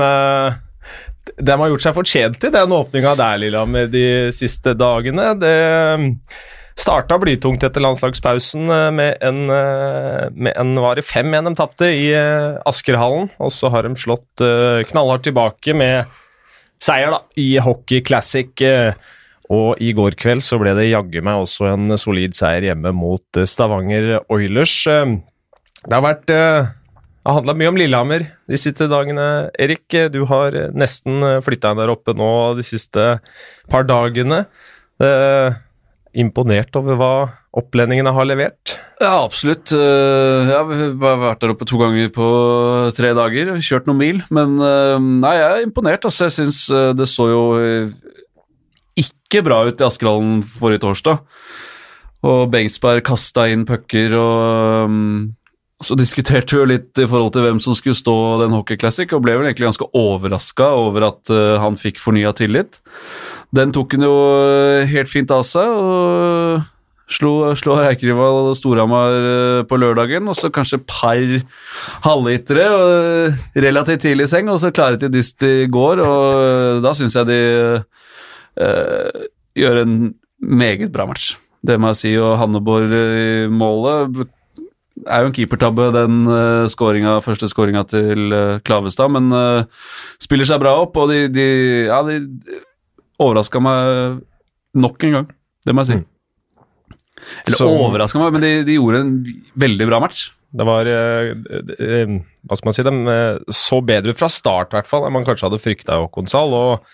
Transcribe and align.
Dem, 0.00 1.52
eh, 1.52 1.58
har 1.60 1.72
gjort 1.72 1.84
seg 1.84 1.94
fortjent 1.96 2.40
til 2.42 2.52
den 2.54 2.72
åpninga 2.74 3.12
der, 3.18 3.38
Lillehammer, 3.42 3.86
de 3.92 4.04
siste 4.34 4.74
dagene. 4.78 5.32
Det 5.38 5.56
starta 6.82 7.18
blytungt 7.20 7.62
etter 7.66 7.84
landslagspausen 7.84 8.64
eh, 8.72 8.90
med 8.96 9.18
en, 9.22 9.42
eh, 9.52 10.28
med 10.32 10.56
en 10.56 10.74
var 10.80 10.96
det 10.98 11.04
fem 11.04 11.28
igjen 11.30 11.50
de 11.50 11.54
tapte 11.58 11.88
i 11.92 12.06
eh, 12.16 12.56
Askerhallen. 12.68 13.28
Og 13.38 13.52
så 13.52 13.70
har 13.70 13.84
de 13.86 13.92
slått 14.00 14.40
eh, 14.44 14.80
knallhardt 14.88 15.26
tilbake 15.28 15.74
med 15.76 16.08
seier 16.82 17.12
da, 17.14 17.20
i 17.38 17.50
Hockey 17.62 18.00
Classic. 18.02 18.50
eh, 18.66 18.94
Og 19.52 19.76
i 19.84 19.90
går 19.92 20.16
kveld 20.16 20.40
så 20.42 20.56
ble 20.58 20.72
det 20.78 20.88
jaggu 20.88 21.20
meg 21.20 21.42
også 21.44 21.66
en 21.74 21.92
solid 22.00 22.32
seier 22.34 22.70
hjemme 22.70 22.94
mot 22.96 23.38
eh, 23.38 23.44
Stavanger 23.46 24.22
Oilers. 24.32 24.78
Eh, 24.88 25.18
Det 25.82 25.92
har 25.98 26.02
vært 26.08 26.30
eh, 26.30 26.72
har 27.30 27.36
handla 27.38 27.54
mye 27.54 27.70
om 27.70 27.76
Lillehammer 27.78 28.24
de 28.50 28.58
siste 28.58 28.88
dagene. 28.90 29.26
Erik, 29.62 29.86
eh, 29.94 30.08
du 30.12 30.24
har 30.30 30.54
eh, 30.58 30.70
nesten 30.74 31.22
flytta 31.44 31.72
deg 31.74 31.84
der 31.84 31.92
oppe 31.94 32.14
nå 32.18 32.30
de 32.58 32.64
siste 32.66 33.18
par 33.70 33.86
dagene. 33.86 34.44
Eh, 35.02 35.54
imponert 36.18 36.74
over 36.76 36.98
hva 37.00 37.12
opplendingene 37.56 38.12
har 38.16 38.26
levert? 38.28 38.74
Ja, 39.00 39.22
absolutt. 39.24 39.72
Eh, 39.72 40.50
Jeg 40.50 40.56
har 40.56 41.20
vært 41.22 41.40
der 41.44 41.52
oppe 41.54 41.66
to 41.68 41.78
ganger 41.80 42.10
på 42.14 42.26
tre 42.96 43.12
dager. 43.16 43.52
Kjørt 43.62 43.88
noen 43.90 44.00
mil. 44.00 44.22
Men 44.30 44.56
eh, 44.60 44.96
nei, 45.22 45.34
jeg 45.38 45.50
er 45.58 45.66
imponert. 45.66 46.04
Altså. 46.08 46.28
Jeg 46.28 46.36
syns 46.40 46.64
eh, 46.72 46.90
det 46.96 47.08
så 47.10 47.28
jo 47.30 47.42
eh, 47.60 47.92
ikke 49.02 49.44
bra 49.46 49.62
ut 49.68 49.80
i 49.80 49.86
Askerhallen 49.86 50.40
forrige 50.58 50.84
torsdag. 50.84 51.22
Og 52.22 52.44
Bengsberg 52.52 53.02
kasta 53.06 53.48
inn 53.50 53.64
pucker 53.66 54.12
og 54.14 54.98
så 55.82 55.96
diskuterte 55.98 56.54
vi 56.54 56.60
jo 56.60 56.68
litt 56.70 56.98
i 57.00 57.06
forhold 57.08 57.32
til 57.34 57.44
hvem 57.46 57.60
som 57.62 57.76
skulle 57.76 57.98
stå 57.98 58.14
den 58.42 58.54
Hockey 58.54 58.78
Classic, 58.80 59.10
og 59.12 59.24
ble 59.24 59.34
vel 59.38 59.48
egentlig 59.48 59.68
ganske 59.70 59.88
overraska 59.98 60.68
over 60.78 61.08
at 61.10 61.32
uh, 61.34 61.58
han 61.62 61.78
fikk 61.80 62.00
fornya 62.02 62.32
tillit. 62.38 62.80
Den 63.52 63.72
tok 63.74 63.92
han 63.98 64.06
jo 64.06 64.14
eh, 64.48 64.88
helt 64.88 65.10
fint 65.12 65.28
av 65.34 65.42
seg, 65.44 65.68
og 65.68 66.62
slo, 67.12 67.52
slo 67.58 67.74
Eikerival 67.82 68.54
Storhamar 68.56 69.12
eh, 69.18 69.64
på 69.68 69.76
lørdagen, 69.76 70.24
og 70.30 70.38
så 70.38 70.48
kanskje 70.48 70.80
par 70.88 71.20
halvlitere 72.06 72.64
og 72.72 73.60
relativt 73.60 74.06
tidlig 74.06 74.24
i 74.24 74.32
seng, 74.32 74.48
og 74.48 74.56
så 74.62 74.72
klare 74.72 74.96
til 75.02 75.12
dyst 75.12 75.44
i 75.44 75.68
går, 75.68 76.00
og 76.00 76.80
da 76.80 76.94
syns 76.96 77.18
jeg 77.20 77.28
de 77.28 77.40
gjør 79.60 79.82
en 79.82 79.98
meget 80.40 80.88
bra 80.94 81.04
match. 81.08 81.34
Det 81.60 81.76
må 81.76 81.92
jeg 81.92 82.00
si, 82.00 82.16
og 82.16 82.40
Hanneborg-målet 85.02 85.10
er 85.10 85.22
jo 85.22 85.30
en 85.30 85.34
keepertabbe, 85.36 85.86
den 85.94 86.20
uh, 86.28 86.66
scoringa, 86.70 87.16
første 87.24 87.48
skåringa 87.50 87.82
til 87.90 88.32
uh, 88.32 88.58
Klavestad, 88.64 89.10
men 89.10 89.30
uh, 89.32 89.64
spiller 90.22 90.46
seg 90.48 90.60
bra 90.62 90.76
opp, 90.82 90.96
og 90.96 91.10
de, 91.10 91.28
de 91.32 91.46
Ja, 91.88 92.02
de 92.06 92.20
overraska 93.22 93.60
meg 93.62 94.22
nok 94.74 95.04
en 95.04 95.12
gang, 95.12 95.28
det 95.66 95.74
må 95.74 95.84
jeg 95.84 95.90
si. 95.92 95.98
Eller 97.46 97.56
Så- 97.58 97.68
overraska 97.70 98.18
meg, 98.18 98.32
men 98.32 98.42
de, 98.42 98.52
de 98.66 98.78
gjorde 98.78 99.00
en 99.02 99.12
veldig 99.58 99.88
bra 99.90 100.00
match. 100.02 100.30
Det 100.52 100.66
var 100.68 100.84
Hva 100.84 102.56
skal 102.58 102.66
man 102.68 102.74
si? 102.76 102.82
De 102.84 103.52
så 103.56 103.78
bedre 103.80 104.12
ut 104.12 104.18
fra 104.18 104.28
start, 104.28 104.72
i 104.72 104.76
hvert 104.76 104.90
fall, 104.90 105.06
enn 105.06 105.14
man 105.14 105.24
kanskje 105.24 105.46
hadde 105.48 105.62
frykta 105.62 105.96
i 105.96 106.02
Håkonsal. 106.02 106.52
Og 106.52 106.84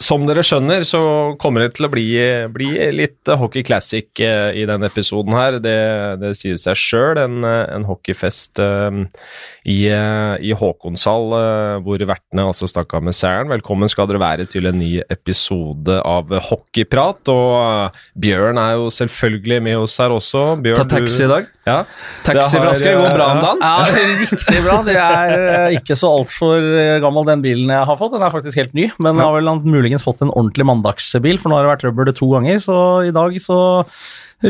som 0.00 0.24
dere 0.26 0.42
skjønner, 0.44 0.82
så 0.88 1.00
kommer 1.40 1.64
det 1.64 1.76
til 1.76 1.86
å 1.86 1.90
bli, 1.92 2.06
bli 2.52 2.70
litt 2.94 3.28
Hockey 3.38 3.62
Classic 3.66 4.08
eh, 4.24 4.50
i 4.58 4.64
denne 4.68 4.88
episoden 4.88 5.36
her. 5.36 5.58
Det, 5.62 5.78
det 6.22 6.32
sier 6.38 6.58
seg 6.60 6.78
sjøl. 6.78 7.20
En, 7.22 7.42
eh, 7.46 7.64
en 7.76 7.86
hockeyfest 7.86 8.60
eh, 8.62 9.02
i, 9.68 9.78
i 9.92 10.54
Håkonsal, 10.58 11.36
eh, 11.38 11.76
hvor 11.84 12.06
vertene 12.08 12.48
altså 12.48 12.68
stakk 12.70 12.96
av 12.98 13.04
med 13.06 13.16
seieren. 13.16 13.52
Velkommen 13.52 13.90
skal 13.92 14.08
dere 14.10 14.22
være 14.22 14.48
til 14.50 14.70
en 14.70 14.80
ny 14.80 14.94
episode 15.12 15.98
av 16.00 16.32
Hockeyprat. 16.48 17.30
Og 17.32 18.02
Bjørn 18.18 18.58
er 18.62 18.78
jo 18.80 18.90
selvfølgelig 18.96 19.60
med 19.68 19.84
oss 19.84 19.98
her 20.02 20.16
også. 20.16 20.46
Bjørn, 20.64 20.82
Ta 20.82 20.88
taxi 20.96 21.26
i 21.28 21.30
dag. 21.30 21.52
Ja. 21.68 21.82
Taxiflaske 22.26 22.90
går 22.98 23.12
bra 23.14 23.28
om 23.30 23.38
eh, 23.38 23.44
dagen. 23.44 23.60
Ja, 23.62 24.16
riktig 24.22 24.62
bra. 24.64 24.80
Det 24.86 24.96
er 24.98 25.34
eh, 25.36 25.76
ikke 25.78 25.96
så 25.98 26.10
altfor 26.10 26.66
gammel, 27.04 27.28
den 27.28 27.44
bilen 27.44 27.70
jeg 27.70 27.88
har 27.88 28.00
fått. 28.00 28.16
Den 28.16 28.26
er 28.26 28.34
faktisk 28.34 28.58
helt 28.58 28.74
ny, 28.78 28.88
men 28.98 29.20
jeg 29.20 29.28
har 29.28 29.38
vel 29.38 29.52
muligens 29.62 30.06
fått 30.06 30.24
en 30.26 30.32
ordentlig 30.34 30.66
mandagsbil, 30.68 31.38
for 31.38 31.52
nå 31.52 31.58
har 31.58 31.68
det 31.68 31.74
vært 31.74 31.84
trøbbel 31.86 32.12
to 32.18 32.30
ganger. 32.34 32.62
Så 32.64 32.76
i 33.06 33.14
dag 33.14 33.38
så 33.42 33.60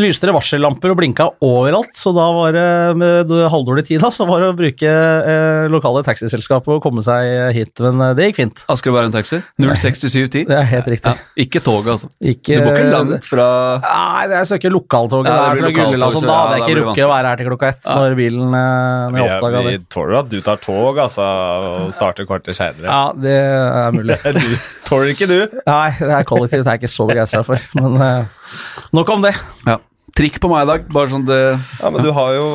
lyste 0.00 0.28
det 0.28 0.32
varsellamper 0.32 0.92
og 0.92 0.96
blinka 1.00 1.26
overalt, 1.44 1.92
så 1.98 2.12
da 2.16 2.24
var 2.32 2.54
det 2.56 2.66
med 2.96 3.32
halvdårlig 3.52 3.84
tid 3.90 4.00
da, 4.00 4.08
så 4.14 4.24
var 4.28 4.40
det 4.40 4.48
å 4.52 4.56
bruke 4.56 4.88
eh, 4.88 5.66
lokale 5.72 6.00
taxiselskapet 6.06 6.76
og 6.78 6.80
komme 6.84 7.04
seg 7.04 7.52
hit, 7.56 7.74
men 7.84 8.00
eh, 8.06 8.14
det 8.16 8.30
gikk 8.30 8.38
fint. 8.40 8.62
Asker 8.72 8.92
og 8.92 8.96
Bærum 8.98 9.12
Taxi. 9.14 9.42
06710. 9.60 10.46
Det 10.48 10.56
er 10.56 10.68
helt 10.70 10.88
riktig. 10.94 11.12
Ja, 11.12 11.42
ikke 11.44 11.60
toget, 11.64 11.90
altså. 11.96 12.10
Ikke, 12.22 12.56
Du 12.56 12.64
bor 12.64 12.78
ikke 12.78 12.92
langt 12.94 13.28
fra 13.28 13.48
Nei, 13.84 14.26
jeg 14.38 14.50
søker 14.54 14.74
lokaltoget. 14.74 15.28
Ja, 15.28 15.36
det 15.36 15.42
det 15.42 15.48
er 15.48 15.56
blir 15.58 15.66
fra 15.66 15.72
Gullila, 15.82 16.06
lokaltog, 16.06 16.22
så 16.22 16.26
da 16.26 16.32
ja, 16.32 16.42
hadde 16.42 16.56
jeg 16.56 16.64
ikke 16.66 16.78
rukket 16.82 17.04
å 17.04 17.12
være 17.12 17.32
her 17.32 17.42
til 17.42 17.50
klokka 17.50 17.72
ett 17.72 17.90
når 17.92 18.16
bilen 18.22 18.56
eh, 18.60 19.18
jeg 19.18 19.28
oppdaga 19.28 19.62
det. 19.62 19.72
vi 19.72 19.82
tåler 19.92 20.20
at 20.22 20.30
du 20.32 20.38
tar 20.46 20.62
tog, 20.62 21.02
altså, 21.06 21.28
og 21.72 21.92
starter 21.96 22.28
kvarter 22.28 22.56
seinere. 22.56 22.88
Ja, 22.88 23.02
det 23.16 23.36
er 23.42 23.98
mulig. 23.98 24.18
Tåler 24.92 25.14
ikke 25.14 25.28
du? 25.30 25.38
Nei, 25.64 25.88
det 25.96 26.12
er 26.12 26.26
kollektivt 26.28 26.66
jeg 26.66 26.68
er 26.68 26.80
ikke 26.80 26.92
så 26.92 27.06
begeistra 27.08 27.40
for, 27.46 27.62
men 27.78 27.94
uh, 27.96 28.58
nok 28.92 29.12
om 29.14 29.24
det. 29.24 29.32
Ja. 29.64 29.78
Trikk 30.18 30.36
på 30.42 30.50
meg 30.52 30.66
i 30.66 30.68
dag, 30.68 30.84
bare 30.92 31.08
sånn 31.08 31.24
det 31.24 31.40
Ja, 31.54 31.88
men 31.88 32.04
du 32.04 32.10
har 32.12 32.34
jo 32.36 32.46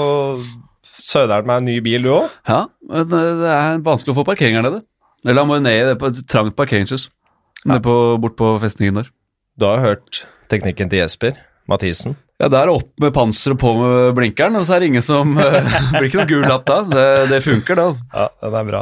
Søderen 1.08 1.48
med 1.48 1.62
en 1.62 1.68
ny 1.70 1.78
bil, 1.82 2.04
du 2.04 2.12
òg. 2.12 2.32
Ja, 2.50 2.66
men 2.86 3.08
det 3.08 3.22
det 3.40 3.52
er 3.54 3.82
vanskelig 3.86 4.12
å 4.12 4.18
få 4.20 4.26
parkering 4.28 4.58
her 4.60 4.66
nede. 4.66 4.82
Eller 5.26 5.42
han 5.42 5.50
må 5.50 5.58
jo 5.58 5.64
ned 5.64 5.78
i 5.80 5.86
det 5.88 5.96
på 6.02 6.10
et 6.12 6.20
trangt 6.30 6.56
parkeringshus. 6.58 7.08
ja. 7.66 7.80
på, 7.80 7.96
bort 8.22 8.36
på 8.38 8.52
festningen 8.62 9.00
der. 9.00 9.10
Du 9.58 9.66
har 9.66 9.80
hørt 9.82 10.26
teknikken 10.52 10.92
til 10.92 11.00
Jesper 11.00 11.40
Mathisen. 11.68 12.16
Ja, 12.38 12.48
det 12.54 12.60
er 12.60 12.70
opp 12.70 12.92
med 13.02 13.14
panser 13.16 13.56
og 13.56 13.60
på 13.62 13.72
med 13.80 14.14
blinkeren, 14.18 14.56
og 14.60 14.68
så 14.68 14.76
er 14.76 14.84
det 14.84 14.92
ingen 14.92 15.06
som 15.06 15.34
eh, 15.42 15.78
blir 15.96 16.08
ikke 16.08 16.22
noe 16.22 16.30
gul 16.30 16.46
lapp 16.46 16.68
da. 16.70 16.80
Det, 16.86 17.06
det 17.32 17.42
funker, 17.46 17.80
det, 17.80 17.86
altså. 17.90 18.06
Ja, 18.14 18.28
det 18.46 18.60
er 18.62 18.68
bra. 18.70 18.82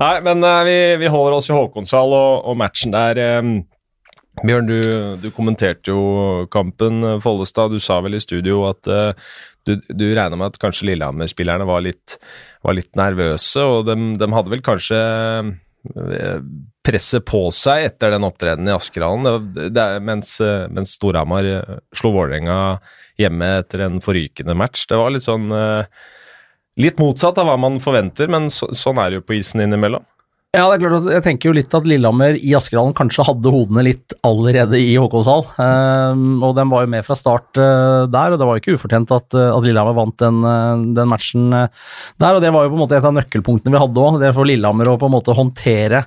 Nei, 0.00 0.14
men 0.28 0.46
eh, 0.46 0.60
vi, 0.68 0.76
vi 1.02 1.10
holder 1.10 1.38
oss 1.38 1.50
i 1.50 1.56
Håkonsal 1.56 2.14
og, 2.14 2.44
og 2.50 2.60
matchen 2.60 2.94
der. 2.94 3.20
eh, 3.20 3.48
Bjørn, 4.44 4.66
du, 4.66 4.78
du 5.22 5.28
kommenterte 5.34 5.92
jo 5.92 6.46
kampen. 6.50 7.02
Follestad, 7.22 7.74
du 7.74 7.82
sa 7.82 8.00
vel 8.02 8.18
i 8.18 8.22
studio 8.22 8.64
at 8.66 8.90
uh, 8.90 9.12
du, 9.62 9.76
du 9.86 10.08
regna 10.10 10.34
med 10.34 10.50
at 10.50 10.58
kanskje 10.58 10.88
Lillehammer-spillerne 10.90 11.66
var 11.68 11.86
var 12.64 12.74
litt 12.74 12.98
nervøse, 12.98 13.62
og 13.62 13.86
de, 13.86 13.94
de 14.18 14.28
hadde 14.34 14.50
vel 14.50 14.64
kanskje 14.66 14.98
presset 16.84 17.24
på 17.26 17.46
seg 17.54 17.86
etter 17.88 18.12
den 18.14 18.26
opptredenen 18.26 18.68
i 18.70 18.76
Askerhallen, 18.76 19.26
er- 19.72 20.00
mens, 20.04 20.36
eh, 20.44 20.66
mens 20.68 20.94
Storhamar 20.98 21.44
eh, 21.48 21.78
slo 21.96 22.12
Vålerenga 22.12 22.58
hjemme 23.20 23.48
etter 23.62 23.86
en 23.86 24.00
forrykende 24.04 24.56
match. 24.58 24.86
Det 24.90 24.98
var 25.00 25.10
litt 25.14 25.26
sånn 25.26 25.50
eh, 25.52 25.84
Litt 26.76 26.98
motsatt 26.98 27.36
av 27.38 27.46
hva 27.46 27.52
man 27.54 27.76
forventer, 27.78 28.26
men 28.26 28.48
så, 28.50 28.66
sånn 28.74 28.98
er 28.98 29.12
det 29.12 29.18
jo 29.20 29.24
på 29.28 29.36
isen 29.36 29.60
innimellom. 29.62 30.02
Ja, 30.54 30.68
det 30.70 30.76
er 30.76 30.82
klart 30.84 31.02
at 31.02 31.14
Jeg 31.16 31.22
tenker 31.24 31.48
jo 31.48 31.54
litt 31.56 31.72
at 31.74 31.86
Lillehammer 31.88 32.36
i 32.38 32.52
Askerhallen 32.54 32.94
kanskje 32.94 33.24
hadde 33.26 33.50
hodene 33.50 33.82
litt 33.82 34.14
allerede 34.26 34.78
i 34.78 34.92
Håkonshall. 34.94 35.42
Um, 35.58 36.44
og 36.46 36.52
den 36.54 36.70
var 36.70 36.84
jo 36.84 36.90
med 36.92 37.06
fra 37.06 37.16
start 37.18 37.58
uh, 37.58 38.06
der, 38.06 38.34
og 38.34 38.38
det 38.38 38.46
var 38.46 38.54
jo 38.54 38.62
ikke 38.62 38.76
ufortjent 38.78 39.10
at, 39.14 39.34
eh, 39.34 39.50
at 39.50 39.66
Lillehammer 39.66 39.96
vant 39.96 40.14
den, 40.22 40.38
eh, 40.46 40.84
den 40.94 41.10
matchen 41.10 41.48
der. 41.50 42.36
Og 42.36 42.38
det 42.44 42.52
var 42.54 42.66
jo 42.66 42.70
på 42.70 42.78
en 42.78 42.82
måte 42.84 42.98
et 43.00 43.08
av 43.08 43.16
nøkkelpunktene 43.16 43.74
vi 43.74 43.80
hadde 43.82 44.04
òg. 44.04 44.18
Det 44.22 44.30
for 44.36 44.46
Lillehammer 44.46 44.92
å 44.92 44.98
på 45.00 45.08
en 45.10 45.14
måte 45.16 45.34
håndtere 45.34 46.04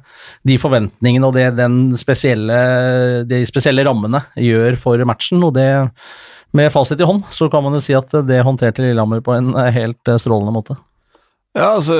de 0.47 0.57
forventningene 0.61 1.27
og 1.27 1.35
det 1.35 1.49
den 1.57 1.79
spesielle, 1.99 2.59
de 3.27 3.41
spesielle 3.49 3.83
rammene 3.88 4.23
gjør 4.39 4.79
for 4.79 5.03
matchen. 5.09 5.44
og 5.44 5.57
det 5.57 5.67
med 6.55 6.71
fasit 6.71 7.01
i 7.03 7.07
hånd 7.07 7.27
så 7.35 7.49
kan 7.51 7.65
man 7.65 7.75
jo 7.75 7.83
si 7.83 7.97
at 7.97 8.15
det 8.25 8.39
håndterte 8.47 8.85
Lillehammer 8.85 9.19
på 9.25 9.35
en 9.35 9.51
helt 9.75 10.15
strålende 10.23 10.55
måte. 10.55 10.79
Ja, 11.57 11.73
altså 11.73 11.97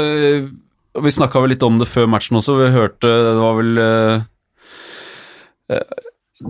Vi 1.04 1.14
snakka 1.14 1.42
vel 1.44 1.54
litt 1.56 1.66
om 1.66 1.80
det 1.82 1.90
før 1.90 2.10
matchen 2.10 2.40
også. 2.40 2.58
Vi 2.62 2.74
hørte 2.74 3.08
Det 3.10 3.38
var 3.40 3.58
vel 3.60 3.82
eh, 3.82 4.22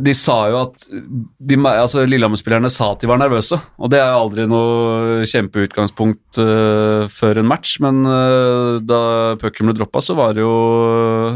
De 0.03 0.13
sa 0.17 0.38
jo 0.51 0.59
at 0.61 0.88
de, 0.91 1.57
altså 1.57 2.03
Lillehammer-spillerne 2.07 2.69
sa 2.71 2.91
at 2.94 3.03
de 3.03 3.09
var 3.09 3.21
nervøse. 3.21 3.59
Og 3.79 3.91
det 3.94 4.01
er 4.01 4.11
jo 4.11 4.23
aldri 4.25 4.47
noe 4.51 5.23
kjempeutgangspunkt 5.31 6.41
uh, 6.44 7.07
før 7.07 7.39
en 7.39 7.47
match, 7.47 7.77
men 7.83 8.03
uh, 8.03 8.83
da 8.83 8.99
pucken 9.39 9.69
ble 9.69 9.77
droppa, 9.77 10.03
så 10.03 10.17
var 10.19 10.35
det 10.35 10.44
jo 10.44 10.51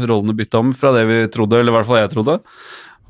rollene 0.04 0.36
bytta 0.36 0.60
om 0.60 0.74
fra 0.76 0.92
det 0.98 1.06
vi 1.08 1.18
trodde, 1.32 1.62
eller 1.62 1.72
i 1.72 1.76
hvert 1.78 1.88
fall 1.88 2.02
jeg 2.02 2.12
trodde. 2.12 2.36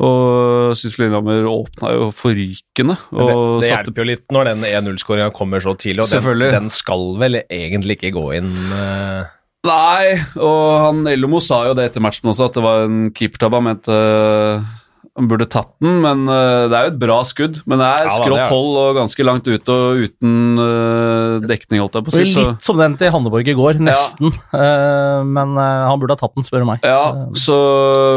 Og 0.03 0.73
syns 0.79 0.97
Lillehammer 0.99 1.45
åpna 1.51 1.93
jo 1.95 2.09
forrykende. 2.17 2.97
Det, 2.97 3.27
det 3.27 3.69
satte 3.69 3.69
hjelper 3.69 4.03
jo 4.03 4.09
litt 4.09 4.25
når 4.35 4.49
den 4.53 4.65
1-0-skåringa 4.71 5.31
kommer 5.37 5.63
så 5.63 5.75
tidlig, 5.79 6.07
og 6.07 6.33
den, 6.33 6.49
den 6.55 6.73
skal 6.73 7.13
vel 7.21 7.43
egentlig 7.43 7.99
ikke 7.99 8.15
gå 8.17 8.27
inn. 8.39 8.51
eh, 8.79 9.31
Nei, 9.63 10.19
og 10.43 10.63
han 10.83 11.05
Ellomo 11.07 11.39
sa 11.43 11.61
jo 11.69 11.75
det 11.79 11.91
etter 11.91 12.03
matchen 12.03 12.33
også, 12.33 12.49
at 12.51 12.57
det 12.59 12.65
var 12.65 12.87
en 12.89 13.03
keepertabbe. 13.15 13.61
Han 13.61 13.69
mente 13.69 13.95
øh, 13.95 14.71
han 15.13 15.29
burde 15.29 15.45
tatt 15.51 15.69
den, 15.85 15.99
men 16.01 16.25
øh, 16.25 16.71
det 16.73 16.77
er 16.77 16.87
jo 16.87 16.93
et 16.95 17.01
bra 17.03 17.19
skudd. 17.29 17.59
Men 17.69 17.83
det 17.83 17.89
er 17.89 18.07
Ja 18.09 18.15
skrått 18.17 18.49
hold 18.49 18.79
og 18.81 18.97
ganske 18.97 19.27
langt 19.29 19.49
ute 19.49 19.75
og 19.75 20.01
uten 20.07 20.63
øh, 20.63 21.45
dekning, 21.45 21.83
holdt 21.85 21.99
jeg 21.99 22.07
på 22.07 22.15
å 22.15 22.17
si. 22.17 22.25
Litt 22.41 22.65
som 22.65 22.81
den 22.81 22.97
til 23.01 23.13
Hanneborg 23.13 23.53
i 23.53 23.57
går, 23.59 23.83
nesten. 23.83 24.33
Eh, 24.63 25.21
men 25.25 25.55
eh, 25.59 25.85
han 25.89 26.01
burde 26.01 26.15
ha 26.15 26.21
tatt 26.21 26.35
den, 26.37 26.45
spør 26.47 26.63
du 26.63 26.67
meg. 26.69 26.83
ja, 26.85 27.29
så 27.39 27.57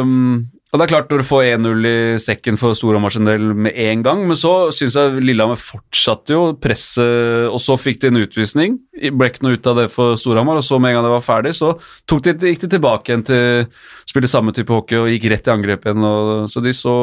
um, 0.03 0.43
Og 0.75 0.79
det 0.81 0.89
er 0.89 0.91
klart, 0.91 1.05
når 1.07 1.21
du 1.21 1.27
får 1.29 1.41
1-0 1.55 1.85
i 1.87 1.97
sekken 2.19 2.57
for 2.59 2.75
Storhamar 2.75 3.13
sin 3.15 3.23
del 3.23 3.53
med 3.55 3.77
en 3.79 4.01
gang, 4.03 4.25
men 4.27 4.35
så 4.35 4.73
syns 4.75 4.97
jeg 4.99 5.21
Lillehammer 5.23 5.55
fortsatte 5.55 6.33
jo 6.35 6.49
presset, 6.59 7.45
og 7.47 7.61
så 7.63 7.77
fikk 7.79 8.01
de 8.01 8.09
en 8.09 8.19
utvisning. 8.19 8.73
Ble 8.91 9.29
ikke 9.31 9.45
noe 9.45 9.55
ut 9.55 9.69
av 9.71 9.79
det 9.79 9.85
for 9.93 10.17
Storhamar, 10.19 10.59
og 10.59 10.65
så 10.67 10.75
med 10.75 10.91
en 10.91 10.97
gang 10.97 11.05
det 11.05 11.13
var 11.13 11.23
ferdig, 11.23 11.53
så 11.55 11.77
de, 12.11 12.33
gikk 12.49 12.65
de 12.65 12.69
tilbake 12.73 13.07
igjen 13.07 13.23
til 13.23 13.63
å 13.63 13.69
spille 14.11 14.27
samme 14.27 14.51
type 14.57 14.75
hockey 14.75 14.99
og 14.99 15.07
gikk 15.13 15.29
rett 15.31 15.47
i 15.47 15.53
angrep 15.53 15.87
igjen, 15.87 16.03
og, 16.09 16.31
så 16.51 16.63
de 16.65 16.73
så 16.75 16.95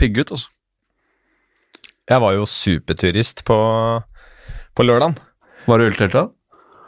pigge 0.00 0.24
ut, 0.24 0.32
altså. 0.38 0.48
Jeg 2.08 2.24
var 2.24 2.32
jo 2.38 2.46
superturist 2.48 3.44
på, 3.44 3.58
på 4.72 4.86
lørdagen. 4.88 5.18
Var 5.68 5.82
det 5.82 5.90
øltelt 5.90 6.16
da? 6.16 6.22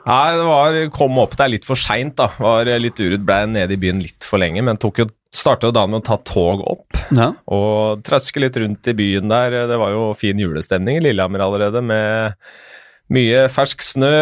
Nei, 0.09 0.25
det 0.41 0.49
var, 0.49 0.81
kom 0.97 1.21
opp 1.21 1.37
der 1.37 1.53
litt 1.53 1.69
for 1.69 1.77
seint, 1.81 2.17
da. 2.17 2.31
Var 2.41 2.73
litt 2.81 3.05
urut, 3.05 3.21
ble 3.29 3.43
nede 3.53 3.77
i 3.77 3.83
byen 3.85 4.01
litt 4.01 4.25
for 4.25 4.41
lenge, 4.41 4.65
men 4.65 4.81
tok 4.81 5.03
jo 5.05 5.09
Starta 5.35 5.73
dagen 5.75 5.91
med 5.91 6.05
å 6.05 6.07
ta 6.07 6.19
tog 6.23 6.61
opp 6.63 6.99
Ja. 7.11 7.33
og 7.51 8.05
traske 8.07 8.39
litt 8.43 8.57
rundt 8.61 8.87
i 8.87 8.95
byen 8.95 9.29
der. 9.33 9.65
Det 9.67 9.79
var 9.81 9.91
jo 9.91 10.13
fin 10.15 10.39
julestemning 10.39 11.01
i 11.01 11.05
Lillehammer 11.09 11.43
allerede, 11.43 11.83
med 11.83 12.37
mye 13.11 13.49
fersk 13.53 13.83
snø. 13.83 14.13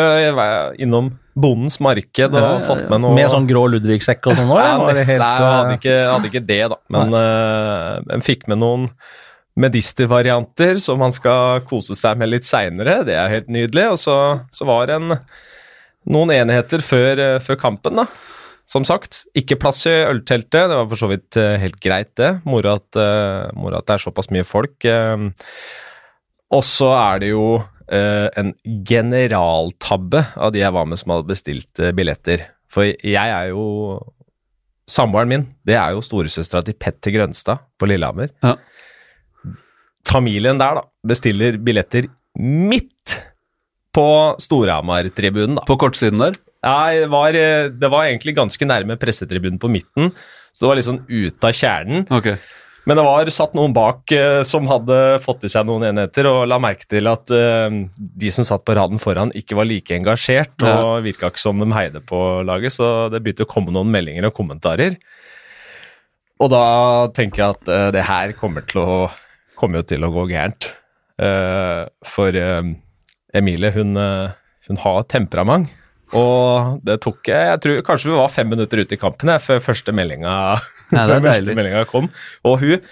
Innom 0.83 1.13
Bondens 1.39 1.79
marked 1.81 2.33
og 2.35 2.41
Ja, 2.41 2.49
ja, 2.59 2.65
fått 2.67 2.89
med 2.91 3.01
noe 3.05 3.15
Med 3.17 3.31
sånn 3.33 3.47
grå 3.49 3.65
Ludvig-sekk 3.73 4.27
og 4.29 4.37
sånn 4.37 4.51
òg? 4.53 4.61
Ja, 4.61 4.73
eller? 4.77 4.99
nesten, 4.99 5.23
hadde 5.23 5.71
eh, 5.71 5.79
ikke, 5.79 5.95
hadde 6.11 6.29
ikke 6.33 6.47
det, 6.49 6.63
da. 6.73 6.79
Men 6.93 7.15
uh, 7.17 8.21
fikk 8.25 8.49
med 8.53 8.61
noen 8.61 8.89
medistervarianter 9.61 10.79
som 10.81 11.01
man 11.01 11.13
skal 11.13 11.61
kose 11.69 11.97
seg 11.99 12.21
med 12.21 12.31
litt 12.33 12.49
seinere. 12.49 13.03
Det 13.05 13.17
er 13.17 13.33
helt 13.33 13.51
nydelig. 13.53 13.91
Og 13.95 13.99
så, 14.01 14.17
så 14.53 14.69
var 14.69 14.89
det 14.89 14.97
en, 15.01 15.17
noen 16.13 16.33
enheter 16.35 16.85
før, 16.85 17.21
eh, 17.21 17.39
før 17.45 17.61
kampen, 17.61 18.01
da. 18.01 18.07
Som 18.69 18.87
sagt, 18.89 19.25
ikke 19.37 19.59
plass 19.61 19.83
i 19.91 19.95
ølteltet. 20.07 20.71
Det 20.71 20.77
var 20.79 20.89
for 20.89 21.01
så 21.01 21.11
vidt 21.11 21.37
eh, 21.41 21.59
helt 21.61 21.81
greit, 21.83 22.13
det. 22.21 22.31
Moro 22.49 22.77
at, 22.79 22.89
uh, 22.97 23.51
moro 23.59 23.77
at 23.81 23.89
det 23.89 23.97
er 23.99 24.05
såpass 24.07 24.31
mye 24.33 24.47
folk. 24.49 24.79
Eh, 24.89 25.29
og 26.53 26.65
så 26.67 26.91
er 26.95 27.23
det 27.23 27.31
jo 27.33 27.47
eh, 27.89 28.29
en 28.39 28.53
generaltabbe 28.87 30.25
av 30.37 30.53
de 30.55 30.63
jeg 30.63 30.75
var 30.75 30.89
med 30.89 31.01
som 31.01 31.15
hadde 31.15 31.31
bestilt 31.31 31.83
eh, 31.83 31.95
billetter. 31.97 32.45
For 32.73 32.89
jeg 32.89 33.17
er 33.39 33.53
jo 33.53 34.01
Samboeren 34.93 35.31
min, 35.31 35.45
det 35.65 35.77
er 35.79 35.95
jo 35.95 36.03
storesøstera 36.05 36.61
til 36.67 36.75
Petter 36.77 37.15
Grønstad 37.15 37.61
på 37.81 37.87
Lillehammer. 37.87 38.33
Ja. 38.43 38.57
Familien 40.05 40.59
der, 40.61 40.81
da, 40.81 40.83
bestiller 41.07 41.57
billetter 41.63 42.09
midt 42.37 43.15
på 43.95 44.07
Storhamar-tribunen, 44.43 45.61
da. 45.61 45.65
På 45.69 45.79
kortsiden 45.81 46.21
der? 46.21 46.37
Nei, 46.63 47.01
det 47.03 47.11
var, 47.11 47.35
eh, 47.35 47.69
det 47.75 47.91
var 47.91 48.07
egentlig 48.07 48.37
ganske 48.39 48.67
nærme 48.69 48.95
pressetribunen 49.01 49.59
på 49.63 49.71
midten, 49.73 50.13
så 50.53 50.65
det 50.65 50.69
var 50.71 50.79
litt 50.79 50.87
sånn 50.91 51.05
ute 51.09 51.49
av 51.49 51.57
kjernen. 51.59 52.05
Okay. 52.13 52.37
Men 52.87 52.99
det 52.99 53.05
var 53.07 53.29
satt 53.31 53.53
noen 53.55 53.75
bak 53.75 54.11
eh, 54.15 54.41
som 54.47 54.67
hadde 54.71 54.97
fått 55.23 55.45
i 55.47 55.51
seg 55.53 55.67
noen 55.69 55.85
enheter, 55.91 56.27
og 56.31 56.49
la 56.51 56.59
merke 56.63 56.87
til 56.91 57.07
at 57.11 57.31
eh, 57.35 57.77
de 57.99 58.31
som 58.35 58.47
satt 58.47 58.65
på 58.67 58.75
raden 58.79 58.99
foran, 59.03 59.31
ikke 59.39 59.59
var 59.59 59.69
like 59.71 59.95
engasjert, 59.95 60.55
og 60.63 60.71
Ja. 60.71 61.01
virka 61.05 61.31
ikke 61.31 61.43
som 61.43 61.59
de 61.63 61.69
heide 61.75 62.03
på 62.07 62.21
laget, 62.47 62.75
så 62.75 63.09
det 63.11 63.23
begynte 63.23 63.47
å 63.47 63.51
komme 63.51 63.75
noen 63.75 63.91
meldinger 63.95 64.27
og 64.31 64.35
kommentarer. 64.39 64.97
Og 66.43 66.51
da 66.51 66.65
tenker 67.15 67.43
jeg 67.43 67.55
at 67.57 67.69
eh, 67.71 67.91
det 67.95 68.07
her 68.09 68.33
kommer, 68.39 68.67
til 68.67 68.83
å, 68.83 68.97
kommer 69.59 69.83
jo 69.83 69.89
til 69.95 70.03
å 70.07 70.11
gå 70.15 70.27
gærent. 70.33 70.73
Eh, 71.23 71.85
for 72.09 72.35
eh, 72.35 72.73
Emilie, 73.39 73.71
hun, 73.77 73.95
hun 74.67 74.83
har 74.83 75.03
temperament. 75.11 75.71
Og 76.19 76.83
det 76.85 76.99
tok 77.01 77.31
jeg 77.31 77.49
Jeg 77.53 77.63
tror 77.65 77.83
kanskje 77.87 78.11
vi 78.11 78.19
var 78.19 78.33
fem 78.33 78.53
minutter 78.53 78.83
ute 78.85 78.97
i 78.97 79.01
kampen 79.01 79.33
jeg, 79.33 79.45
før 79.47 79.65
første 79.65 79.95
meldinga 79.97 80.37
kom. 81.89 82.11
Og 82.49 82.61
hun 82.61 82.87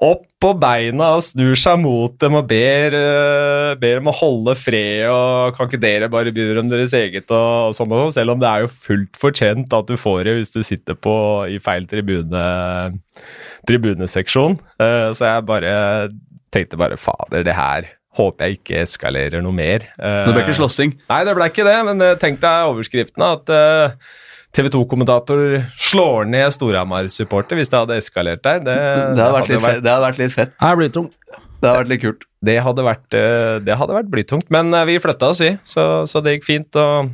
opp 0.00 0.24
på 0.40 0.54
beina 0.56 1.10
og 1.18 1.24
snur 1.26 1.58
seg 1.60 1.76
mot 1.82 2.14
dem 2.22 2.38
og 2.38 2.46
ber, 2.48 2.94
eh, 2.96 3.74
ber 3.76 4.00
om 4.00 4.08
å 4.08 4.14
holde 4.16 4.54
fred 4.56 5.04
og 5.12 5.52
kan 5.56 5.68
ikke 5.68 5.82
dere 5.82 6.08
bare 6.12 6.32
begynne 6.32 6.62
om 6.64 6.70
deres 6.70 6.94
eget 6.96 7.28
og, 7.28 7.68
og 7.68 7.76
sånn 7.76 7.92
og 7.92 8.06
sånn, 8.06 8.14
selv 8.16 8.34
om 8.34 8.40
det 8.40 8.48
er 8.48 8.64
jo 8.64 8.72
fullt 8.86 9.20
fortjent 9.20 9.76
at 9.76 9.92
du 9.92 10.00
får 10.00 10.24
det 10.24 10.38
hvis 10.38 10.54
du 10.56 10.62
sitter 10.64 10.96
på 10.96 11.14
i 11.52 11.60
feil 11.60 11.84
tribune, 11.90 12.46
tribuneseksjon. 13.68 14.56
Eh, 14.80 15.10
så 15.12 15.34
jeg 15.34 15.48
bare 15.52 15.74
tenkte 16.50 16.80
bare 16.80 16.96
fader, 16.96 17.44
det 17.44 17.60
her 17.60 17.92
håper 18.18 18.48
jeg 18.48 18.58
ikke 18.58 18.80
eskalerer 18.82 19.42
noe 19.44 19.54
mer. 19.54 19.84
Eh, 19.98 20.24
Det 20.26 20.34
ble 20.34 20.42
ikke 20.46 20.56
slåssing? 20.58 20.96
Nei, 21.10 21.20
det 21.28 21.34
ble 21.38 21.46
ikke 21.50 21.66
det, 21.68 21.76
men 21.86 22.02
eh, 22.02 22.16
tenk 22.20 22.40
deg 22.42 22.72
overskriften 22.72 23.22
at 23.26 23.52
eh, 23.54 23.94
TV 24.56 24.66
2-kommentator 24.74 25.60
slår 25.78 26.26
ned 26.26 26.50
Storhamar-supporter 26.56 27.54
hvis 27.60 27.70
det 27.70 27.78
hadde 27.78 28.00
eskalert 28.02 28.42
der. 28.42 28.58
Det, 28.66 28.74
Det 29.14 29.22
hadde 29.22 29.36
vært 29.38 29.52
litt, 29.52 29.62
fett. 29.62 29.82
Det 29.84 29.92
hadde 29.94 30.06
vært 30.08 30.18
litt 30.24 30.34
fett. 30.34 30.56
Det 30.58 30.72
blir 30.80 30.90
tungt. 30.96 31.14
Det 31.60 31.68
hadde 31.68 31.78
vært 31.82 31.92
litt 31.92 32.00
kult. 32.02 32.22
det 32.48 32.56
hadde 32.64 32.84
vært, 32.86 33.14
eh, 33.14 33.56
det 33.68 33.76
hadde 33.78 33.94
vært 34.00 34.10
blytungt. 34.10 34.50
Men 34.50 34.74
eh, 34.74 34.86
vi 34.88 34.98
flytta 35.04 35.28
oss, 35.30 35.42
vi, 35.44 35.52
så, 35.62 35.84
så 36.10 36.22
det 36.24 36.38
gikk 36.38 36.48
fint. 36.48 36.80
Og 36.80 37.12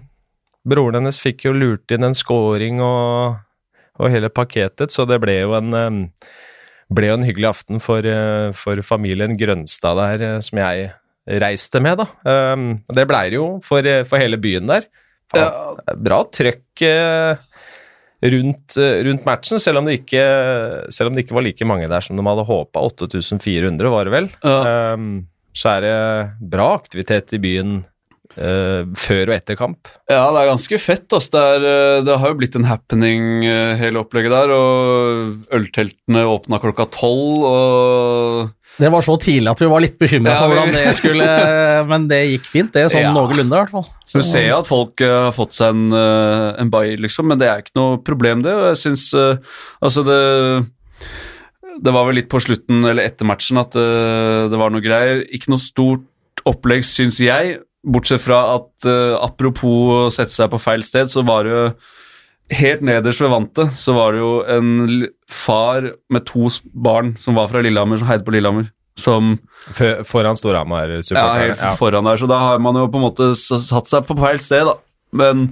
broren 0.67 1.01
hennes 1.01 1.21
fikk 1.23 1.45
jo 1.49 1.53
lurt 1.53 1.93
inn 1.93 2.07
en 2.09 2.15
scoring 2.17 2.81
og, 2.83 3.37
og 4.01 4.11
hele 4.11 4.31
pakketet, 4.33 4.95
så 4.95 5.05
det 5.07 5.21
ble 5.23 5.37
jo 5.43 5.53
en 5.59 5.75
eh, 5.77 6.01
ble 6.93 7.11
jo 7.11 7.17
en 7.19 7.27
hyggelig 7.27 7.51
aften 7.51 7.83
for, 7.83 8.07
eh, 8.07 8.53
for 8.57 8.83
familien 8.87 9.37
Grønstad 9.39 9.99
der, 9.99 10.25
eh, 10.27 10.41
som 10.45 10.61
jeg 10.63 10.93
reiste 11.27 11.83
med, 11.83 11.99
da. 11.99 12.07
Um, 12.55 12.67
det 12.95 13.07
blei 13.11 13.27
det 13.33 13.41
jo 13.41 13.59
for, 13.65 13.83
eh, 13.83 14.05
for 14.07 14.23
hele 14.23 14.39
byen 14.39 14.69
der. 14.71 14.87
Faen, 15.33 15.81
Bra 15.99 16.23
trøkk 16.31 16.85
rundt, 18.23 18.77
rundt 18.79 19.25
matchen, 19.27 19.59
selv 19.59 19.81
om, 19.81 19.89
det 19.89 20.05
ikke, 20.05 20.23
selv 20.95 21.11
om 21.11 21.17
det 21.17 21.27
ikke 21.27 21.35
var 21.35 21.43
like 21.43 21.67
mange 21.67 21.89
der 21.91 22.01
som 22.01 22.17
de 22.17 22.23
hadde 22.23 22.47
håpa. 22.47 22.79
8400 22.79 23.91
var 23.91 24.07
det 24.07 24.15
vel. 24.15 24.31
Ja. 24.47 24.95
Um, 24.95 25.27
så 25.57 25.77
er 25.77 25.81
det 25.83 26.51
bra 26.53 26.69
aktivitet 26.77 27.35
i 27.35 27.43
byen 27.43 27.81
eh, 28.37 28.85
før 28.99 29.31
og 29.31 29.35
etter 29.37 29.59
kamp. 29.59 29.89
Ja, 30.11 30.25
det 30.33 30.43
er 30.43 30.51
ganske 30.53 30.79
fett. 30.81 31.07
Altså. 31.09 31.33
Det, 31.33 31.43
er, 31.57 31.67
eh, 31.71 32.05
det 32.07 32.19
har 32.21 32.33
jo 32.33 32.39
blitt 32.41 32.57
en 32.59 32.69
happening, 32.69 33.45
eh, 33.49 33.75
hele 33.81 34.03
opplegget 34.03 34.35
der. 34.35 34.53
Og 34.55 35.57
ølteltene 35.57 36.25
åpna 36.31 36.61
klokka 36.63 36.89
tolv, 36.95 37.45
og 37.49 38.55
Det 38.77 38.91
var 38.93 39.01
så 39.01 39.17
tidlig 39.17 39.49
at 39.55 39.61
vi 39.63 39.69
var 39.73 39.81
litt 39.81 39.95
bekymra 39.99 40.35
Ja, 40.35 40.41
for 40.43 40.53
hvordan 40.53 40.75
det 40.75 40.97
skulle 40.99 41.27
Men 41.91 42.09
det 42.11 42.19
gikk 42.29 42.49
fint, 42.51 42.73
det. 42.75 42.91
Sånn 42.93 43.07
Ja. 43.07 43.13
noenlunde, 43.15 43.49
i 43.49 43.61
hvert 43.63 43.73
fall. 43.73 43.87
Så 44.05 44.21
du 44.21 44.27
ser 44.29 44.51
at 44.59 44.69
folk 44.69 45.01
har 45.01 45.33
fått 45.33 45.57
seg 45.57 45.73
en, 45.73 45.87
uh, 45.95 46.53
en 46.61 46.73
bayer, 46.73 47.01
liksom, 47.01 47.31
men 47.31 47.41
det 47.41 47.49
er 47.49 47.63
ikke 47.63 47.79
noe 47.79 48.03
problem, 48.05 48.43
det. 48.45 48.53
Og 48.53 48.69
jeg 48.75 48.83
syns 48.85 49.07
Altså, 49.83 50.05
det 50.05 50.21
Det 51.83 51.93
var 51.93 52.07
vel 52.09 52.17
litt 52.21 52.29
på 52.33 52.41
slutten, 52.41 52.85
eller 52.89 53.05
etter 53.05 53.29
matchen, 53.29 53.59
at 53.61 53.73
det 53.77 54.57
var 54.57 54.71
noe 54.73 54.81
greier. 54.81 55.25
Ikke 55.29 55.51
noe 55.53 55.61
stort 55.61 56.07
opplegg, 56.49 56.85
syns 56.89 57.19
jeg. 57.21 57.59
Bortsett 57.87 58.25
fra 58.25 58.41
at 58.57 58.89
uh, 58.89 59.15
apropos 59.23 60.11
sette 60.15 60.35
seg 60.35 60.51
på 60.53 60.61
feil 60.63 60.83
sted, 60.87 61.13
så 61.13 61.25
var 61.27 61.47
det 61.47 61.55
jo 61.55 61.69
Helt 62.55 62.83
nederst 62.87 63.19
ved 63.19 63.33
vantet 63.33 63.73
så 63.75 63.91
var 63.97 64.15
det 64.15 64.21
jo 64.21 64.33
en 64.47 65.07
far 65.27 65.89
med 66.15 66.23
to 66.29 66.47
barn 66.79 67.17
som 67.19 67.35
var 67.35 67.49
fra 67.51 67.59
Lillehammer, 67.59 67.99
som 67.99 68.07
heide 68.07 68.23
på 68.23 68.37
Lillehammer, 68.37 68.69
som 68.95 69.33
for, 69.67 70.05
Foran 70.07 70.37
ja, 70.37 70.39
Storhamar-supporterne. 70.39 71.41
helt 71.41 71.81
foran 71.81 72.07
der, 72.07 72.21
så 72.23 72.29
da 72.31 72.39
har 72.39 72.63
man 72.63 72.79
jo 72.79 72.87
på 72.87 73.01
en 73.01 73.07
måte 73.09 73.33
satt 73.35 73.91
seg 73.91 74.07
på 74.07 74.15
feil 74.21 74.39
sted, 74.39 74.63
da. 74.71 74.77
Men 75.17 75.49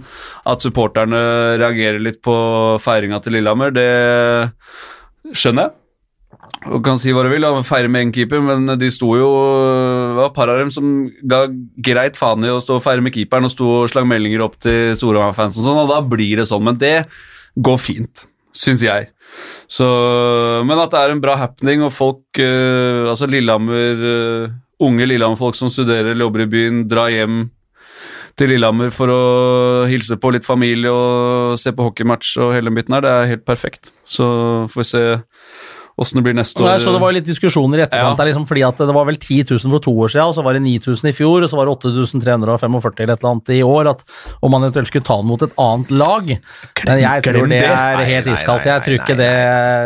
at 0.46 0.62
supporterne 0.62 1.18
reagerer 1.58 1.98
litt 1.98 2.20
på 2.22 2.34
feiringa 2.82 3.18
til 3.24 3.40
Lillehammer, 3.40 3.74
det 3.74 5.34
skjønner 5.34 5.66
jeg. 5.66 5.80
Og 6.70 6.80
kan 6.84 7.00
si 7.00 7.12
hva 7.12 7.24
du 7.26 7.32
vil, 7.32 7.44
feire 7.66 7.90
med 7.90 8.06
én 8.06 8.14
keeper, 8.14 8.40
men 8.44 8.70
de 8.80 8.90
sto 8.92 9.10
jo 9.18 9.28
Det 10.14 10.20
var 10.20 10.30
et 10.30 10.36
par 10.36 10.50
av 10.52 10.60
dem 10.62 10.70
som 10.70 10.92
ga 11.26 11.44
greit 11.82 12.18
faen 12.18 12.46
i 12.46 12.52
å 12.54 12.60
stå 12.62 12.78
og 12.78 12.84
feire 12.84 13.02
med 13.02 13.16
keeperen 13.16 13.48
og 13.48 13.52
sto 13.52 13.70
og 13.80 13.88
slang 13.90 14.06
meldinger 14.10 14.44
opp 14.46 14.54
til 14.62 14.94
Storhamar-fans 14.98 15.58
og 15.58 15.66
sånn, 15.66 15.80
og 15.82 15.90
da 15.90 15.98
blir 16.06 16.38
det 16.38 16.46
sånn. 16.50 16.62
Men 16.64 16.78
det 16.78 16.94
går 17.58 17.80
fint, 17.82 18.28
syns 18.54 18.84
jeg. 18.86 19.10
Så, 19.66 19.88
men 20.62 20.78
at 20.78 20.94
det 20.94 21.00
er 21.00 21.14
en 21.14 21.22
bra 21.24 21.34
happening, 21.40 21.82
og 21.82 21.90
folk 21.90 22.38
uh, 22.38 23.10
Altså 23.10 23.26
Lillehammer 23.26 24.04
uh, 24.04 24.54
Unge 24.84 25.08
Lillehammer-folk 25.08 25.58
som 25.58 25.72
studerer 25.72 26.12
eller 26.12 26.28
jobber 26.28 26.44
i 26.44 26.50
byen, 26.52 26.84
drar 26.90 27.10
hjem 27.10 27.48
til 28.38 28.50
Lillehammer 28.50 28.90
for 28.94 29.10
å 29.10 29.22
hilse 29.90 30.18
på 30.20 30.32
litt 30.34 30.46
familie 30.46 30.90
og 30.90 31.58
se 31.60 31.70
på 31.74 31.86
hockeymatch 31.86 32.34
og 32.42 32.54
hele 32.56 32.70
den 32.70 32.78
biten 32.78 32.96
her. 32.96 33.04
Det 33.04 33.12
er 33.12 33.30
helt 33.30 33.44
perfekt. 33.46 33.92
Så 34.06 34.26
får 34.72 34.80
vi 34.80 34.88
se 34.88 35.04
åssen 35.98 36.18
det 36.18 36.24
blir 36.26 36.34
neste 36.34 36.58
år. 36.58 36.78
Så 36.82 36.90
det 36.94 37.00
var 37.02 37.12
litt 37.14 37.26
diskusjoner 37.28 37.78
i 37.78 37.84
etterkant, 37.86 38.18
Ja. 38.18 38.24
liksom, 38.26 38.46
fordi 38.48 38.64
at 38.66 38.76
det 38.82 38.94
var 38.96 39.04
vel 39.06 39.16
10 39.16 39.44
000 39.50 39.70
for 39.76 39.78
to 39.84 39.92
år 39.94 40.10
siden, 40.10 40.26
og 40.26 40.34
så 40.34 40.42
var 40.42 40.52
det 40.54 40.62
9000 40.64 41.08
i 41.08 41.12
fjor, 41.14 41.42
og 41.44 41.50
så 41.50 41.56
var 41.56 41.66
det 41.66 41.76
8345 41.78 43.00
eller 43.04 43.14
et 43.14 43.20
eller 43.22 43.30
annet 43.30 43.48
i 43.54 43.62
år, 43.62 43.90
at 43.90 44.04
om 44.42 44.50
man 44.50 44.62
eventuelt 44.66 44.90
skulle 44.90 45.06
ta 45.06 45.16
den 45.20 45.26
mot 45.30 45.42
et 45.46 45.54
annet 45.56 45.90
lag. 45.94 46.32
Men 46.86 46.98
jeg 47.04 47.22
tror 47.28 47.48
det 47.48 47.62
er 47.62 48.04
helt 48.04 48.26
iskaldt. 48.26 48.64
Jeg 48.66 48.82
tror 48.82 48.98
ikke 48.98 49.16
det 49.16 49.32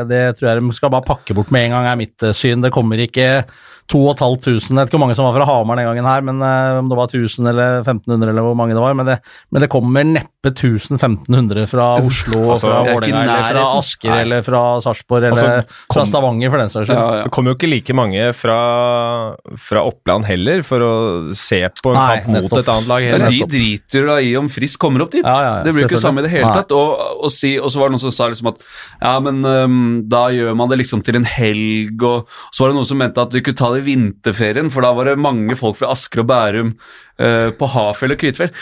Det 0.08 0.22
tror 0.38 0.48
jeg 0.48 0.60
de 0.62 0.72
skal 0.72 0.90
bare 0.90 1.04
pakke 1.04 1.34
bort 1.34 1.50
med 1.50 1.66
en 1.66 1.70
gang, 1.76 1.86
er 1.92 1.96
mitt 1.96 2.22
eh, 2.22 2.32
syn. 2.32 2.60
Det 2.64 2.72
kommer 2.72 2.96
ikke 3.04 3.44
2500, 3.88 4.68
jeg 4.68 4.76
vet 4.76 4.90
ikke 4.90 4.98
hvor 4.98 5.02
mange 5.06 5.16
som 5.16 5.24
var 5.28 5.36
fra 5.38 5.46
Hamar 5.48 5.78
den 5.80 5.86
gangen 5.88 6.04
her, 6.08 6.24
men 6.28 6.42
eh, 6.44 6.78
om 6.82 6.88
det 6.90 6.98
var 6.98 7.08
1000 7.08 7.48
eller 7.48 7.78
1500 7.80 8.32
eller 8.34 8.44
hvor 8.44 8.56
mange 8.58 8.74
det 8.76 8.82
var, 8.84 8.96
men 8.98 9.06
det, 9.08 9.16
men 9.50 9.64
det 9.64 9.70
kommer 9.72 10.04
neppe 10.04 10.52
1000-1500 10.52 11.64
fra 11.70 11.86
Oslo 12.04 12.42
Altså, 12.52 12.68
fra 12.68 12.82
er 12.84 12.94
Vålerenga 12.94 13.22
eller 13.24 13.56
fra. 13.58 13.64
Asker 13.78 14.12
Nei. 14.12 14.18
eller 14.26 14.44
fra 14.46 14.60
Sarpsborg 14.84 15.26
eller 15.30 15.48
Altså, 15.48 15.78
fra 15.94 16.04
Stavanger 16.08 16.52
for 16.52 16.62
den 16.62 16.72
saks 16.72 16.88
skyld. 16.90 16.98
ja, 17.00 17.06
ja. 17.18 17.24
Det 17.26 17.32
kommer 17.34 17.52
jo 17.52 17.58
ikke 17.58 17.70
like 17.72 17.96
mange 17.96 18.28
fra, 18.36 18.58
fra 19.60 19.82
Oppland 19.88 20.28
heller 20.28 20.62
for 20.66 20.84
å 20.84 20.92
se 21.36 21.60
på 21.82 21.92
en 21.92 21.98
Nei, 21.98 22.06
kamp 22.20 22.28
mot 22.32 22.42
nettopp. 22.46 22.60
et 22.62 22.70
annet 22.74 22.90
lag 22.92 23.06
Men 23.08 23.24
heller. 23.26 23.34
de 23.34 23.50
driter 23.56 24.06
da 24.12 24.18
i 24.24 24.30
om 24.38 24.48
Frisk 24.52 24.80
kommer 24.80 25.04
opp 25.04 25.12
dit. 25.14 25.24
Ja, 25.24 25.34
ja, 25.38 25.50
ja, 25.58 25.64
det 25.66 25.74
blir 25.76 25.86
ikke 25.88 25.96
det 25.98 26.04
samme 26.04 26.22
i 26.22 26.26
det 26.28 26.32
hele 26.32 26.52
tatt. 26.54 26.72
Og, 26.76 27.24
og, 27.24 27.30
si, 27.34 27.54
og 27.60 27.70
så 27.72 27.80
var 27.82 27.90
det 27.90 27.96
noen 27.98 28.04
som 28.06 28.14
sa 28.14 28.28
liksom 28.32 28.52
at 28.52 28.62
ja, 29.02 29.14
men 29.24 29.40
um, 29.44 29.78
da 30.08 30.26
gjør 30.34 30.56
man 30.58 30.70
det 30.72 30.80
liksom 30.82 31.02
til 31.06 31.18
en 31.20 31.28
helg, 31.28 32.02
og 32.04 32.28
så 32.52 32.64
var 32.64 32.72
det 32.72 32.78
noen 32.80 32.88
som 32.88 33.00
mente 33.02 33.24
at 33.24 33.34
du 33.34 33.40
kunne 33.42 33.58
ta 33.58 33.72
det 33.74 33.77
i 33.80 33.86
vinterferien, 33.86 34.68
for 34.74 34.84
da 34.86 34.90
var 34.96 35.10
det 35.10 35.18
mange 35.20 35.56
folk 35.58 35.78
fra 35.78 35.92
Asker 35.94 36.24
og 36.24 36.28
Bærum 36.30 36.74
øh, 36.74 37.50
på 37.58 37.70
Hafjell 37.74 38.14
og 38.16 38.20
Kvitfjell. 38.20 38.52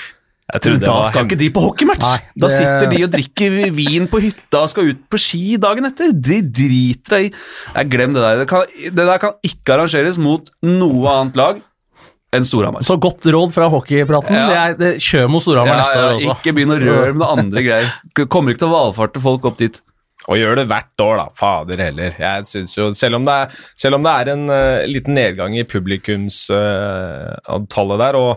Det 0.46 0.76
Da 0.78 0.96
skal 1.10 1.24
ikke 1.26 1.38
de 1.40 1.48
på 1.50 1.62
hockeymatch! 1.64 2.04
Nei, 2.06 2.18
Da 2.38 2.48
sitter 2.52 2.86
de 2.92 3.00
og 3.02 3.10
drikker 3.10 3.54
vin 3.74 4.04
på 4.06 4.20
hytta 4.22 4.60
og 4.62 4.70
skal 4.70 4.92
ut 4.92 5.00
på 5.10 5.18
ski 5.18 5.56
dagen 5.58 5.88
etter. 5.88 6.12
De 6.14 6.38
driter 6.44 7.16
deg 7.16 7.24
i 7.26 7.32
Nei, 7.74 7.84
Glem 7.90 8.14
det 8.14 8.22
der. 8.22 8.44
Det, 8.44 8.46
kan, 8.52 8.76
det 8.86 9.06
der 9.10 9.18
kan 9.24 9.34
ikke 9.42 9.74
arrangeres 9.74 10.20
mot 10.22 10.52
noe 10.62 11.16
annet 11.16 11.40
lag 11.40 11.58
enn 12.36 12.46
Storhamar. 12.46 12.84
Så 12.86 12.94
godt 13.00 13.26
råd 13.32 13.50
fra 13.54 13.66
hockeypraten. 13.72 14.38
Ja. 14.38 14.46
Det 14.46 14.60
er 14.60 14.78
det, 14.84 14.92
Kjør 15.02 15.28
mot 15.34 15.42
Storhamar 15.42 15.72
Ja, 15.72 15.82
neste 15.82 15.98
ja, 15.98 16.06
år 16.06 16.16
også. 16.20 16.36
ikke 16.38 16.54
begynn 16.60 16.74
å 16.76 16.78
røre 16.84 17.10
med 17.10 17.20
noe 17.24 17.32
andre 17.40 17.66
greier. 17.66 17.92
Kommer 18.30 18.54
ikke 18.54 18.62
til 18.62 18.70
å 18.70 18.74
valfarte 18.76 19.22
folk 19.26 19.50
opp 19.50 19.58
dit. 19.62 19.82
Og 20.24 20.40
gjør 20.40 20.56
det 20.58 20.64
hvert 20.70 21.02
år, 21.04 21.18
da. 21.20 21.26
Fader 21.36 21.82
heller. 21.84 22.14
Jeg 22.18 22.46
synes 22.50 22.72
jo, 22.78 22.84
Selv 22.96 23.14
om 23.18 23.24
det 23.26 23.34
er, 23.42 23.46
selv 23.78 23.94
om 23.98 24.02
det 24.06 24.12
er 24.12 24.26
en 24.32 24.44
uh, 24.50 24.86
liten 24.88 25.14
nedgang 25.14 25.58
i 25.58 25.68
publikumsantallet 25.68 27.98
der, 28.02 28.14
og 28.18 28.30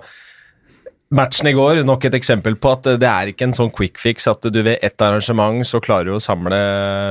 matchen 1.10 1.48
i 1.50 1.58
går 1.58 1.84
nok 1.88 2.06
et 2.06 2.16
eksempel 2.20 2.54
på 2.62 2.70
at 2.76 2.84
det 3.02 3.10
er 3.10 3.28
ikke 3.32 3.46
en 3.48 3.58
sånn 3.58 3.74
quick 3.74 3.98
fix 3.98 4.28
at 4.30 4.46
du 4.46 4.62
ved 4.62 4.78
ett 4.86 5.02
arrangement 5.02 5.66
så 5.66 5.82
klarer 5.82 6.06
du 6.06 6.14
å 6.20 6.22
samle 6.22 6.60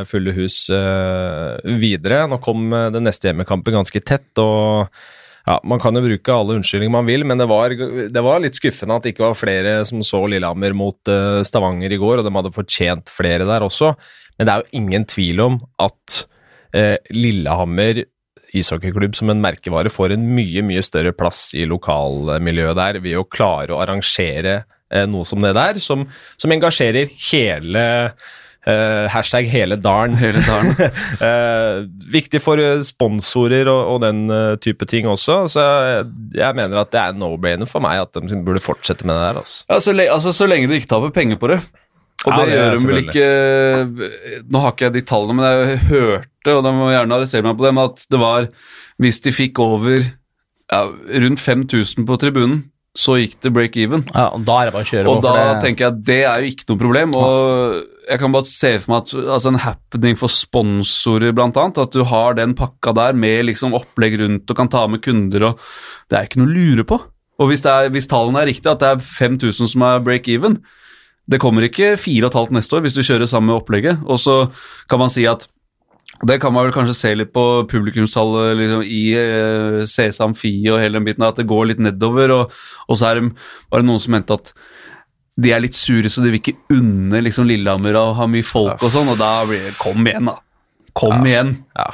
fulle 0.07 0.31
hus 0.37 0.71
eh, 0.71 1.59
videre. 1.83 2.31
Nå 2.31 2.39
kom 2.45 2.71
eh, 2.71 2.93
den 2.95 3.03
neste 3.09 3.27
hjemmekampen 3.31 3.75
ganske 3.81 4.01
tett, 4.07 4.31
og 4.39 4.87
ja, 5.49 5.57
Man 5.65 5.81
kan 5.81 5.97
jo 5.97 6.05
bruke 6.05 6.29
alle 6.29 6.53
unnskyldninger 6.59 6.93
man 6.93 7.09
vil, 7.09 7.25
men 7.25 7.41
det 7.41 7.49
var, 7.49 7.73
det 7.73 8.21
var 8.21 8.37
litt 8.45 8.53
skuffende 8.59 8.93
at 8.99 9.05
det 9.07 9.15
ikke 9.15 9.31
var 9.31 9.39
flere 9.41 9.81
som 9.89 10.05
så 10.05 10.21
Lillehammer 10.29 10.77
mot 10.77 11.01
Stavanger 11.49 11.89
i 11.89 11.97
går, 11.97 12.21
og 12.21 12.25
de 12.27 12.37
hadde 12.37 12.53
fortjent 12.53 13.09
flere 13.09 13.49
der 13.49 13.65
også. 13.65 13.97
Men 14.39 14.49
det 14.49 14.55
er 14.55 14.63
jo 14.63 14.81
ingen 14.81 15.07
tvil 15.11 15.43
om 15.45 15.59
at 15.83 16.23
eh, 16.77 16.97
Lillehammer 17.15 18.05
ishockeyklubb 18.57 19.17
som 19.19 19.33
en 19.33 19.43
merkevare 19.45 19.93
får 19.93 20.15
en 20.15 20.25
mye, 20.37 20.63
mye 20.65 20.83
større 20.85 21.13
plass 21.17 21.51
i 21.59 21.67
lokalmiljøet 21.69 22.79
der 22.79 23.01
ved 23.05 23.21
å 23.21 23.27
klare 23.29 23.75
å 23.75 23.83
arrangere 23.85 24.63
eh, 24.63 25.07
noe 25.11 25.29
som 25.29 25.45
det 25.45 25.55
der, 25.59 25.81
som, 25.85 26.07
som 26.41 26.55
engasjerer 26.55 27.11
hele 27.31 27.89
Uh, 28.69 29.07
hashtag 29.09 29.47
hele 29.49 29.79
dalen. 29.81 30.17
Hele 30.19 30.43
dalen. 30.45 30.75
uh, 31.23 31.87
viktig 32.19 32.41
for 32.45 32.61
eh, 32.61 32.83
sponsorer 32.85 33.71
og, 33.71 33.95
og 33.95 34.03
den 34.03 34.27
uh, 34.29 34.59
type 34.61 34.85
ting 34.91 35.09
også. 35.09 35.39
Så 35.49 35.63
jeg, 35.63 36.09
jeg 36.37 36.59
mener 36.59 36.83
at 36.83 36.91
det 36.93 37.01
er 37.01 37.17
no-brainer 37.17 37.71
for 37.71 37.85
meg 37.85 38.03
at 38.03 38.19
de 38.19 38.43
burde 38.45 38.61
fortsette 38.61 39.09
med 39.09 39.17
det 39.17 39.23
der. 39.25 39.41
Altså. 39.41 39.63
Ja, 39.71 39.79
så, 39.81 39.95
le, 39.97 40.09
altså, 40.13 40.35
så 40.37 40.51
lenge 40.51 40.69
de 40.69 40.83
ikke 40.83 40.91
taper 40.91 41.15
penger 41.15 41.41
på 41.41 41.53
det. 41.55 41.63
Og 42.27 42.33
Ja, 42.33 42.39
det, 42.39 42.47
det 42.49 42.57
gjør 42.59 42.73
de 42.75 42.89
vel 42.89 43.03
ikke 43.05 43.27
Nå 44.51 44.63
har 44.65 44.73
ikke 44.75 44.89
jeg 44.89 44.97
de 44.97 45.03
tallene, 45.07 45.37
men 45.39 45.47
jeg 45.47 45.83
hørte, 45.91 46.55
og 46.57 46.65
de 46.67 46.73
må 46.75 46.89
gjerne 46.91 47.19
arrestere 47.19 47.47
meg 47.47 47.59
på 47.61 47.67
det, 47.69 47.75
at 47.85 48.03
det 48.11 48.21
var 48.23 48.49
Hvis 48.99 49.21
de 49.23 49.35
fikk 49.35 49.61
over 49.63 50.03
ja, 50.03 50.81
rundt 51.23 51.41
5000 51.41 52.05
på 52.09 52.17
tribunen, 52.21 52.65
så 52.99 53.15
gikk 53.17 53.39
det 53.41 53.53
break 53.55 53.77
even. 53.81 54.03
Ja, 54.11 54.27
da 54.35 54.57
er 54.61 54.69
det 54.69 54.75
bare 54.75 54.85
å 54.85 54.89
kjøre 54.91 55.13
Og 55.13 55.23
da 55.23 55.35
det- 55.55 55.63
tenker 55.63 55.85
jeg 55.87 55.93
at 55.95 56.01
det 56.05 56.19
er 56.29 56.43
jo 56.43 56.51
ikke 56.51 56.67
noe 56.69 56.81
problem. 56.83 57.15
Og 57.17 57.79
jeg 58.11 58.19
kan 58.21 58.35
bare 58.35 58.45
se 58.51 58.73
for 58.83 58.93
meg 58.93 58.99
at 59.07 59.15
altså 59.37 59.53
en 59.53 59.61
happening 59.63 60.19
for 60.19 60.29
sponsorer, 60.29 61.33
blant 61.33 61.57
annet, 61.57 61.79
at 61.79 61.95
du 61.95 62.03
har 62.05 62.35
den 62.35 62.53
pakka 62.59 62.93
der 62.99 63.17
med 63.17 63.47
liksom 63.47 63.73
opplegg 63.79 64.19
rundt 64.21 64.51
og 64.51 64.57
kan 64.61 64.69
ta 64.69 64.83
med 64.91 65.01
kunder 65.01 65.47
og 65.53 65.59
Det 66.11 66.19
er 66.19 66.27
ikke 66.29 66.43
noe 66.43 66.51
å 66.51 66.57
lure 66.59 66.85
på. 66.85 67.01
Og 67.39 67.49
hvis, 67.49 67.65
er, 67.65 67.89
hvis 67.95 68.09
tallene 68.11 68.43
er 68.43 68.51
riktige, 68.51 68.73
at 68.75 68.81
det 68.81 68.89
er 68.89 68.99
5000 68.99 69.69
som 69.73 69.83
er 69.87 70.01
break 70.05 70.29
even 70.29 70.59
Det 71.29 71.41
kommer 71.43 71.67
ikke 71.67 71.93
4,5 72.01 72.55
neste 72.57 72.77
år 72.77 72.85
hvis 72.87 72.97
du 72.97 73.05
kjører 73.05 73.29
samme 73.29 73.57
opplegget. 73.57 74.01
Og 74.09 74.21
så 74.23 74.41
kan 74.89 75.03
man 75.03 75.13
si 75.13 75.27
at 75.29 75.47
det 76.27 76.41
kan 76.43 76.51
man 76.51 76.67
vel 76.67 76.75
kanskje 76.75 76.97
se 76.97 77.11
litt 77.15 77.31
på 77.35 77.45
publikumstallet 77.71 78.57
liksom, 78.59 78.81
i 78.83 79.03
eh, 79.15 79.85
CS 79.87 80.19
Amfi 80.25 80.51
og 80.73 80.81
hele 80.83 80.99
den 80.99 81.07
biten, 81.07 81.27
at 81.27 81.39
det 81.39 81.47
går 81.51 81.71
litt 81.71 81.83
nedover. 81.85 82.33
Og, 82.35 82.57
og 82.89 82.99
så 82.99 83.11
er 83.11 83.21
det 83.21 83.31
bare 83.71 83.87
noen 83.87 84.03
som 84.03 84.17
mente 84.17 84.35
at 84.35 84.51
de 85.39 85.53
er 85.55 85.63
litt 85.63 85.79
sure, 85.79 86.11
så 86.11 86.25
de 86.25 86.33
vil 86.33 86.41
ikke 86.41 86.57
unne 86.75 87.21
liksom, 87.23 87.47
Lillehammer 87.47 87.95
å 88.01 88.09
ha 88.19 88.27
mye 88.27 88.47
folk 88.47 88.83
og 88.83 88.91
sånn, 88.91 89.13
og 89.13 89.21
da 89.21 89.45
blir 89.47 89.63
det 89.69 89.77
Kom 89.79 90.09
igjen, 90.09 90.33
da. 90.33 90.41
Kom 90.99 91.29
igjen. 91.29 91.53
Ja. 91.79 91.93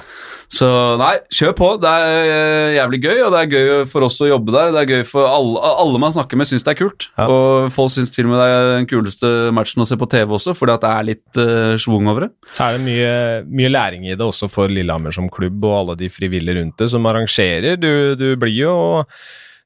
Så 0.53 0.69
nei, 1.01 1.15
kjør 1.33 1.55
på. 1.59 1.69
Det 1.83 1.91
er 1.91 2.31
eh, 2.33 2.75
jævlig 2.77 3.01
gøy, 3.05 3.21
og 3.27 3.35
det 3.35 3.41
er 3.41 3.53
gøy 3.53 3.87
for 3.91 4.07
oss 4.07 4.21
å 4.23 4.29
jobbe 4.29 4.55
der. 4.55 4.73
Det 4.75 4.83
er 4.83 4.91
gøy 4.99 5.07
for 5.09 5.29
alle, 5.29 5.63
alle 5.85 6.01
man 6.03 6.15
snakker 6.15 6.41
med, 6.41 6.49
syns 6.51 6.67
det 6.67 6.75
er 6.75 6.81
kult. 6.81 7.09
Ja. 7.19 7.29
Og 7.29 7.71
folk 7.75 7.95
syns 7.95 8.13
til 8.15 8.29
og 8.29 8.35
med 8.35 8.43
det 8.43 8.49
er 8.51 8.69
den 8.75 8.91
kuleste 8.91 9.33
matchen 9.57 9.85
å 9.85 9.89
se 9.89 9.99
på 10.01 10.09
TV 10.11 10.37
også, 10.39 10.57
fordi 10.59 10.77
at 10.77 10.85
det 10.85 10.91
er 10.91 11.09
litt 11.11 11.41
uh, 11.41 11.77
schwung 11.81 12.11
over 12.13 12.27
det. 12.27 12.33
Så 12.51 12.67
er 12.67 12.77
det 12.77 12.85
mye, 12.87 13.15
mye 13.49 13.73
læring 13.73 14.09
i 14.09 14.15
det 14.15 14.27
også 14.27 14.51
for 14.53 14.73
Lillehammer 14.73 15.15
som 15.15 15.31
klubb 15.33 15.65
og 15.65 15.79
alle 15.79 15.99
de 16.05 16.13
frivillige 16.13 16.61
rundt 16.61 16.79
det 16.83 16.91
som 16.93 17.11
arrangerer. 17.11 17.81
Du, 17.81 17.91
du 18.19 18.29
blir 18.41 18.61
jo 18.65 18.77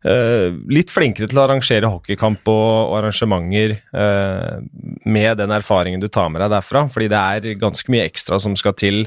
Uh, 0.07 0.55
litt 0.71 0.93
flinkere 0.95 1.27
til 1.27 1.41
å 1.41 1.43
arrangere 1.43 1.89
hockeykamp 1.91 2.47
og, 2.53 2.67
og 2.93 2.93
arrangementer 3.01 3.73
uh, 3.91 4.61
med 5.11 5.41
den 5.41 5.51
erfaringen 5.57 5.99
du 5.99 6.07
tar 6.07 6.29
med 6.31 6.39
deg 6.45 6.53
derfra, 6.53 6.85
fordi 6.87 7.09
det 7.11 7.19
er 7.19 7.57
ganske 7.59 7.91
mye 7.91 8.05
ekstra 8.07 8.39
som 8.39 8.55
skal 8.55 8.77
til 8.79 9.01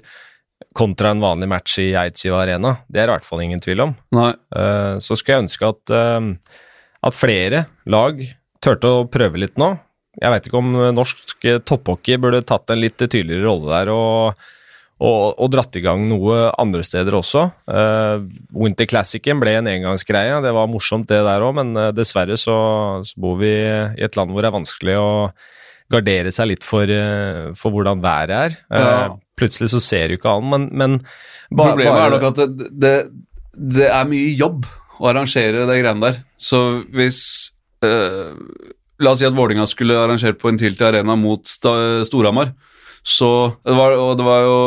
kontra 0.77 1.11
en 1.11 1.23
vanlig 1.23 1.49
match 1.51 1.77
i 1.81 1.91
Eidsiva 1.97 2.41
Arena. 2.43 2.75
Det 2.87 3.01
er 3.01 3.07
det 3.07 3.13
i 3.13 3.17
hvert 3.17 3.27
fall 3.27 3.43
ingen 3.43 3.63
tvil 3.63 3.85
om. 3.87 3.95
Nei. 4.15 4.31
Eh, 4.55 4.95
så 5.03 5.17
skulle 5.17 5.37
jeg 5.37 5.45
ønske 5.47 5.71
at, 5.73 5.93
eh, 5.97 6.55
at 7.09 7.17
flere 7.17 7.65
lag 7.89 8.21
turte 8.63 8.89
å 8.89 9.05
prøve 9.11 9.41
litt 9.41 9.59
nå. 9.61 9.73
Jeg 10.21 10.33
veit 10.33 10.47
ikke 10.47 10.59
om 10.59 10.73
norsk 10.93 11.45
topphockey 11.63 12.19
burde 12.19 12.43
tatt 12.43 12.69
en 12.73 12.81
litt 12.81 12.99
tydeligere 12.99 13.45
rolle 13.47 13.69
der 13.71 13.91
og, 13.93 14.41
og, 14.99 15.21
og 15.39 15.47
dratt 15.53 15.77
i 15.79 15.83
gang 15.85 16.03
noe 16.09 16.49
andre 16.59 16.83
steder 16.85 17.15
også. 17.15 17.45
Eh, 17.71 18.27
Winter 18.51 18.89
Classicen 18.91 19.39
ble 19.41 19.55
en 19.57 19.71
engangsgreie. 19.71 20.41
Det 20.43 20.51
var 20.57 20.69
morsomt 20.71 21.07
det 21.09 21.23
der 21.25 21.47
òg, 21.47 21.55
men 21.61 21.73
dessverre 21.95 22.37
så, 22.39 22.57
så 23.07 23.23
bor 23.23 23.39
vi 23.41 23.55
i 23.55 24.03
et 24.03 24.19
land 24.19 24.35
hvor 24.35 24.43
det 24.43 24.51
er 24.51 24.59
vanskelig 24.59 24.99
å 24.99 25.09
gardere 25.91 26.31
seg 26.33 26.47
litt 26.53 26.63
for, 26.67 26.83
eh, 26.89 27.51
for 27.59 27.71
hvordan 27.75 28.01
været 28.03 28.29
er. 28.37 28.57
Eh, 28.71 28.85
Ja. 28.85 29.17
Plutselig 29.41 29.71
så 29.73 29.79
ser 29.81 30.07
du 30.11 30.17
ikke 30.17 30.29
an, 30.37 30.49
men, 30.51 30.69
men 30.71 30.97
ba- 31.51 31.71
Problemet 31.71 31.93
bare- 31.93 32.05
er 32.05 32.11
nok 32.19 32.25
at 32.29 32.35
det, 32.57 32.67
det, 32.79 32.95
det 33.77 33.87
er 33.89 34.05
mye 34.05 34.35
jobb 34.37 34.65
å 35.01 35.07
arrangere 35.09 35.65
de 35.65 35.77
greiene 35.81 36.01
der. 36.11 36.19
Så 36.37 36.59
hvis 36.93 37.49
eh, 37.81 38.35
La 39.01 39.09
oss 39.15 39.17
si 39.17 39.25
at 39.25 39.33
Vålinga 39.33 39.65
skulle 39.65 39.95
arrangert 39.97 40.37
på 40.37 40.49
en 40.51 40.59
Tilty 40.61 40.83
Arena 40.85 41.15
mot 41.17 41.41
Storhamar. 41.49 42.51
Så 43.03 43.57
det 43.65 43.73
var, 43.73 43.95
Og 43.97 44.11
det 44.19 44.23
var 44.27 44.43
jo 44.45 44.57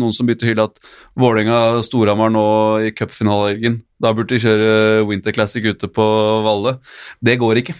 noen 0.00 0.14
som 0.16 0.24
begynte 0.24 0.46
å 0.46 0.48
hylle 0.48 0.64
at 0.64 0.78
Vålerenga-Storhamar 1.20 2.30
nå 2.32 2.44
i 2.86 2.92
cupfinalehelgen 2.96 3.82
Da 4.00 4.14
burde 4.16 4.32
de 4.32 4.40
kjøre 4.40 5.06
Winter 5.08 5.32
Classic 5.36 5.64
ute 5.64 5.88
på 5.92 6.06
Valle. 6.46 6.78
Det 7.22 7.36
går 7.40 7.60
ikke. 7.62 7.74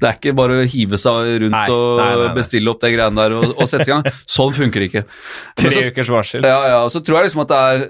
Det 0.00 0.08
er 0.08 0.16
ikke 0.18 0.34
bare 0.38 0.60
å 0.62 0.68
hive 0.68 0.98
seg 1.00 1.32
rundt 1.44 1.54
Nei, 1.56 1.66
og 1.72 1.98
nei, 2.00 2.08
nei, 2.22 2.30
bestille 2.38 2.70
opp 2.72 2.80
de 2.82 2.92
greiene 2.94 3.18
der 3.18 3.34
og, 3.38 3.52
og 3.56 3.68
sette 3.70 3.88
i 3.88 3.92
gang. 3.92 4.06
Sånn 4.26 4.54
funker 4.56 4.80
det 4.84 4.88
ikke. 4.92 5.04
Tre 5.60 5.70
så- 5.74 5.84
ukers 5.90 6.10
varsel. 6.14 6.46
ja, 6.48 6.58
ja, 6.72 6.80
og 6.86 6.90
så 6.94 7.02
tror 7.04 7.20
jeg 7.20 7.30
liksom 7.30 7.44
at 7.46 7.52
det 7.52 7.60
er 7.66 7.86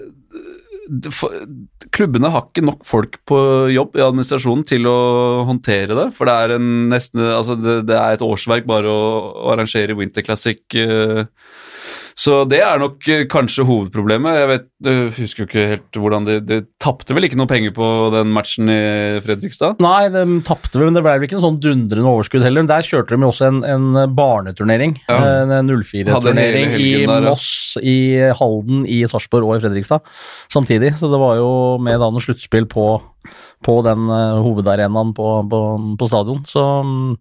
Klubbene 1.92 2.30
har 2.32 2.46
ikke 2.48 2.64
nok 2.64 2.82
folk 2.88 3.18
på 3.28 3.36
jobb 3.72 3.96
i 3.96 4.02
administrasjonen 4.04 4.64
til 4.66 4.86
å 4.90 4.96
håndtere 5.46 5.94
det. 5.96 6.06
For 6.16 6.28
det 6.28 6.34
er, 6.34 6.54
en 6.56 6.70
nesten, 6.90 7.22
altså 7.22 7.54
det, 7.60 7.76
det 7.88 7.96
er 7.96 8.16
et 8.16 8.24
årsverk 8.24 8.66
bare 8.68 8.90
å, 8.90 9.04
å 9.44 9.52
arrangere 9.54 9.96
Winter 9.98 10.24
Classic 10.26 10.58
eh, 10.80 11.22
Så 12.18 12.42
det 12.50 12.60
er 12.64 12.80
nok 12.82 13.06
eh, 13.08 13.22
kanskje 13.30 13.64
hovedproblemet. 13.68 14.36
Jeg 14.40 14.48
vet, 14.50 14.66
jeg 14.84 15.12
husker 15.16 15.42
jo 15.44 15.48
ikke 15.48 15.66
helt 15.70 15.98
hvordan 16.02 16.26
de, 16.28 16.36
de 16.44 16.58
tapte 16.82 17.14
vel 17.16 17.24
ikke 17.28 17.38
noe 17.40 17.48
penger 17.50 17.72
på 17.76 17.86
den 18.14 18.32
matchen 18.34 18.68
i 18.72 18.78
Fredrikstad? 19.24 19.80
Nei, 19.82 20.08
de 20.12 20.24
tapte 20.46 20.76
vel, 20.78 20.90
men 20.90 20.98
det 20.98 21.04
ble 21.06 21.14
vel 21.16 21.28
ikke 21.28 21.38
noe 21.38 21.46
sånn 21.46 21.60
dundrende 21.62 22.12
overskudd 22.12 22.44
heller. 22.44 22.66
Der 22.68 22.84
kjørte 22.86 23.16
de 23.16 23.24
jo 23.24 23.30
også 23.32 23.48
en, 23.48 23.62
en 23.64 24.02
barneturnering, 24.18 24.98
Ja. 25.08 25.20
en 25.42 25.54
Hadde 25.54 25.78
04-turnering 25.80 26.76
i 26.76 26.90
der, 27.06 27.14
ja. 27.16 27.30
Moss, 27.30 27.48
i 27.80 27.96
Halden, 28.38 28.84
i 28.90 29.02
Sarpsborg 29.08 29.48
og 29.48 29.56
i 29.58 29.64
Fredrikstad 29.64 30.04
samtidig. 30.52 30.94
Så 31.00 31.08
det 31.12 31.20
var 31.22 31.38
jo 31.40 31.48
med 31.82 32.00
da 32.02 32.10
noe 32.12 32.22
sluttspill 32.24 32.68
på, 32.70 32.86
på 33.62 33.76
den 33.86 34.08
eh, 34.10 34.38
hovedarenaen 34.44 35.12
på, 35.16 35.26
på, 35.50 35.60
på 36.00 36.08
stadion. 36.10 36.40
Så, 36.48 36.62
mm, 36.84 37.16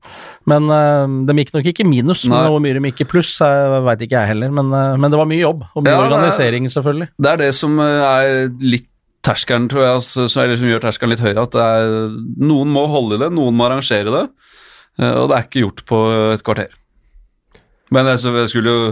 men 0.51 0.69
uh, 0.73 1.05
de 1.29 1.35
gikk 1.41 1.53
nok 1.55 1.69
ikke 1.71 1.85
minus, 1.87 2.23
Nei. 2.25 2.35
men 2.37 2.51
hvor 2.55 2.63
mye 2.63 2.77
de 2.77 2.83
gikk 2.91 3.03
i 3.05 3.09
pluss, 3.11 3.33
veit 3.41 4.01
ikke 4.05 4.17
jeg 4.19 4.31
heller. 4.33 4.51
Men, 4.57 4.71
eh, 4.73 4.95
men 5.01 5.13
det 5.13 5.19
var 5.21 5.29
mye 5.29 5.41
jobb, 5.43 5.65
og 5.75 5.83
mye 5.85 5.93
Ja, 5.93 5.99
er- 6.01 6.07
organisering, 6.09 6.69
selvfølgelig. 6.73 7.09
Det 7.21 7.31
er 7.35 7.41
det 7.45 7.51
som 7.57 7.77
eh, 7.79 8.05
er 8.07 8.49
litt 8.63 8.87
terskelen, 9.21 9.67
tror 9.69 9.83
jeg, 9.85 9.93
altså, 9.99 10.23
som, 10.33 10.41
eller 10.43 10.57
som 10.57 10.69
gjør 10.71 10.81
terskelen 10.81 11.11
litt 11.13 11.21
høyere. 11.21 11.43
At 11.45 11.53
det 11.53 11.61
er, 11.61 11.91
noen 12.41 12.71
må 12.73 12.87
holde 12.89 13.19
i 13.19 13.21
det, 13.21 13.31
noen 13.37 13.53
må 13.59 13.67
arrangere 13.69 14.09
det. 14.15 14.23
eh, 14.97 15.13
Og 15.21 15.29
det 15.29 15.37
er 15.37 15.45
ikke 15.45 15.61
gjort 15.67 15.83
på 15.89 15.99
et 16.33 16.43
kvarter. 16.47 16.73
Men 17.93 18.07
jeg, 18.09 18.21
så 18.23 18.31
jeg 18.39 18.49
skulle 18.53 18.73
jo 18.73 18.91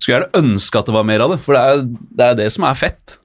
skulle 0.00 0.14
gjerne 0.16 0.38
ønske 0.40 0.78
at 0.80 0.86
det 0.88 0.94
var 0.94 1.04
mer 1.04 1.20
av 1.26 1.32
det, 1.34 1.40
for 1.44 1.52
det 1.56 1.60
er 1.60 1.82
det, 1.84 2.26
er 2.30 2.36
det 2.38 2.46
som 2.54 2.64
er 2.64 2.78
fett. 2.78 3.18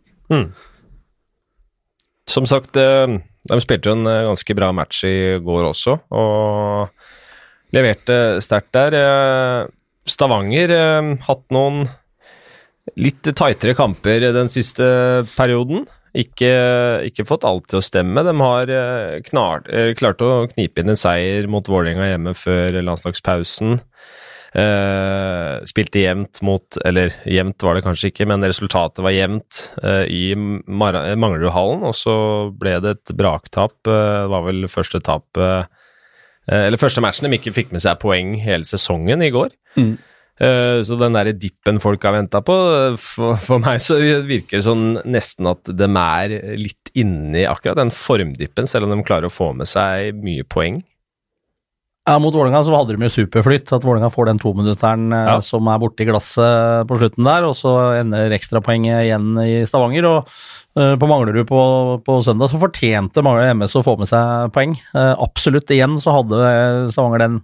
Som 2.28 2.48
sagt, 2.50 2.76
eh, 2.80 3.14
de 3.50 3.62
spilte 3.62 3.90
jo 3.90 3.98
en 3.98 4.10
eh, 4.10 4.24
ganske 4.26 4.58
bra 4.58 4.72
match 4.76 5.04
i 5.08 5.18
går 5.44 5.70
også, 5.70 5.98
og 6.16 7.76
leverte 7.76 8.42
sterkt 8.44 8.74
der. 8.78 8.98
Eh, 9.00 9.68
Stavanger 10.10 10.74
eh, 10.74 11.12
hatt 11.28 11.46
noen 11.54 11.86
litt 13.02 13.26
tightere 13.26 13.76
kamper 13.78 14.28
den 14.36 14.50
siste 14.52 14.88
perioden. 15.36 15.86
Ikke, 16.16 16.50
ikke 17.04 17.26
fått 17.28 17.44
alt 17.44 17.66
til 17.68 17.82
å 17.82 17.84
stemme. 17.84 18.22
De 18.24 18.32
har 18.40 18.70
knar, 19.26 19.66
klart 20.00 20.22
å 20.24 20.46
knipe 20.48 20.80
inn 20.80 20.94
en 20.94 21.00
seier 21.00 21.50
mot 21.52 21.68
Vålerenga 21.68 22.08
hjemme 22.08 22.32
før 22.40 22.78
landslagspausen. 22.78 23.82
Eh, 24.56 25.64
spilte 25.68 26.00
jevnt 26.00 26.40
mot 26.48 26.78
Eller 26.88 27.12
jevnt 27.28 27.64
var 27.66 27.76
det 27.76 27.84
kanskje 27.84 28.14
ikke, 28.14 28.28
men 28.30 28.46
resultatet 28.48 29.04
var 29.04 29.12
jevnt 29.12 29.58
uh, 29.84 30.06
i 30.08 30.32
Manglerudhallen, 30.32 31.84
og 31.84 31.92
så 31.98 32.16
ble 32.56 32.78
det 32.86 32.94
et 32.96 33.14
braktap. 33.20 33.76
Uh, 33.84 34.24
Det 34.24 34.32
var 34.32 34.46
vel 34.48 34.70
første 34.72 35.02
tap 35.04 35.42
Eller 36.48 36.80
første 36.80 37.02
matchen 37.04 37.28
de 37.28 37.36
ikke 37.36 37.56
fikk 37.56 37.74
med 37.74 37.84
seg 37.84 38.00
poeng 38.00 38.36
hele 38.40 38.68
sesongen 38.70 39.24
i 39.26 39.32
går. 39.34 39.50
Mm. 39.76 39.96
Så 40.86 40.98
den 41.00 41.16
der 41.16 41.32
dippen 41.34 41.80
folk 41.82 42.04
har 42.06 42.14
venta 42.14 42.42
på, 42.46 42.54
for, 43.02 43.40
for 43.40 43.64
meg 43.64 43.80
så 43.82 43.96
virker 44.28 44.60
det 44.60 44.66
sånn 44.68 45.00
nesten 45.08 45.48
at 45.50 45.72
de 45.72 45.88
er 45.88 46.36
litt 46.60 46.92
inni 46.94 47.48
akkurat 47.50 47.80
den 47.80 47.90
formdippen, 47.90 48.68
selv 48.70 48.86
om 48.86 48.94
de 48.94 49.08
klarer 49.08 49.32
å 49.32 49.34
få 49.34 49.54
med 49.58 49.72
seg 49.72 50.20
mye 50.22 50.46
poeng. 50.46 50.84
Ja, 52.06 52.20
Mot 52.22 52.36
Vålerenga 52.38 52.60
så 52.62 52.74
hadde 52.76 52.94
de 52.94 53.08
jo 53.08 53.10
superflytt. 53.10 53.72
At 53.74 53.86
Vålerenga 53.86 54.12
får 54.14 54.28
den 54.30 54.42
tominutteren 54.42 55.08
eh, 55.10 55.30
Ja. 55.32 55.40
som 55.42 55.66
er 55.72 55.80
borti 55.82 56.06
glasset 56.06 56.86
på 56.86 57.00
slutten 57.00 57.26
der, 57.26 57.48
og 57.48 57.56
så 57.58 57.72
ender 57.98 58.36
ekstrapoenget 58.36 59.08
igjen 59.08 59.32
i 59.42 59.64
Stavanger. 59.66 60.06
Og 60.12 60.30
uh, 60.78 60.94
på 61.02 61.10
Manglerud 61.10 61.48
på, 61.50 61.62
på 62.06 62.20
søndag 62.22 62.52
så 62.52 62.62
fortjente 62.62 63.24
Manglerud 63.26 63.56
MS 63.58 63.78
å 63.80 63.86
få 63.88 63.98
med 63.98 64.12
seg 64.12 64.54
poeng. 64.54 64.78
Uh, 64.94 65.16
absolutt. 65.18 65.74
Igjen 65.74 65.98
så 66.04 66.14
hadde 66.20 66.92
Stavanger 66.94 67.26
den 67.26 67.40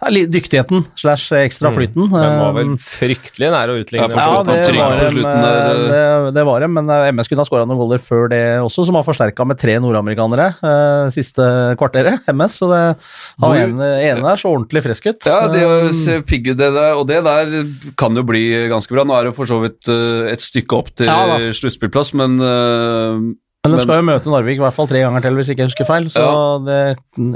ja, 0.00 0.10
dyktigheten 0.32 0.84
slash 0.96 1.32
ekstra 1.36 1.70
flyten. 1.74 2.06
De 2.08 2.20
var 2.40 2.54
vel 2.56 2.70
Eh, 2.72 2.76
fryktelig 2.80 3.50
nære 3.52 3.74
å 3.74 3.80
utligne. 3.82 4.06
Ja, 4.08 4.08
ja, 4.08 4.42
det 4.46 4.54
var, 4.78 4.94
dem, 4.96 5.10
slutten 5.12 5.44
eh, 5.44 5.82
det, 5.90 6.34
det 6.38 6.44
var 6.48 6.60
dem, 6.64 6.72
men 6.78 6.88
eh, 6.94 7.08
MS 7.12 7.28
kunne 7.28 7.44
ha 7.44 7.48
skåra 7.48 7.66
noen 7.68 7.80
goller 7.80 8.00
før 8.02 8.28
det 8.32 8.40
også, 8.64 8.86
som 8.88 8.96
var 8.96 9.04
forsterka 9.04 9.44
med 9.48 9.58
tre 9.60 9.76
nordamerikanere 9.82 10.46
uh, 10.62 11.10
siste 11.12 11.44
kvarteret. 11.80 12.24
MS, 12.32 12.56
så 12.62 12.70
det, 12.72 12.80
han 12.96 13.44
Hvor- 13.44 13.60
ene, 13.60 13.90
ene 14.08 14.24
der 14.24 14.40
så 14.40 14.52
ordentlig 14.54 14.82
frisk 14.88 15.10
ut. 15.12 15.26
Ja, 15.28 15.42
det, 15.52 15.60
Eh, 15.60 15.90
å 15.90 15.92
se 15.94 16.20
pigg 16.24 16.48
ut, 16.52 16.56
det 16.60 16.70
der, 16.72 16.94
og 16.96 17.04
det 17.10 17.20
der 17.26 17.52
kan 18.00 18.16
jo 18.16 18.22
bli 18.26 18.46
ganske 18.72 18.94
bra. 18.96 19.04
Nå 19.04 19.14
er 19.18 19.28
det 19.28 19.36
for 19.36 19.48
så 19.50 19.60
vidt 19.62 19.88
eh, 19.92 20.32
et 20.32 20.40
stykke 20.40 20.76
opp 20.80 20.90
til 20.96 21.06
Ja 21.10 21.36
sluttspillplass, 21.52 22.14
men 22.16 22.38
uh, 22.40 23.20
Men 23.66 23.74
de 23.76 23.82
skal 23.84 24.00
jo 24.00 24.06
møte 24.08 24.30
Narvik 24.32 24.56
i 24.56 24.62
hvert 24.62 24.74
fall 24.76 24.88
tre 24.88 25.02
ganger 25.04 25.20
til, 25.24 25.36
hvis 25.36 25.50
ikke 25.52 25.64
jeg 25.66 25.70
husker 25.72 25.88
feil. 25.88 26.08
Så 26.12 26.22
Ja. 26.24 26.58
det, 26.64 26.80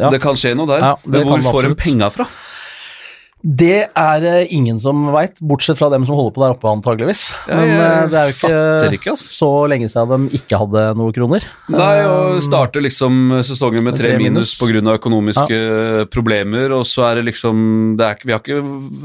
ja. 0.00 0.10
det 0.14 0.20
kan 0.24 0.38
skje 0.40 0.54
noe 0.56 0.68
der. 0.70 0.80
Ja, 0.80 0.94
men 1.04 1.26
hvor 1.28 1.44
får 1.44 1.68
de 1.68 1.74
penga 1.76 2.08
fra? 2.14 2.24
Det 3.44 3.90
er 3.92 4.24
ingen 4.48 4.78
som 4.80 5.02
veit, 5.12 5.36
bortsett 5.44 5.76
fra 5.76 5.90
dem 5.92 6.06
som 6.08 6.16
holder 6.16 6.32
på 6.32 6.40
der 6.40 6.54
oppe, 6.54 6.70
antageligvis. 6.70 7.26
Men 7.50 7.74
eh, 7.76 8.06
det 8.08 8.16
er 8.20 8.30
jo 8.30 8.36
ikke 8.38 8.94
ikke, 8.96 9.12
altså. 9.12 9.32
så 9.36 9.50
lenge 9.68 9.90
siden 9.92 10.28
de 10.30 10.38
ikke 10.40 10.60
hadde 10.62 10.84
noen 10.96 11.12
kroner. 11.12 11.44
Nei, 11.68 11.90
Eh, 12.04 12.10
og 12.10 12.40
starter 12.44 12.82
liksom 12.84 13.40
sesongen 13.46 13.84
med 13.84 13.98
tre 13.98 14.14
Tre 14.14 14.20
minus 14.20 14.54
pga. 14.58 14.80
økonomiske 14.96 15.58
problemer, 16.12 16.72
og 16.72 16.84
så 16.88 17.10
er 17.10 17.20
det 17.20 17.28
liksom 17.32 17.96
det 17.98 18.06
er, 18.06 18.24
vi 18.24 18.32
har 18.32 18.40
ikke 18.40 18.62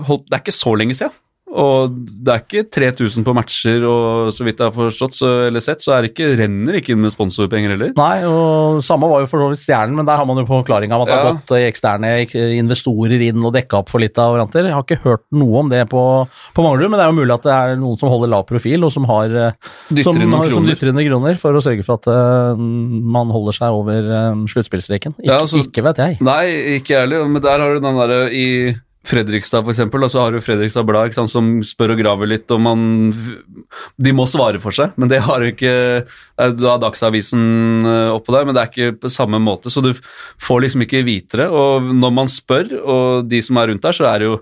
holdt, 0.08 0.30
det 0.30 0.38
er 0.40 0.44
ikke 0.44 0.56
så 0.56 0.76
lenge 0.80 0.96
siden. 0.96 1.16
Og 1.50 1.94
det 1.98 2.34
er 2.34 2.44
ikke 2.44 2.64
3000 2.70 3.26
på 3.26 3.34
matcher, 3.34 3.86
og 3.90 4.30
så 4.36 4.46
vidt 4.46 4.60
jeg 4.62 4.70
har 4.70 4.76
forstått 4.76 5.18
så, 5.18 5.30
eller 5.48 5.64
sett, 5.64 5.82
så 5.82 5.96
er 5.96 6.06
det 6.06 6.12
ikke, 6.14 6.28
renner 6.38 6.78
ikke 6.78 6.94
inn 6.94 7.02
med 7.02 7.14
sponsorpenger 7.14 7.74
heller. 7.74 7.94
Nei, 7.98 8.22
og 8.30 8.84
samme 8.86 9.10
var 9.10 9.24
jo 9.24 9.30
for 9.32 9.42
så 9.42 9.50
vidt 9.54 9.64
Stjernen, 9.64 9.98
men 9.98 10.08
der 10.08 10.20
har 10.20 10.28
man 10.30 10.38
jo 10.42 10.46
forklaring 10.50 10.94
av 10.94 11.04
at 11.06 11.10
det 11.10 11.18
har 11.18 11.32
gått 11.32 11.54
eh, 11.58 11.66
eksterne 11.72 12.12
investorer 12.60 13.26
inn 13.30 13.42
og 13.42 13.56
dekka 13.56 13.82
opp 13.82 13.90
for 13.94 14.04
litt 14.04 14.18
av 14.22 14.36
varianter. 14.36 14.70
Jeg 14.70 14.78
har 14.78 14.86
ikke 14.86 15.02
hørt 15.06 15.26
noe 15.34 15.64
om 15.64 15.72
det 15.72 15.82
på, 15.92 16.04
på 16.56 16.66
Manglerud, 16.66 16.92
men 16.92 17.02
det 17.02 17.08
er 17.08 17.14
jo 17.14 17.20
mulig 17.22 17.38
at 17.40 17.48
det 17.48 17.56
er 17.56 17.80
noen 17.82 18.02
som 18.02 18.14
holder 18.14 18.34
lav 18.36 18.46
profil, 18.50 18.86
og 18.86 18.94
som 18.94 19.08
har 19.10 19.34
eh, 19.34 19.72
dytter 19.90 20.22
inn 20.22 20.30
noen 20.36 21.10
kroner 21.10 21.40
for 21.42 21.58
å 21.58 21.64
sørge 21.64 21.86
for 21.88 21.98
at 21.98 22.10
uh, 22.12 22.60
man 22.60 23.32
holder 23.34 23.58
seg 23.58 23.80
over 23.80 24.06
uh, 24.06 24.46
sluttspillstreken. 24.52 25.18
Ikke, 25.18 25.32
Ja, 25.32 25.40
altså- 25.42 25.64
ikke 25.66 25.86
vet 25.86 26.04
jeg. 26.04 26.20
Nei, 26.26 26.44
ikke 26.78 26.94
jeg 26.94 27.08
heller, 27.08 27.26
men 27.26 27.42
der 27.44 27.64
har 27.64 27.74
du 27.74 27.82
den 27.82 28.00
derre 28.00 28.22
i 28.30 28.46
Fredrikstad, 29.10 29.66
eksempel, 29.72 30.04
og 30.06 30.12
så 30.12 30.22
har 30.22 30.34
du 30.34 30.42
Fredrikstad 30.44 30.86
Blad 30.86 31.16
sant, 31.16 31.32
som 31.32 31.48
spør 31.66 31.96
og 31.96 32.02
graver 32.02 32.30
litt, 32.30 32.52
og 32.54 32.62
man 32.62 32.82
De 33.98 34.14
må 34.16 34.28
svare 34.30 34.62
for 34.62 34.76
seg, 34.76 34.94
men 35.02 35.10
det 35.10 35.22
har 35.26 35.42
jo 35.42 35.54
ikke 35.54 35.74
eh, 36.04 36.52
Du 36.58 36.66
har 36.68 36.82
Dagsavisen 36.82 37.88
eh, 37.90 38.12
oppå 38.14 38.36
der, 38.36 38.46
men 38.48 38.58
det 38.58 38.62
er 38.64 38.72
ikke 38.72 39.00
på 39.06 39.14
samme 39.14 39.42
måte, 39.42 39.72
så 39.74 39.82
du 39.86 39.92
får 40.46 40.66
liksom 40.66 40.86
ikke 40.86 41.02
vite 41.08 41.42
det. 41.42 41.48
Og 41.50 41.90
når 41.90 42.14
man 42.16 42.30
spør, 42.32 42.70
og 42.80 43.30
de 43.32 43.42
som 43.46 43.58
er 43.62 43.72
rundt 43.72 43.86
der, 43.86 43.98
så 43.98 44.10
er 44.12 44.22
det 44.22 44.32
jo 44.32 44.40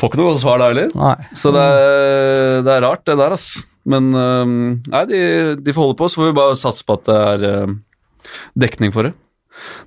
Får 0.00 0.08
ikke 0.08 0.22
noe 0.22 0.38
svar 0.40 0.56
da 0.56 0.70
heller. 0.70 0.88
Så 1.36 1.50
det 1.52 1.60
er, 1.60 2.62
det 2.64 2.70
er 2.72 2.80
rart, 2.80 3.02
det 3.04 3.12
der, 3.20 3.34
altså. 3.36 3.60
Men 3.92 4.06
eh, 4.16 4.52
nei, 4.88 5.02
de, 5.10 5.18
de 5.60 5.74
får 5.74 5.84
holde 5.84 5.98
på, 5.98 6.08
så 6.08 6.22
får 6.22 6.30
vi 6.30 6.36
bare 6.38 6.56
satse 6.56 6.86
på 6.88 6.96
at 6.96 7.10
det 7.10 7.18
er 7.18 7.74
dekning 8.64 8.94
for 8.94 9.10
det. 9.10 9.12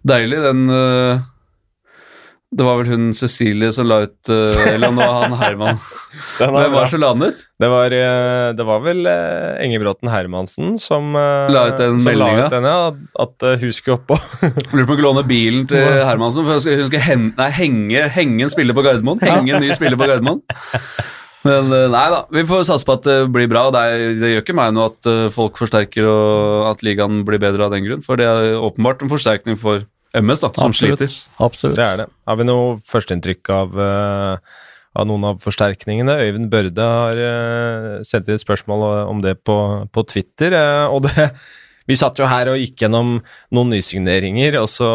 Deilig, 0.05 0.43
den 0.45 0.67
Det 2.55 2.63
var 2.63 2.77
vel 2.79 2.87
hun 2.87 3.07
Cecilie 3.17 3.67
som 3.75 3.87
la 3.89 3.97
ut 4.05 4.29
eh, 4.31 4.59
Eller 4.75 4.87
om 4.87 4.99
det 4.99 5.07
var 5.09 5.25
han 5.25 5.33
Herman. 5.41 5.79
Var 6.39 6.51
Hvem 6.51 6.53
bra. 6.55 6.69
var 6.71 6.85
det 6.85 6.91
som 6.93 7.01
la 7.03 7.09
ut? 7.15 7.41
Det 7.59 7.69
var, 7.71 7.93
eh, 7.95 8.47
det 8.55 8.65
var 8.67 8.79
vel 8.83 9.09
eh, 9.11 9.63
Engebråten 9.65 10.11
Hermansen 10.11 10.75
som, 10.79 11.09
La 11.15 11.65
ut 11.69 11.79
den 11.79 11.99
meldinga. 12.03 12.47
ja. 12.51 12.77
At 13.25 13.45
hun 13.61 13.73
skulle 13.75 13.97
oppå. 13.99 14.17
Lurer 14.75 14.87
på 14.87 14.95
om 14.95 14.99
hun 14.99 15.03
låne 15.03 15.23
bilen 15.27 15.65
til 15.67 15.83
Hermansen, 15.83 16.45
for 16.47 16.55
hun 16.55 16.63
skal, 16.63 16.79
hun 16.85 17.05
hen, 17.09 17.25
nei, 17.37 17.49
henge, 17.55 18.05
henge 18.15 18.47
en 18.47 18.53
spiller 18.53 18.75
på 18.77 18.83
Gardermoen. 18.85 19.19
Henge 19.23 19.55
en 19.57 19.63
ny 19.63 19.71
spiller 19.75 19.99
på 19.99 20.07
Gardermoen. 20.07 20.43
Men 21.45 21.69
nei 21.69 22.05
da, 22.09 22.21
vi 22.33 22.41
får 22.49 22.63
satse 22.71 22.87
på 22.87 22.95
at 22.97 23.03
det 23.05 23.17
blir 23.35 23.49
bra. 23.51 23.67
Det, 23.73 23.81
er, 23.83 24.05
det 24.21 24.31
gjør 24.31 24.45
ikke 24.45 24.55
meg 24.57 24.71
noe 24.77 24.87
at 24.93 25.09
folk 25.35 25.59
forsterker 25.61 26.07
og 26.09 26.71
at 26.71 26.85
ligaen 26.87 27.19
blir 27.27 27.41
bedre 27.43 27.67
av 27.67 27.75
den 27.75 27.85
grunn, 27.87 28.05
for 28.05 28.19
det 28.19 28.27
er 28.31 28.55
åpenbart 28.57 29.03
en 29.05 29.11
forsterkning 29.11 29.59
for 29.61 29.83
MS, 30.21 30.39
da, 30.45 30.49
som 30.55 30.69
Absolutt. 30.71 30.99
sliter. 31.01 31.17
Absolutt. 31.43 31.75
Det 31.79 31.85
er 31.85 31.97
det. 32.03 32.07
Har 32.29 32.39
vi 32.39 32.47
noe 32.47 32.77
førsteinntrykk 32.87 33.51
av, 33.55 33.75
eh, 33.83 34.55
av 34.95 35.07
noen 35.09 35.27
av 35.33 35.41
forsterkningene? 35.43 36.15
Øyvind 36.23 36.49
Børde 36.53 36.87
har 36.87 37.19
eh, 37.27 37.91
sendt 38.07 38.31
inn 38.31 38.39
spørsmål 38.41 38.85
om 39.11 39.21
det 39.25 39.37
på, 39.43 39.57
på 39.91 40.05
Twitter. 40.07 40.55
eh, 40.55 40.87
og 40.87 41.03
det, 41.09 41.29
vi 41.89 41.95
satt 41.99 42.17
jo 42.21 42.25
her 42.31 42.49
og 42.53 42.57
gikk 42.61 42.85
gjennom 42.85 43.17
noen 43.53 43.73
nysigneringer, 43.75 44.55
og 44.63 44.69
så 44.71 44.89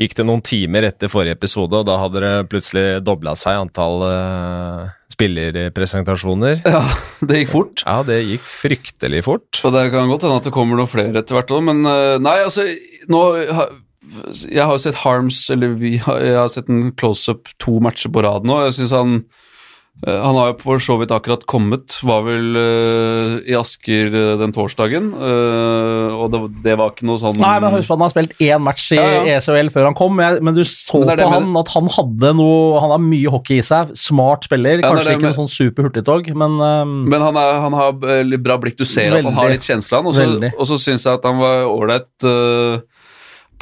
gikk 0.00 0.14
det 0.16 0.24
noen 0.26 0.40
timer 0.42 0.86
etter 0.88 1.10
forrige 1.12 1.36
episode, 1.36 1.76
og 1.82 1.84
da 1.86 1.98
hadde 2.00 2.22
det 2.24 2.30
plutselig 2.50 3.02
dobla 3.04 3.34
seg 3.38 3.58
antall 3.60 4.00
uh, 4.06 4.86
spillerpresentasjoner. 5.12 6.62
Ja, 6.72 6.80
det 7.28 7.42
gikk 7.42 7.52
fort. 7.52 7.82
Ja, 7.84 7.98
det 8.06 8.16
gikk 8.24 8.46
fryktelig 8.48 9.20
fort. 9.28 9.60
Og 9.68 9.74
det 9.76 9.84
kan 9.92 10.08
godt 10.10 10.24
hende 10.26 10.40
at 10.40 10.48
det 10.48 10.54
kommer 10.56 10.80
noen 10.80 10.90
flere 10.90 11.12
etter 11.22 11.36
hvert 11.36 11.52
òg, 11.54 11.62
men 11.68 11.84
uh, 11.86 12.16
nei, 12.22 12.38
altså 12.46 12.64
nå 13.12 13.22
har- 13.52 13.72
Jeg 14.02 14.64
har 14.66 14.74
jo 14.74 14.82
sett 14.82 14.98
Harms, 15.04 15.44
eller 15.54 15.76
vi 15.78 15.94
har, 16.02 16.18
jeg 16.26 16.34
har 16.40 16.50
sett 16.50 16.68
en 16.72 16.90
close-up 16.98 17.52
to 17.62 17.78
matcher 17.84 18.10
på 18.12 18.24
rad 18.26 18.46
nå. 18.48 18.56
Jeg 18.66 18.74
synes 18.80 18.94
han 18.96 19.12
eh, 20.02 20.16
Han 20.24 20.34
har 20.34 20.48
jo 20.50 20.56
for 20.64 20.82
så 20.82 20.96
vidt 20.98 21.12
akkurat 21.14 21.44
kommet, 21.46 21.94
var 22.02 22.24
vel 22.26 22.56
uh, 22.58 23.36
i 23.46 23.54
Asker 23.54 24.10
eh, 24.10 24.32
den 24.40 24.54
torsdagen, 24.56 25.12
Uh, 25.14 26.18
og 26.18 26.32
det, 26.34 26.40
det 26.64 26.74
var 26.80 26.90
ikke 26.92 27.06
noe 27.06 27.20
sånn 27.22 27.38
Nei, 27.38 27.54
men 27.62 27.76
husk 27.76 27.86
at 27.86 27.94
han 27.94 28.02
har 28.04 28.12
spilt 28.12 28.34
én 28.42 28.62
match 28.64 28.88
i 28.94 28.98
Ja, 28.98 29.06
ja. 29.22 29.36
ECHL 29.38 29.70
før 29.74 29.86
han 29.90 29.96
kom, 29.98 30.16
men, 30.18 30.40
men 30.44 30.56
du 30.58 30.64
så 30.66 30.98
Men 30.98 31.12
det 31.12 31.16
det 31.22 31.28
på 31.28 31.34
han 31.36 31.58
at 31.62 31.70
han 31.76 31.90
hadde 31.94 32.32
noe 32.40 32.82
Han 32.82 32.94
har 32.96 33.02
mye 33.06 33.32
hockey 33.36 33.60
i 33.62 33.66
seg, 33.66 33.92
smart 33.98 34.48
spiller, 34.50 34.82
Ja, 34.82 34.88
er 34.90 34.96
kanskje 34.96 35.06
det 35.12 35.16
ikke 35.20 35.28
noe 35.28 35.38
sånn 35.38 35.52
super 35.52 35.86
hurtigtog, 35.86 36.32
men 36.42 36.58
um, 36.58 36.96
Men 37.12 37.22
han, 37.22 37.38
er, 37.38 37.60
han 37.68 37.78
har 37.78 38.24
litt 38.26 38.42
bra 38.42 38.58
blikk. 38.62 38.80
Du 38.82 38.86
ser 38.88 39.14
at 39.14 39.22
han 39.30 39.38
har 39.38 39.54
litt 39.54 39.66
kjensle. 39.66 40.00
han, 40.02 40.10
Og 40.10 40.18
så- 40.18 40.26
Veldig. 40.26 40.52
så 40.72 40.80
syns 40.88 41.06
jeg 41.06 41.20
at 41.20 41.30
han 41.30 41.38
var 41.38 41.68
ålreit 41.70 42.26
eh, 42.26 42.82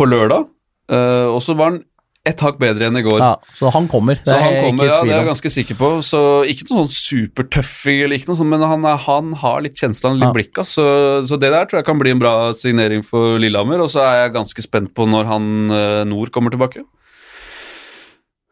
på 0.00 0.08
lørdag. 0.08 0.48
Eh, 0.90 1.28
og 1.30 1.38
så 1.44 1.54
var 1.54 1.74
han 1.74 1.80
ett 2.28 2.42
hakk 2.44 2.58
bedre 2.60 2.84
enn 2.90 2.98
i 3.00 3.00
går. 3.00 3.16
ja, 3.22 3.30
så 3.56 3.70
han 3.72 3.86
kommer. 3.88 4.18
Det 4.20 4.28
er 4.34 4.42
han 4.44 4.56
kommer, 4.60 4.84
ikke 4.84 4.90
ja, 4.90 4.96
det 5.08 5.12
er 5.14 5.22
jeg 5.22 5.28
ganske 5.30 5.50
sikker 5.54 5.76
på. 5.78 5.88
Så 6.04 6.18
Ikke 6.52 6.66
noe 6.68 6.82
sånn 6.82 6.92
supertøffing, 6.92 8.02
eller 8.04 8.18
ikke 8.20 8.28
noe 8.28 8.36
sånt, 8.36 8.50
men 8.52 8.60
han, 8.68 8.84
er, 8.84 8.98
han 9.06 9.30
har 9.40 9.62
litt 9.64 9.80
kjensle, 9.80 10.10
han 10.12 10.20
litt 10.20 10.28
Ja. 10.28 10.34
blikk. 10.36 10.60
Så, 10.68 10.84
så 11.30 11.38
det 11.40 11.48
der 11.54 11.64
tror 11.70 11.80
jeg 11.80 11.88
kan 11.88 12.02
bli 12.02 12.12
en 12.12 12.20
bra 12.20 12.34
signering 12.52 13.00
for 13.06 13.38
Lillehammer. 13.40 13.80
Og 13.80 13.88
så 13.94 14.02
er 14.04 14.18
jeg 14.26 14.34
ganske 14.36 14.66
spent 14.68 14.92
på 14.92 15.08
når 15.08 15.30
han 15.32 15.48
eh, 15.72 16.02
Nord 16.12 16.28
kommer 16.36 16.52
tilbake. 16.52 16.84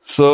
Så 0.09 0.25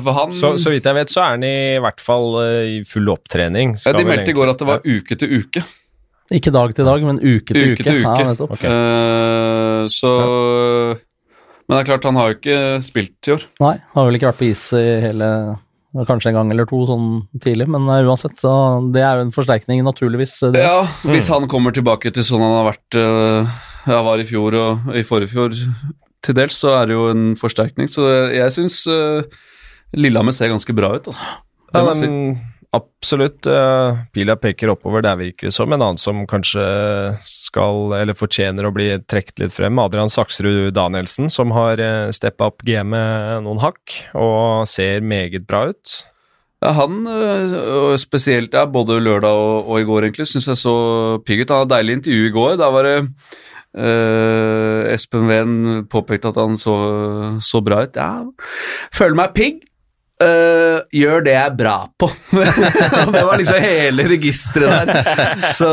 for 0.00 0.16
han 0.16 0.32
Så, 0.32 0.54
så 0.56 0.72
vidt 0.72 0.86
jeg 0.88 0.96
vet, 0.96 1.10
så 1.12 1.20
er 1.26 1.34
han 1.36 1.44
i 1.44 1.78
hvert 1.84 2.00
fall 2.00 2.38
eh, 2.40 2.70
i 2.78 2.82
full 2.88 3.12
opptrening. 3.12 3.76
ja, 3.76 3.92
De 3.92 4.04
meldte 4.08 4.32
i 4.32 4.36
går 4.40 4.54
at 4.54 4.62
det 4.62 4.68
var 4.72 4.80
uke 4.88 5.18
til 5.20 5.36
uke. 5.42 5.64
Ikke 6.30 6.52
dag 6.54 6.74
til 6.76 6.86
dag, 6.86 7.02
men 7.04 7.18
uke 7.18 7.52
til 7.52 7.72
Uke 7.72 7.82
uke. 7.82 7.84
til 7.84 8.04
uke. 8.04 8.20
Ja, 8.22 8.46
okay. 8.46 8.68
uh, 8.70 9.88
så 9.92 10.12
ja. 10.12 11.00
Men 11.68 11.76
det 11.78 11.80
er 11.82 11.88
klart, 11.92 12.04
han 12.04 12.16
har 12.18 12.30
jo 12.30 12.36
ikke 12.38 12.56
spilt 12.84 13.28
i 13.28 13.32
år. 13.36 13.44
Nei, 13.62 13.74
har 13.94 14.06
vel 14.08 14.18
ikke 14.18 14.28
vært 14.30 14.40
på 14.40 14.48
is 14.50 14.64
i 14.76 14.86
hele 15.06 15.28
Kanskje 16.08 16.30
en 16.30 16.36
gang 16.38 16.50
eller 16.54 16.64
to 16.64 16.78
sånn 16.88 17.08
tidlig, 17.44 17.66
men 17.68 17.84
eh, 17.92 18.06
uansett, 18.08 18.38
så 18.40 18.50
det 18.94 19.02
er 19.04 19.18
jo 19.18 19.26
en 19.26 19.32
forsterkning, 19.34 19.82
naturligvis. 19.84 20.38
eh, 20.46 20.54
Det. 20.54 20.62
Ja, 20.64 20.86
Hvis 21.04 21.28
han 21.28 21.44
kommer 21.52 21.74
tilbake 21.76 22.08
til 22.16 22.24
sånn 22.24 22.40
han 22.40 22.54
har 22.56 22.70
vært 22.70 22.96
ja, 23.86 23.98
var 24.06 24.22
i 24.22 24.24
fjor 24.24 24.56
og 24.56 24.94
i 24.96 25.02
forrige 25.04 25.34
fjor 25.34 25.52
til 26.22 26.38
dels, 26.38 26.56
så 26.62 26.76
er 26.78 26.88
det 26.88 26.96
jo 26.96 27.08
en 27.10 27.34
forsterkning. 27.36 27.90
Så 27.92 28.06
jeg 28.32 28.54
syns 28.54 28.82
uh, 28.88 29.20
Lillehammer 29.92 30.32
ser 30.32 30.52
ganske 30.52 30.74
bra 30.76 30.94
ut, 30.96 31.10
altså. 31.12 31.28
Det 31.72 31.80
Ja, 31.80 31.84
må 31.84 31.92
jeg 31.92 32.00
si. 32.00 32.51
Absolutt. 32.72 33.46
eh, 33.46 33.96
pila 34.12 34.36
peker 34.36 34.72
oppover, 34.72 35.02
der 35.04 35.18
virker 35.20 35.48
det 35.48 35.54
som 35.54 35.72
en 35.72 35.80
annen 35.80 36.00
som 36.00 36.24
kanskje 36.26 36.64
skal, 37.26 37.92
eller 37.98 38.16
fortjener 38.18 38.66
å 38.66 38.72
bli 38.74 38.88
trukket 39.04 39.42
litt 39.42 39.56
frem. 39.56 39.78
Adrian 39.82 40.12
Saksrud 40.12 40.72
Danielsen, 40.76 41.30
som 41.32 41.52
har 41.56 41.80
uh, 41.80 42.10
steppa 42.14 42.48
opp 42.52 42.64
gamet 42.64 43.42
noen 43.44 43.60
hakk 43.62 43.98
og 44.14 44.68
ser 44.70 45.04
meget 45.04 45.46
bra 45.46 45.68
ut. 45.72 45.98
Ja, 46.62 46.70
han, 46.78 47.00
og 47.08 47.96
spesielt 47.98 48.52
ja, 48.54 48.66
både 48.70 49.00
lørdag 49.02 49.34
og, 49.34 49.66
og 49.66 49.80
i 49.80 49.86
går, 49.88 50.06
egentlig, 50.06 50.28
syns 50.30 50.46
jeg 50.52 50.60
så 50.60 50.76
pigg 51.26 51.42
ut. 51.42 51.50
Han 51.50 51.64
hadde 51.64 51.74
deilig 51.74 51.96
intervju 51.98 52.28
i 52.28 52.36
går. 52.36 52.54
Da 52.62 52.70
var 52.74 52.88
det 52.88 53.00
Uh, 53.72 54.84
Espen 54.92 55.30
Ven 55.30 55.52
påpekte 55.88 56.28
at 56.28 56.36
han 56.36 56.58
så, 56.60 56.74
så 57.40 57.62
bra 57.64 57.86
ut. 57.86 57.96
Ja, 57.96 58.20
føler 58.92 59.16
meg 59.16 59.32
pigg. 59.32 59.62
Øh, 60.22 60.78
gjør 60.94 61.24
det 61.26 61.32
jeg 61.34 61.42
er 61.50 61.56
bra 61.58 61.74
på. 62.00 62.08
det 63.14 63.22
var 63.26 63.40
liksom 63.40 63.58
hele 63.62 64.06
registeret 64.10 64.88
der. 64.88 65.46
Så, 65.52 65.68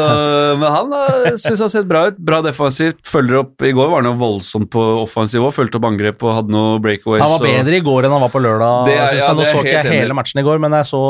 men 0.59 0.67
han 0.75 0.95
øh, 0.99 1.38
syns 1.38 1.59
han 1.59 1.65
har 1.67 1.73
sett 1.73 1.88
bra 1.89 2.03
ut. 2.09 2.19
Bra 2.31 2.41
defensivt. 2.45 2.99
Følger 3.07 3.41
opp 3.43 3.65
I 3.65 3.73
går 3.77 3.91
var 3.91 4.03
han 4.03 4.12
jo 4.12 4.15
voldsomt 4.19 4.71
på 4.73 4.83
offensiv 5.05 5.45
òg. 5.47 5.55
Fulgte 5.55 5.79
opp 5.79 5.88
angrep 5.91 6.25
og 6.27 6.35
hadde 6.41 6.55
noen 6.55 6.83
breakaways. 6.83 7.23
Han 7.23 7.35
var 7.38 7.45
og- 7.45 7.47
bedre 7.49 7.79
i 7.79 7.85
går 7.85 8.09
enn 8.09 8.17
han 8.17 8.25
var 8.27 8.33
på 8.35 8.43
lørdag. 8.43 8.89
Det 8.89 8.97
er- 8.97 9.17
ja. 9.21 9.31
Nå 9.33 9.47
så 9.47 9.63
ikke 9.63 9.77
jeg 9.77 9.93
hele 9.99 10.17
matchen 10.17 10.41
i 10.41 10.45
går, 10.45 10.59
men 10.59 10.77
jeg 10.79 10.89
så 10.89 11.01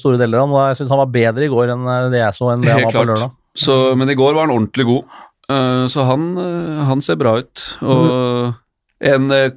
store 0.00 0.20
deler 0.20 0.42
av 0.42 0.48
han. 0.48 0.54
og 0.56 0.68
jeg 0.68 0.80
syns 0.82 0.94
han 0.96 1.04
var 1.04 1.12
bedre 1.14 1.46
i 1.46 1.52
går 1.52 1.74
enn 1.76 1.88
eh, 1.88 2.10
det 2.12 2.24
jeg 2.24 2.38
så 2.40 2.52
enn 2.54 2.64
det 2.66 2.74
han 2.74 2.86
var 2.88 2.98
på 3.00 3.08
lørdag. 3.14 3.36
Så, 3.56 3.96
men 3.98 4.10
i 4.10 4.14
går 4.14 4.34
var 4.34 4.46
han 4.46 4.56
ordentlig 4.56 4.86
god, 4.86 5.04
Uh, 5.50 5.86
så 5.90 6.04
han, 6.06 6.26
eh, 6.38 6.82
han 6.86 7.00
ser 7.02 7.16
bra 7.18 7.32
ut. 7.42 7.62
Og 7.82 8.54
en 9.00 9.30
eh, 9.32 9.50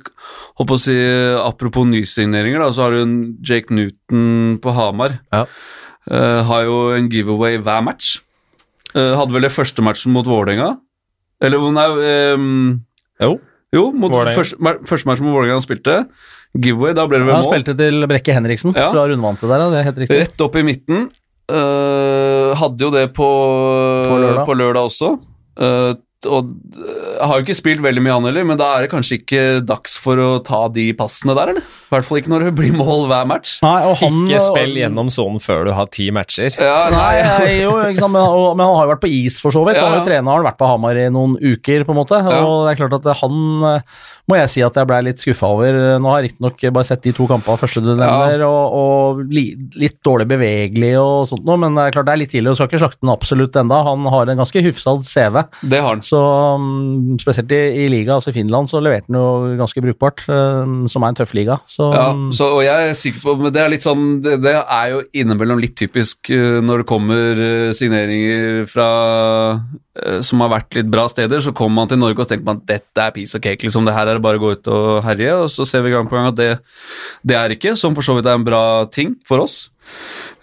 holdt 0.57 0.69
på 0.69 0.77
å 0.77 0.81
si, 0.81 0.95
Apropos 1.43 1.87
nysigneringer, 1.89 2.61
da, 2.63 2.69
så 2.71 2.85
har 2.85 2.95
du 2.95 3.01
en 3.03 3.15
Jake 3.43 3.73
Newton 3.75 4.59
på 4.63 4.75
Hamar. 4.75 5.19
Ja. 5.33 5.45
Uh, 6.03 6.41
har 6.43 6.65
jo 6.67 6.77
en 6.97 7.07
giveaway 7.11 7.57
hver 7.63 7.83
match. 7.85 8.17
Uh, 8.91 9.13
hadde 9.15 9.31
vel 9.35 9.45
det 9.45 9.53
første 9.55 9.83
matchen 9.85 10.11
mot 10.15 10.27
Vålerenga. 10.27 10.73
Eller 11.43 11.63
nei 11.75 11.87
um, 12.35 12.83
Jo. 13.23 13.37
Jo, 13.73 13.87
mot 13.95 14.11
første, 14.11 14.59
første 14.87 15.09
matchen 15.09 15.25
mot 15.27 15.35
Vålerenga 15.35 15.57
han 15.57 15.65
spilte. 15.65 15.97
Giveaway, 16.53 16.93
da 16.93 17.07
ble 17.09 17.21
det 17.21 17.25
vel 17.25 17.33
mål. 17.33 17.41
Han 17.41 17.49
spilte 17.49 17.75
til 17.79 18.07
Brekke 18.11 18.35
Henriksen 18.35 18.75
Ja. 18.77 18.91
fra 18.93 19.07
rundvante 19.09 19.47
der, 19.49 19.63
ja, 19.63 19.69
det 19.71 19.79
er 19.79 19.87
helt 19.87 20.01
riktig. 20.03 20.19
Rett 20.21 20.43
opp 20.45 20.57
i 20.59 20.65
midten. 20.67 21.07
Uh, 21.51 22.53
hadde 22.59 22.85
jo 22.85 22.91
det 22.93 23.07
på, 23.15 23.27
På 24.07 24.19
lørdag. 24.21 24.45
på 24.47 24.57
lørdag 24.59 24.91
også. 24.91 25.09
Eh, 25.53 25.93
og 26.29 26.51
eh, 26.77 27.03
jeg 27.17 27.27
har 27.29 27.39
jo 27.39 27.45
ikke 27.45 27.57
spilt 27.57 27.83
veldig 27.83 28.03
mye 28.03 28.15
han 28.17 28.27
heller, 28.29 28.47
men 28.47 28.59
da 28.59 28.69
er 28.75 28.85
det 28.85 28.91
kanskje 28.93 29.19
ikke 29.21 29.43
dags 29.67 29.95
for 30.01 30.19
å 30.21 30.29
ta 30.45 30.65
de 30.73 30.87
passene 30.97 31.35
der, 31.37 31.53
eller? 31.53 31.65
I 31.65 31.93
hvert 31.93 32.07
fall 32.07 32.21
ikke 32.21 32.33
når 32.33 32.47
det 32.47 32.53
blir 32.59 32.75
mål 32.77 33.05
hver 33.11 33.27
match. 33.29 33.57
Nei, 33.65 33.75
og 33.89 33.97
han, 34.01 34.23
Ikke 34.27 34.41
spill 34.47 34.79
gjennom 34.79 35.11
sonen 35.13 35.43
før 35.43 35.67
du 35.69 35.73
har 35.77 35.91
ti 35.93 36.09
matcher. 36.15 36.55
Ja, 36.57 36.89
Nei, 36.93 37.13
nei, 37.25 37.51
jo, 37.61 37.75
ikke 37.89 38.05
sant, 38.05 38.15
men, 38.15 38.23
og, 38.23 38.55
men 38.57 38.65
han 38.67 38.79
har 38.79 38.87
jo 38.87 38.93
vært 38.95 39.05
på 39.05 39.13
is, 39.13 39.39
for 39.43 39.55
så 39.55 39.63
vidt. 39.67 39.79
Ja, 39.79 39.87
Han 39.87 39.95
har 39.95 39.99
ja. 39.99 40.03
jo 40.03 40.09
trena, 40.09 40.33
har 40.37 40.47
vært 40.49 40.59
på 40.61 40.71
Hamar 40.71 40.99
i 40.99 41.07
noen 41.13 41.37
uker, 41.41 41.87
på 41.87 41.95
en 41.95 42.01
måte. 42.01 42.19
Ja. 42.23 42.41
Og 42.47 42.65
det 42.65 42.73
er 42.73 42.81
klart 42.83 42.97
at 42.99 43.23
han 43.23 43.69
eh, 43.69 44.01
må 44.29 44.37
jeg 44.39 44.51
si 44.53 44.61
at 44.63 44.77
jeg 44.79 44.87
ble 44.87 44.99
litt 45.03 45.19
skuffa 45.19 45.49
over. 45.51 45.77
Nå 45.99 46.11
har 46.11 46.21
jeg 46.21 46.31
riktignok 46.31 46.61
bare 46.75 46.87
sett 46.87 47.03
de 47.03 47.11
to 47.15 47.27
kampene 47.27 47.59
første 47.59 47.83
du 47.83 47.91
nevner, 47.91 48.45
og, 48.47 48.77
og 48.79 49.23
li, 49.33 49.49
litt 49.79 49.99
dårlig 50.05 50.29
bevegelig 50.31 50.93
og 51.01 51.27
sånt 51.31 51.43
noe, 51.47 51.59
men 51.59 51.75
det 51.75 51.89
er 51.89 51.97
klart 51.97 52.07
det 52.07 52.15
er 52.15 52.21
litt 52.23 52.31
tidlig, 52.31 52.53
og 52.53 52.59
skal 52.59 52.69
ikke 52.71 52.81
slakte 52.85 53.03
den 53.03 53.11
absolutt 53.13 53.59
enda. 53.59 53.81
Han 53.89 54.07
har 54.13 54.31
en 54.31 54.39
ganske 54.43 54.63
hufsad 54.69 55.03
CV. 55.09 55.41
det 55.73 55.81
har 55.83 55.91
han. 55.91 56.03
Så 56.13 56.19
um, 56.21 57.15
spesielt 57.21 57.51
i, 57.55 57.61
i 57.83 57.87
liga, 57.89 58.13
altså 58.15 58.29
i 58.29 58.35
Finland, 58.35 58.69
så 58.69 58.81
leverte 58.83 59.09
han 59.09 59.17
jo 59.17 59.55
ganske 59.57 59.81
brukbart, 59.81 60.23
um, 60.29 60.83
som 60.91 61.03
er 61.03 61.13
en 61.13 61.17
tøff 61.17 61.33
liga. 61.33 61.57
Så 61.69 61.89
Ja, 61.93 62.11
um, 62.13 62.27
så, 62.35 62.51
og 62.59 62.61
jeg 62.65 62.89
er 62.89 62.97
sikker 62.97 63.23
på, 63.23 63.35
men 63.41 63.53
det 63.55 63.63
er 63.63 63.71
litt 63.73 63.85
sånn, 63.85 64.19
det, 64.23 64.37
det 64.43 64.53
er 64.61 64.91
jo 64.93 65.01
innimellom 65.23 65.61
litt 65.63 65.75
typisk 65.79 66.29
eh, 66.33 66.59
når 66.63 66.83
det 66.83 66.89
kommer 66.89 67.43
eh, 67.47 67.73
signeringer 67.77 68.63
fra 68.69 68.89
eh, 69.97 70.19
som 70.25 70.43
har 70.45 70.53
vært 70.53 70.77
litt 70.77 70.91
bra 70.93 71.07
steder, 71.09 71.41
så 71.43 71.55
kommer 71.55 71.81
man 71.81 71.91
til 71.91 72.01
Norge 72.01 72.21
og 72.21 72.29
tenker 72.29 72.47
man 72.47 72.61
at 72.61 72.69
dette 72.69 73.07
er 73.07 73.15
piece 73.15 73.37
of 73.37 73.43
cake, 73.43 73.65
liksom 73.65 73.89
det 73.89 73.97
her 73.97 74.09
er 74.09 74.19
det 74.19 74.25
bare 74.25 74.41
å 74.41 74.43
gå 74.43 74.53
ut 74.57 74.71
og 74.73 75.01
herje, 75.07 75.33
og 75.41 75.49
så 75.53 75.65
ser 75.67 75.85
vi 75.85 75.95
gang 75.95 76.09
på 76.09 76.19
gang 76.19 76.29
at 76.29 76.39
det, 76.39 76.51
det 77.25 77.39
er 77.39 77.57
ikke, 77.57 77.77
som 77.79 77.97
for 77.97 78.05
så 78.05 78.17
vidt 78.17 78.29
er 78.29 78.37
en 78.37 78.47
bra 78.47 78.63
ting 78.93 79.17
for 79.27 79.43
oss. 79.45 79.63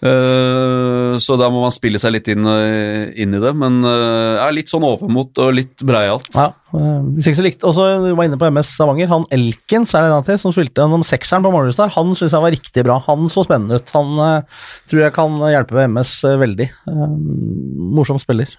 Eh, 0.00 1.14
så 1.20 1.36
da 1.36 1.50
må 1.52 1.60
man 1.60 1.72
spille 1.74 2.00
seg 2.00 2.14
litt 2.14 2.28
inn, 2.32 2.46
eh, 2.48 3.10
inn 3.20 3.36
i 3.36 3.40
det, 3.42 3.50
men 3.56 3.82
uh, 3.84 4.40
er 4.40 4.54
litt 4.56 4.72
sånn 4.72 4.86
overmot 4.86 5.36
og 5.44 5.52
litt 5.58 5.84
breialt. 5.84 6.30
Ja, 6.32 6.46
eh, 6.72 7.02
hvis 7.16 7.28
ikke 7.28 7.40
så 7.40 7.44
likt. 7.44 7.66
Og 7.68 7.76
så 7.76 7.88
var 8.16 8.24
inne 8.24 8.38
på 8.40 8.48
MS 8.48 8.72
Stavanger. 8.78 9.10
Han 9.12 9.28
Elkens 9.34 9.92
er 9.92 10.08
det 10.08 10.16
han 10.16 10.26
til, 10.28 10.40
som 10.40 10.54
spilte 10.56 10.80
gjennom 10.80 11.04
sekseren 11.06 11.44
på 11.44 11.52
Morningstar. 11.52 11.92
han 11.96 12.16
syns 12.16 12.32
jeg 12.32 12.46
var 12.46 12.56
riktig 12.56 12.86
bra. 12.86 12.96
Han 13.10 13.28
så 13.32 13.44
spennende 13.44 13.80
ut. 13.80 13.92
Han 13.96 14.24
eh, 14.24 14.64
tror 14.90 15.04
jeg 15.04 15.16
kan 15.18 15.36
hjelpe 15.50 15.76
ved 15.76 15.92
MS 15.92 16.16
eh, 16.30 16.40
veldig. 16.46 16.70
Eh, 16.94 17.06
morsom 18.00 18.22
spiller. 18.22 18.56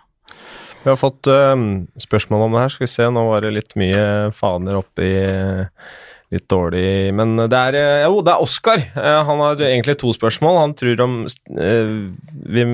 Vi 0.81 0.89
har 0.89 0.97
fått 0.97 1.29
eh, 1.29 1.57
spørsmål 2.05 2.45
om 2.45 2.55
det 2.55 2.67
her. 2.67 2.75
Skal 2.75 2.85
vi 2.85 2.93
se, 2.93 3.09
nå 3.09 3.25
var 3.31 3.41
det 3.41 3.55
litt 3.57 3.75
mye 3.81 4.05
faner 4.37 4.77
oppi 4.77 5.09
Litt 6.31 6.47
dårlig 6.51 7.11
Men 7.17 7.35
det 7.51 7.57
er 7.59 7.75
eh, 7.79 8.05
Jo, 8.05 8.21
det 8.23 8.31
er 8.33 8.43
Oskar. 8.45 8.79
Eh, 8.95 9.19
han 9.27 9.43
har 9.43 9.59
egentlig 9.67 9.97
to 9.99 10.13
spørsmål. 10.15 10.59
Han 10.61 10.75
tror 10.79 11.03
om 11.03 11.15
eh, 11.27 11.91
vi 12.47 12.65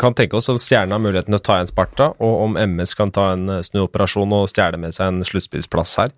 kan 0.00 0.16
tenke 0.18 0.34
oss 0.34 0.48
om 0.50 0.58
Stjernen 0.58 0.96
har 0.96 1.02
muligheten 1.02 1.30
til 1.30 1.38
å 1.38 1.44
ta 1.44 1.58
igjen 1.60 1.70
Sparta, 1.70 2.08
og 2.18 2.40
om 2.48 2.56
MS 2.58 2.96
kan 2.98 3.12
ta 3.14 3.28
en 3.36 3.60
snuoperasjon 3.62 4.32
og 4.34 4.48
stjele 4.50 4.80
med 4.82 4.96
seg 4.96 5.12
en 5.12 5.26
sluttspillsplass 5.28 5.92
her. 6.00 6.10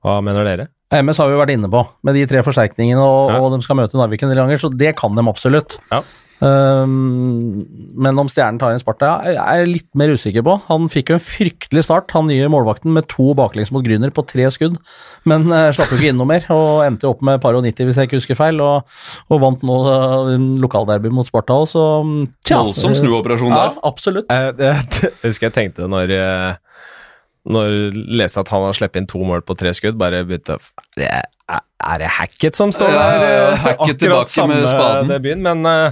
Hva 0.00 0.14
mener 0.24 0.46
dere? 0.48 0.68
MS 0.94 1.20
har 1.20 1.28
vi 1.28 1.36
vært 1.36 1.52
inne 1.52 1.68
på, 1.68 1.82
med 2.06 2.16
de 2.16 2.22
tre 2.30 2.40
forsterkningene, 2.46 3.02
og, 3.02 3.34
Ja. 3.34 3.40
og 3.42 3.52
de 3.52 3.60
skal 3.66 3.76
møte 3.82 3.98
Narvik 3.98 4.22
en 4.24 4.32
del 4.32 4.40
ganger, 4.40 4.62
så 4.62 4.70
det 4.72 4.94
kan 4.96 5.12
de 5.18 5.24
absolutt. 5.28 5.76
Ja. 5.90 6.00
Um, 6.36 7.64
men 7.96 8.18
om 8.20 8.28
Stjernen 8.28 8.58
tar 8.60 8.74
inn 8.74 8.80
Sparta, 8.82 9.14
jeg 9.24 9.38
er 9.40 9.62
jeg 9.62 9.70
litt 9.70 9.88
mer 9.96 10.12
usikker 10.12 10.44
på. 10.44 10.56
Han 10.68 10.90
fikk 10.92 11.12
jo 11.12 11.16
en 11.16 11.24
fryktelig 11.24 11.86
start, 11.86 12.12
han 12.16 12.28
nye 12.28 12.50
målvakten, 12.52 12.92
med 12.96 13.08
to 13.12 13.30
baklengs 13.38 13.72
mot 13.72 13.84
Grüner 13.86 14.12
på 14.14 14.24
tre 14.28 14.48
skudd, 14.52 14.76
men 15.28 15.48
uh, 15.48 15.70
slapp 15.76 15.94
jo 15.94 16.00
ikke 16.00 16.12
inn 16.12 16.20
noe 16.20 16.28
mer, 16.28 16.44
og 16.52 16.84
endte 16.84 17.08
jo 17.08 17.14
opp 17.14 17.24
med 17.26 17.40
par 17.42 17.56
og 17.56 17.64
90, 17.64 17.88
hvis 17.88 18.00
jeg 18.00 18.10
ikke 18.10 18.20
husker 18.20 18.38
feil, 18.38 18.60
og, 18.64 18.98
og 19.32 19.42
vant 19.42 19.64
nå 19.66 19.80
uh, 19.86 20.34
lokalderby 20.62 21.12
mot 21.14 21.28
Sparta 21.28 21.56
òg, 21.56 21.70
så 21.72 21.86
tja. 22.44 22.60
Voldsom 22.60 22.96
snuoperasjon 22.98 23.56
Ja, 23.56 23.70
absolutt. 23.86 24.28
Jeg, 24.28 24.56
jeg, 24.60 24.86
jeg, 25.02 25.14
husker 25.24 25.48
jeg 25.48 25.56
tenkte 25.56 25.88
når 25.90 26.12
eh, 26.12 26.65
Når 27.46 27.70
jeg 27.70 28.04
leste 28.20 28.42
at 28.42 28.50
han 28.50 28.66
har 28.66 28.76
sluppet 28.76 29.02
inn 29.02 29.08
to 29.10 29.22
mål 29.26 29.44
på 29.46 29.54
tre 29.58 29.72
skudd, 29.76 29.98
bare 30.00 30.24
begynte 30.26 30.58
det 30.98 31.06
er, 31.06 31.62
er 31.86 31.98
det 32.02 32.10
Hackett 32.18 32.58
som 32.58 32.72
står 32.74 32.90
der? 32.90 32.98
ja, 32.98 33.30
ja, 33.30 33.48
Eh, 33.52 33.64
Hackett 33.64 34.00
tilbake 34.02 34.46
med 34.50 34.68
spaden. 34.70 35.10
debuten, 35.10 35.42
men 35.42 35.66
uh, 35.66 35.90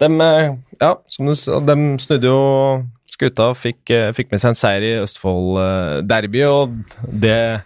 dem, 0.00 0.20
eh, 0.20 0.50
ja, 0.80 0.94
som 1.08 1.28
du 1.28 1.34
sa, 1.34 1.60
dem 1.64 1.98
snudde 2.02 2.28
jo 2.28 2.40
skuta 3.10 3.50
og 3.52 3.58
fikk, 3.60 3.82
uh, 3.90 4.10
fikk 4.16 4.30
med 4.32 4.42
seg 4.42 4.52
en 4.52 4.60
seier 4.60 4.86
i 4.86 4.92
Østfold-derby, 5.00 6.44
og 6.48 6.76
det 7.24 7.62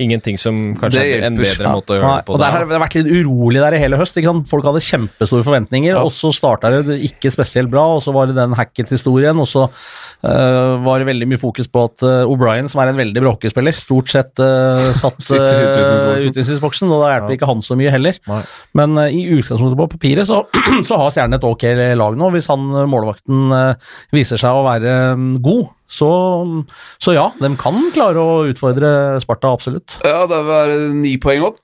ingenting 0.00 0.38
som 0.40 0.56
kanskje 0.80 1.02
er 1.18 1.24
en 1.26 1.34
bedre 1.36 1.66
Ja. 1.66 1.72
måte 1.76 1.92
å 1.92 1.96
gjøre 1.98 2.08
Nei, 2.08 2.16
det 2.22 2.24
på. 2.26 2.32
og 2.32 2.40
der 2.40 2.50
har 2.54 2.64
det 2.64 2.80
vært 2.80 2.94
litt 2.96 3.10
urolig 3.12 3.60
der 3.60 3.74
i 3.76 3.78
hele 3.82 3.96
høst. 4.00 4.16
Ikke 4.16 4.30
sant? 4.32 4.48
Folk 4.48 4.64
hadde 4.64 4.80
kjempestore 4.80 5.44
forventninger, 5.44 5.92
Ja. 5.92 6.02
og 6.02 6.10
så 6.16 6.32
starta 6.32 6.70
det 6.82 6.96
ikke 7.04 7.30
spesielt 7.30 7.68
bra. 7.70 7.84
Og 7.96 8.02
så 8.02 8.12
var 8.14 8.26
det 8.26 8.34
den 8.36 8.54
hacket-historien, 8.56 9.38
og 9.38 9.46
så 9.46 9.66
uh, 9.68 10.78
var 10.82 10.98
det 11.02 11.06
veldig 11.10 11.28
mye 11.28 11.40
fokus 11.42 11.68
på 11.68 11.84
at 11.84 12.02
uh, 12.02 12.24
O'Brien, 12.24 12.70
som 12.72 12.80
er 12.80 12.88
en 12.92 12.96
veldig 12.96 13.20
bråkespiller, 13.20 13.72
stort 13.76 14.08
sett 14.08 14.32
uh, 14.40 14.92
satt 15.02 15.20
uh, 15.36 16.16
i 16.16 16.28
utvisningsboksen. 16.30 16.88
og 16.90 17.04
da 17.04 17.12
hjelper 17.18 17.28
Ja. 17.34 17.36
ikke 17.36 17.50
han 17.52 17.60
så 17.60 17.76
mye 17.76 17.90
heller. 17.92 18.16
Nei. 18.28 18.42
Men 18.74 18.96
i 19.12 19.26
utgangspunktet 19.36 19.76
på 19.76 19.90
papiret 19.98 20.26
så, 20.26 20.46
så 20.88 20.96
har 20.96 21.10
Stjernen 21.12 21.34
et 21.36 21.44
ok 21.44 21.68
lag 22.00 22.16
nå. 22.16 22.30
Hvis 22.32 22.48
han 22.48 22.64
målvakten 22.88 23.76
viser 24.12 24.40
seg 24.40 24.50
å 24.56 24.64
være 24.64 25.12
um, 25.12 25.36
god, 25.42 25.68
så, 25.92 26.10
så 27.02 27.12
ja, 27.16 27.26
de 27.42 27.52
kan 27.60 27.80
klare 27.92 28.20
å 28.22 28.38
utfordre 28.48 28.92
Sparta, 29.22 29.52
absolutt. 29.52 29.98
Ja, 30.06 30.24
det 30.30 30.38
er 30.58 30.76
ni 30.96 31.18
poeng 31.20 31.44
opp, 31.50 31.58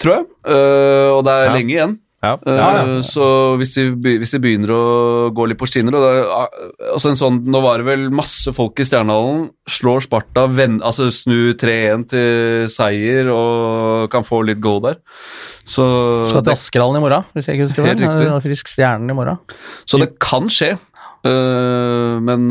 tror 0.00 0.16
jeg. 0.18 0.30
Uh, 0.48 1.18
og 1.18 1.26
det 1.28 1.34
er 1.36 1.50
Ja. 1.50 1.56
lenge 1.58 1.74
igjen. 1.76 1.98
Ja. 2.20 2.34
Eh, 2.44 2.52
ja. 2.52 3.00
Så 3.00 3.56
hvis 3.56 3.72
de, 3.78 3.86
hvis 4.20 4.34
de 4.34 4.40
begynner 4.44 4.68
å 4.74 4.80
gå 5.32 5.46
litt 5.48 5.56
på 5.60 5.64
skinner 5.64 5.94
da, 5.96 6.42
altså 6.92 7.08
en 7.14 7.16
sånn, 7.16 7.38
Nå 7.48 7.62
var 7.64 7.80
det 7.80 7.86
vel 7.88 8.02
masse 8.12 8.52
folk 8.52 8.76
i 8.76 8.84
Stjernehallen. 8.84 9.46
Slår 9.64 10.04
Sparta, 10.04 10.44
ven, 10.52 10.82
altså 10.84 11.08
snu 11.14 11.54
3-1 11.56 12.04
til 12.12 12.66
seier 12.68 13.30
og 13.32 14.10
kan 14.12 14.26
få 14.26 14.42
litt 14.44 14.60
go 14.60 14.76
der. 14.84 15.00
Så 15.64 15.86
Skal 16.28 16.44
til 16.44 16.52
Askerhallen 16.58 17.00
i 17.00 17.04
morgen, 17.06 17.24
hvis 17.32 17.48
jeg 17.48 17.56
ikke 17.56 17.70
husker. 17.70 17.88
Det 17.96 18.42
Frisk 18.44 18.68
Stjernen 18.68 19.08
i 19.08 19.16
morgen. 19.16 19.40
så 19.88 20.00
det 20.02 20.12
kan 20.20 20.52
skje. 20.52 20.74
Eh, 21.26 22.16
men 22.24 22.46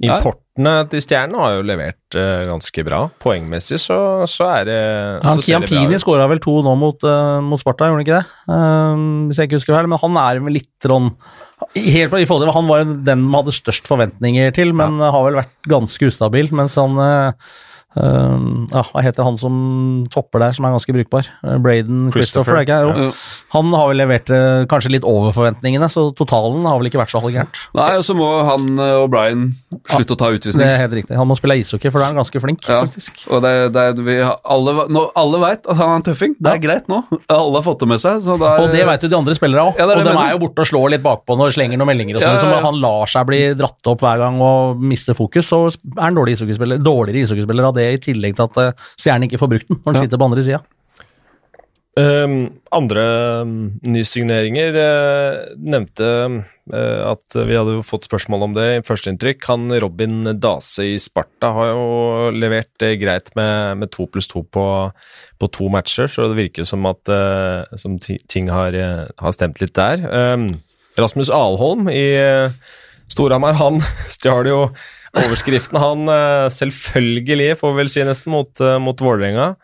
ja. 0.00 0.18
Importene 0.18 0.72
til 0.92 1.00
Stjernen 1.04 1.38
har 1.40 1.54
jo 1.56 1.64
levert 1.64 2.16
uh, 2.16 2.44
ganske 2.48 2.84
bra. 2.84 2.98
Poengmessig 3.22 3.78
så, 3.80 3.98
så 4.28 4.48
er 4.58 4.68
det 4.68 4.80
Han 5.24 5.40
Kiampini 5.40 6.00
skåra 6.00 6.28
vel 6.28 6.40
to 6.44 6.58
nå 6.64 6.74
mot, 6.76 7.06
mot 7.44 7.60
Sparta, 7.60 7.88
gjorde 7.88 8.02
han 8.02 8.04
ikke 8.04 8.18
det? 8.18 8.26
Hvis 9.30 9.40
jeg 9.40 9.48
ikke 9.48 9.60
husker 9.60 9.76
feil, 9.78 9.88
men 9.88 10.02
han 10.02 10.20
er 10.20 10.42
vel 10.44 10.58
litt 10.58 10.88
sånn 10.88 11.10
Helt 11.72 12.12
på, 12.12 12.18
i 12.20 12.26
forhold 12.28 12.44
til, 12.44 12.52
Han 12.52 12.68
var 12.68 12.84
den 12.84 13.22
man 13.24 13.40
hadde 13.40 13.56
størst 13.56 13.88
forventninger 13.88 14.52
til, 14.56 14.74
men 14.76 15.00
har 15.00 15.22
vel 15.24 15.38
vært 15.38 15.56
ganske 15.70 16.10
ustabil. 16.10 16.50
Mens 16.56 16.76
han 16.76 17.00
eh, 17.00 17.54
eh, 17.96 18.36
ja, 18.72 18.82
Hva 18.92 19.02
heter 19.04 19.24
han 19.26 19.36
som 19.40 19.56
topper 20.12 20.42
der, 20.44 20.52
som 20.56 20.66
er 20.68 20.74
ganske 20.76 20.94
brukbar? 20.96 21.28
Eh, 21.44 21.56
Braden 21.62 22.10
Christopher, 22.14 22.60
Christopher, 22.60 22.92
er. 22.94 23.06
Ja. 23.06 23.10
Han 23.56 23.72
har 23.76 23.88
vel 23.90 24.00
levert 24.02 24.30
eh, 24.34 24.64
kanskje 24.70 24.92
litt 24.96 25.06
over 25.08 25.32
forventningene, 25.36 25.88
så 25.92 26.08
totalen 26.16 26.66
har 26.68 26.78
vel 26.80 26.90
ikke 26.90 27.00
vært 27.00 27.14
så 27.14 27.22
halvgærent. 27.24 27.60
Nei, 27.78 27.88
og 27.98 28.04
så 28.06 28.16
må 28.18 28.28
han 28.46 28.68
eh, 28.78 28.94
og 29.02 29.10
Brian 29.12 29.46
slutte 29.90 30.16
å 30.16 30.20
ta 30.20 30.30
utvisning. 30.34 30.64
Det 30.66 30.72
er 30.76 30.82
helt 30.84 30.96
riktig. 31.00 31.16
Han 31.18 31.28
må 31.30 31.36
spille 31.38 31.58
ishockey, 31.60 31.90
for 31.92 32.00
da 32.02 32.08
er 32.08 32.14
han 32.14 32.20
ganske 32.22 32.42
flink, 32.44 32.62
Ja. 32.68 32.82
faktisk. 32.86 33.24
Og 33.32 33.42
det, 33.44 33.54
det, 33.76 33.86
vi, 34.06 34.18
alle, 34.22 34.76
nå, 34.92 35.06
alle 35.18 35.42
veit 35.42 35.64
at 35.66 35.76
han 35.80 35.94
er 35.96 36.00
en 36.02 36.06
tøffing. 36.10 36.36
Det 36.40 36.52
er 36.52 36.62
greit 36.62 36.88
nå. 36.92 37.02
Alle 37.32 37.58
har 37.60 37.64
fått 37.66 37.82
det 37.84 37.90
med 37.94 38.02
seg. 38.02 38.20
Så 38.26 38.36
det 38.40 38.46
er, 38.48 38.62
Og 38.64 38.72
det 38.74 38.84
vet 38.88 39.06
jo 39.06 39.12
de 39.12 39.18
andre 39.18 39.34
spillere 39.38 39.66
òg. 39.70 39.80
Ja, 39.80 39.86
og 39.88 39.96
de 40.02 40.04
mener. 40.10 40.22
er 40.26 40.34
jo 40.36 40.42
borte 40.46 40.64
og 40.64 40.70
slår 40.70 40.92
litt 40.96 41.04
bakpå 41.04 41.36
når 41.38 41.50
de 41.52 41.56
slenger 41.58 41.80
noen 41.80 41.90
meldinger. 41.92 42.18
og 42.18 42.22
sånn, 42.22 42.28
Ja, 42.28 42.36
ja, 42.36 42.44
så 42.44 42.52
ja. 42.56 42.62
Han 42.66 42.80
lar 42.82 43.10
seg 43.10 43.26
bli 43.28 43.40
dratt 43.58 43.90
opp 43.92 44.02
hver 44.04 44.20
gang 44.22 44.40
og 44.44 44.80
mister 44.82 45.16
fokus, 45.16 45.48
så 45.52 45.60
er 45.70 46.02
han 46.08 46.16
dårlig 46.18 46.36
ishockeyspiller, 46.36 46.80
dårligere 46.82 47.22
ishockeyspiller 47.26 47.68
av 47.70 47.74
det, 47.78 47.85
i 47.94 48.00
tillegg 48.02 48.36
til 48.38 48.48
at 48.48 48.58
uh, 48.62 48.88
Stjernen 48.98 49.28
ikke 49.28 49.40
får 49.42 49.52
brukt 49.54 49.68
den 49.70 49.78
når 49.82 49.92
den 49.92 50.00
Ja. 50.00 50.06
sitter 50.08 50.20
på 50.22 50.28
andre 50.30 50.42
sida. 50.46 50.62
Um, 51.96 52.60
andre 52.76 53.02
um, 53.40 53.52
nysigneringer 53.88 54.74
uh, 54.76 55.54
nevnte 55.56 56.08
uh, 56.68 57.00
at 57.08 57.36
vi 57.48 57.56
hadde 57.56 57.78
fått 57.88 58.04
spørsmål 58.04 58.44
om 58.44 58.56
det 58.58 58.66
i 58.68 58.82
førsteinntrykk. 58.84 59.46
Han 59.48 59.72
Robin 59.80 60.28
Dase 60.36 60.84
i 60.90 60.98
Sparta 61.00 61.54
har 61.56 61.70
jo 61.70 61.86
levert 62.36 62.84
uh, 62.84 62.92
greit 63.00 63.32
med, 63.38 63.80
med 63.80 63.92
to 63.96 64.04
pluss 64.12 64.28
to 64.28 64.44
på, 64.44 64.66
på 65.40 65.48
to 65.56 65.70
matcher, 65.72 66.04
så 66.12 66.28
det 66.28 66.36
virker 66.42 66.68
som 66.68 66.84
at 66.90 67.00
uh, 67.08 67.64
som 67.80 67.96
ting 68.04 68.52
har, 68.52 68.76
uh, 68.76 69.06
har 69.16 69.32
stemt 69.32 69.64
litt 69.64 69.72
der. 69.80 70.04
Um, 70.04 70.58
Rasmus 71.00 71.32
Alholm 71.32 71.88
i 71.88 72.10
uh, 72.20 72.52
Storhamar, 73.08 73.56
han 73.56 73.80
stjal 74.18 74.52
jo 74.52 74.60
overskriften, 75.24 75.78
han 75.80 76.10
uh, 76.10 76.50
selvfølgelig, 76.52 77.54
får 77.60 77.72
vi 77.72 77.82
vel 77.82 77.92
si 77.92 78.04
nesten, 78.06 78.34
mot, 78.34 78.52
uh, 78.60 78.76
mot 78.82 79.00
Vålerenga. 79.00 79.54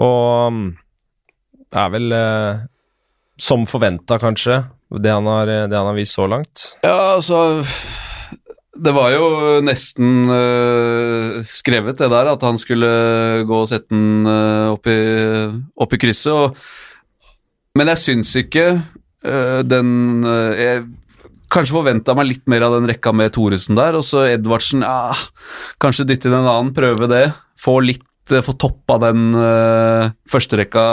Og 0.00 0.52
um, 0.52 0.62
det 1.72 1.80
er 1.80 1.92
vel 1.94 2.12
eh, 2.12 2.62
som 3.40 3.64
forventa, 3.68 4.18
kanskje, 4.20 4.60
det 5.00 5.12
han, 5.12 5.28
har, 5.28 5.48
det 5.48 5.76
han 5.76 5.88
har 5.88 5.96
vist 5.96 6.18
så 6.18 6.26
langt. 6.28 6.66
Ja, 6.84 7.14
altså 7.14 7.62
Det 8.72 8.92
var 8.92 9.12
jo 9.14 9.60
nesten 9.64 10.28
uh, 10.28 11.40
skrevet, 11.44 11.98
det 12.00 12.10
der, 12.12 12.32
at 12.34 12.44
han 12.44 12.60
skulle 12.60 12.88
gå 13.48 13.62
og 13.62 13.68
sette 13.70 13.92
den 13.92 14.28
uh, 14.28 14.72
opp, 14.74 14.88
i, 14.88 14.98
opp 15.80 15.96
i 15.96 16.00
krysset. 16.00 16.32
Og, 16.32 16.56
men 17.78 17.92
jeg 17.92 18.02
syns 18.04 18.34
ikke 18.36 18.66
uh, 18.76 19.60
den 19.64 20.24
eh, 20.28 20.60
Jeg 20.60 20.82
kanskje 21.52 21.76
forventa 21.76 22.14
meg 22.16 22.30
litt 22.30 22.48
mer 22.50 22.64
av 22.66 22.76
den 22.76 22.88
rekka 22.90 23.12
med 23.16 23.34
Thoresen 23.34 23.78
der, 23.78 23.98
og 23.98 24.06
så 24.06 24.26
Edvardsen 24.30 24.84
ja, 24.86 25.12
Kanskje 25.82 26.08
dytte 26.08 26.30
inn 26.30 26.38
en 26.38 26.48
annen, 26.48 26.72
prøve 26.76 27.08
det. 27.10 27.26
Få 27.60 27.78
litt 27.84 28.32
eh, 28.32 28.42
Få 28.44 28.54
toppa 28.56 28.98
den 29.02 29.32
uh, 29.36 30.12
førsterekka 30.30 30.84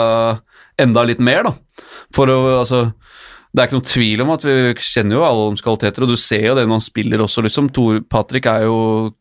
enda 0.80 1.04
litt 1.08 1.22
mer, 1.22 1.48
da. 1.48 1.86
For 2.14 2.32
å 2.32 2.40
Altså 2.60 2.90
det 3.50 3.58
er 3.58 3.66
ikke 3.66 3.78
noen 3.80 3.88
tvil 3.88 4.20
om 4.22 4.28
at 4.30 4.44
vi 4.46 4.52
kjenner 4.78 5.16
jo 5.16 5.22
alle 5.26 5.46
hans 5.48 5.62
kvaliteter, 5.64 6.04
og 6.04 6.12
du 6.12 6.18
ser 6.20 6.44
jo 6.44 6.52
det 6.54 6.62
når 6.68 6.76
han 6.76 6.84
spiller 6.84 7.22
også, 7.24 7.42
liksom. 7.42 7.70
Tor 7.74 7.96
Patrick 8.06 8.46
er 8.46 8.68
jo 8.68 8.76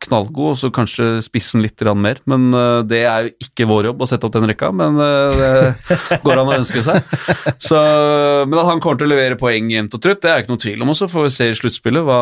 knallgod, 0.05 0.51
og 0.51 0.59
så 0.61 0.69
kanskje 0.73 1.07
spissen 1.25 1.63
litt 1.65 1.81
mer. 1.97 2.21
Men 2.29 2.45
uh, 2.53 2.85
det 2.85 3.01
er 3.09 3.25
jo 3.25 3.47
ikke 3.47 3.65
vår 3.71 3.89
jobb 3.89 4.05
å 4.05 4.09
sette 4.11 4.29
opp 4.29 4.35
den 4.35 4.45
rekka, 4.51 4.69
men 4.69 5.01
uh, 5.01 5.33
det 5.33 6.19
går 6.21 6.43
an 6.43 6.51
å 6.51 6.59
ønske 6.59 6.85
seg. 6.85 7.01
Så, 7.69 7.81
men 8.45 8.61
at 8.61 8.69
han 8.69 8.83
kommer 8.83 9.01
til 9.01 9.09
å 9.09 9.13
levere 9.15 9.39
poeng 9.39 9.73
jevnt 9.73 9.97
og 9.97 10.05
trutt, 10.05 10.21
det 10.21 10.29
er 10.29 10.37
jo 10.37 10.45
ikke 10.45 10.53
noen 10.53 10.63
tvil 10.67 10.85
om. 10.85 10.93
også, 10.93 11.09
får 11.09 11.25
vi 11.25 11.33
se 11.33 11.49
i 11.49 11.57
sluttspillet 11.57 12.05
hva, 12.05 12.21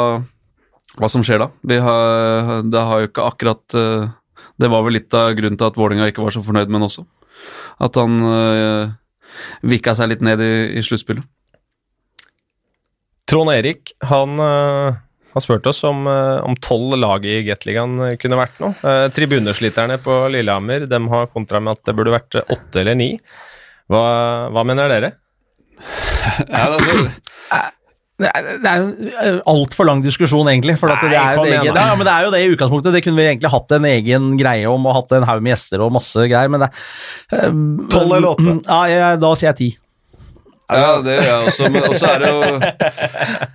hva 0.96 1.12
som 1.12 1.26
skjer 1.28 1.43
da. 1.43 1.52
Vi 1.67 1.84
har, 1.84 2.62
det 2.72 2.88
har 2.88 3.04
jo 3.04 3.12
ikke 3.12 3.30
akkurat 3.34 3.76
uh, 3.76 4.08
Det 4.56 4.72
var 4.72 4.88
vel 4.88 5.02
litt 5.02 5.12
av 5.17 5.34
grunnen 5.36 5.60
til 5.60 5.67
at 5.67 5.80
Vålerenga 5.80 6.08
ikke 6.13 6.24
var 6.24 6.38
så 6.38 6.46
fornøyd 6.46 6.72
med 6.72 6.80
han 6.80 6.88
også. 6.88 7.04
At 7.84 8.00
han 8.00 8.15
vikka 9.67 9.93
seg 9.98 10.13
litt 10.13 10.24
ned 10.24 10.39
i, 10.41 10.54
i 10.80 10.86
sluttspillet. 10.86 11.28
Trond 13.27 13.51
Erik 13.51 13.91
han 14.07 14.39
eh, 14.39 14.97
har 15.37 15.43
spurt 15.43 15.67
oss 15.69 15.83
om 15.87 16.07
eh, 16.07 16.39
om 16.47 16.55
tolv 16.63 16.97
lag 16.99 17.25
i 17.27 17.41
Gateligaen 17.47 17.99
eh, 18.07 18.15
kunne 18.21 18.39
vært 18.39 18.59
noe. 18.63 18.73
Uh, 18.81 19.07
tribunesliterne 19.13 19.99
på 20.03 20.19
Lillehammer 20.33 20.87
de 20.89 21.01
har 21.13 21.31
kontra 21.33 21.61
med 21.63 21.75
at 21.75 21.83
det 21.87 21.95
burde 21.97 22.15
vært 22.15 22.39
eh, 22.39 22.53
åtte 22.55 22.83
eller 22.83 22.97
ni. 22.97 23.13
Hva, 23.91 24.03
hva 24.51 24.67
mener 24.67 24.91
dere? 24.91 25.15
Ja, 26.51 26.67
det, 28.17 28.29
er, 28.33 28.47
det 28.63 28.69
er 28.71 28.85
en 29.29 29.41
altfor 29.45 29.85
lang 29.87 29.99
diskusjon, 30.01 30.47
egentlig. 30.49 30.73
For 30.81 30.89
at 30.89 31.03
det, 31.05 31.13
er 31.13 31.37
da. 31.37 31.59
ja, 31.61 31.93
men 31.93 32.07
det 32.07 32.13
er 32.13 32.25
jo 32.25 32.31
det 32.33 32.41
i 32.41 32.49
utgangspunktet. 32.55 32.95
Det 32.95 33.03
kunne 33.05 33.21
vi 33.21 33.27
egentlig 33.29 33.51
hatt 33.53 33.75
en 33.77 33.85
egen 33.91 34.31
greie 34.39 34.65
om, 34.71 34.87
og 34.89 34.97
hatt 34.97 35.13
en 35.19 35.27
haug 35.29 35.43
med 35.45 35.53
gjester 35.53 35.83
og 35.85 35.93
masse 35.95 36.25
greier, 36.25 36.49
men 36.51 36.65
det 36.65 36.71
eh, 37.37 37.51
Tolv 37.93 38.17
eller 38.17 38.31
åtte? 38.33 38.55
mm, 38.57 38.63
Ja, 38.91 39.11
da 39.21 39.33
sier 39.37 39.51
jeg 39.51 39.59
ti. 39.61 39.69
Ja, 40.67 40.97
det 40.99 41.13
gjør 41.15 41.27
jeg 41.30 41.47
også, 41.47 41.67
men 41.71 41.84
også 41.88 42.08
er 42.12 42.23
det 42.23 42.30
jo 42.34 42.41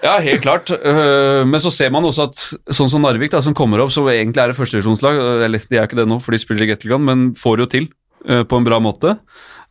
Ja, 0.07 0.15
helt 0.25 0.41
klart. 0.45 0.71
Øh, 0.73 1.43
Men 1.47 1.61
så 1.61 1.71
ser 1.71 1.91
man 1.93 2.07
også 2.09 2.29
at 2.31 2.45
sånn 2.73 2.89
som 2.89 3.03
Narvik, 3.05 3.31
da, 3.35 3.41
som 3.45 3.55
kommer 3.55 3.83
opp, 3.85 3.93
så 3.93 4.07
egentlig 4.09 4.41
er 4.41 4.53
det 4.53 4.57
førstevisjonslag, 4.57 5.19
eller 5.45 5.59
de 5.69 5.77
er 5.77 5.85
ikke 5.89 5.99
det 6.01 6.09
nå, 6.09 6.19
for 6.25 6.33
de 6.33 6.41
spiller 6.41 6.65
i 6.65 6.71
Gateligaen, 6.73 7.05
men 7.05 7.27
får 7.37 7.59
jo 7.65 7.67
til 7.67 7.89
øh, 8.29 8.45
på 8.49 8.57
en 8.57 8.65
bra 8.65 8.81
måte. 8.81 9.19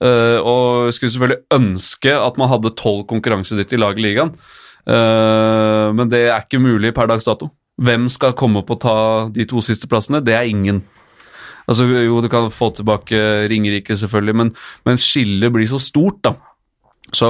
Øh, 0.02 0.38
Og 0.46 0.94
skulle 0.94 1.12
selvfølgelig 1.14 1.42
ønske 1.58 2.14
at 2.14 2.38
man 2.38 2.50
hadde 2.50 2.76
tolv 2.78 3.08
konkurransedyktige 3.10 3.80
lag 3.82 3.98
i 3.98 4.08
ligaen, 4.10 4.36
Øh, 4.90 5.92
men 5.94 6.10
det 6.10 6.24
er 6.26 6.42
ikke 6.42 6.58
mulig 6.58 6.90
per 6.98 7.06
dags 7.06 7.24
dato. 7.28 7.52
Hvem 7.78 8.08
skal 8.10 8.34
komme 8.34 8.64
opp 8.64 8.72
og 8.74 8.80
ta 8.82 8.94
de 9.30 9.46
to 9.46 9.62
siste 9.62 9.86
plassene? 9.88 10.24
Det 10.26 10.34
er 10.34 10.48
ingen. 10.50 10.80
Altså, 11.70 11.86
jo, 11.86 12.18
du 12.22 12.28
kan 12.28 12.50
få 12.50 12.72
tilbake 12.74 13.48
Ringerike, 13.52 13.94
selvfølgelig, 13.96 14.36
men, 14.36 14.50
men 14.86 14.98
skillet 14.98 15.54
blir 15.54 15.70
så 15.70 15.78
stort, 15.80 16.18
da. 16.26 16.34
Så 17.16 17.28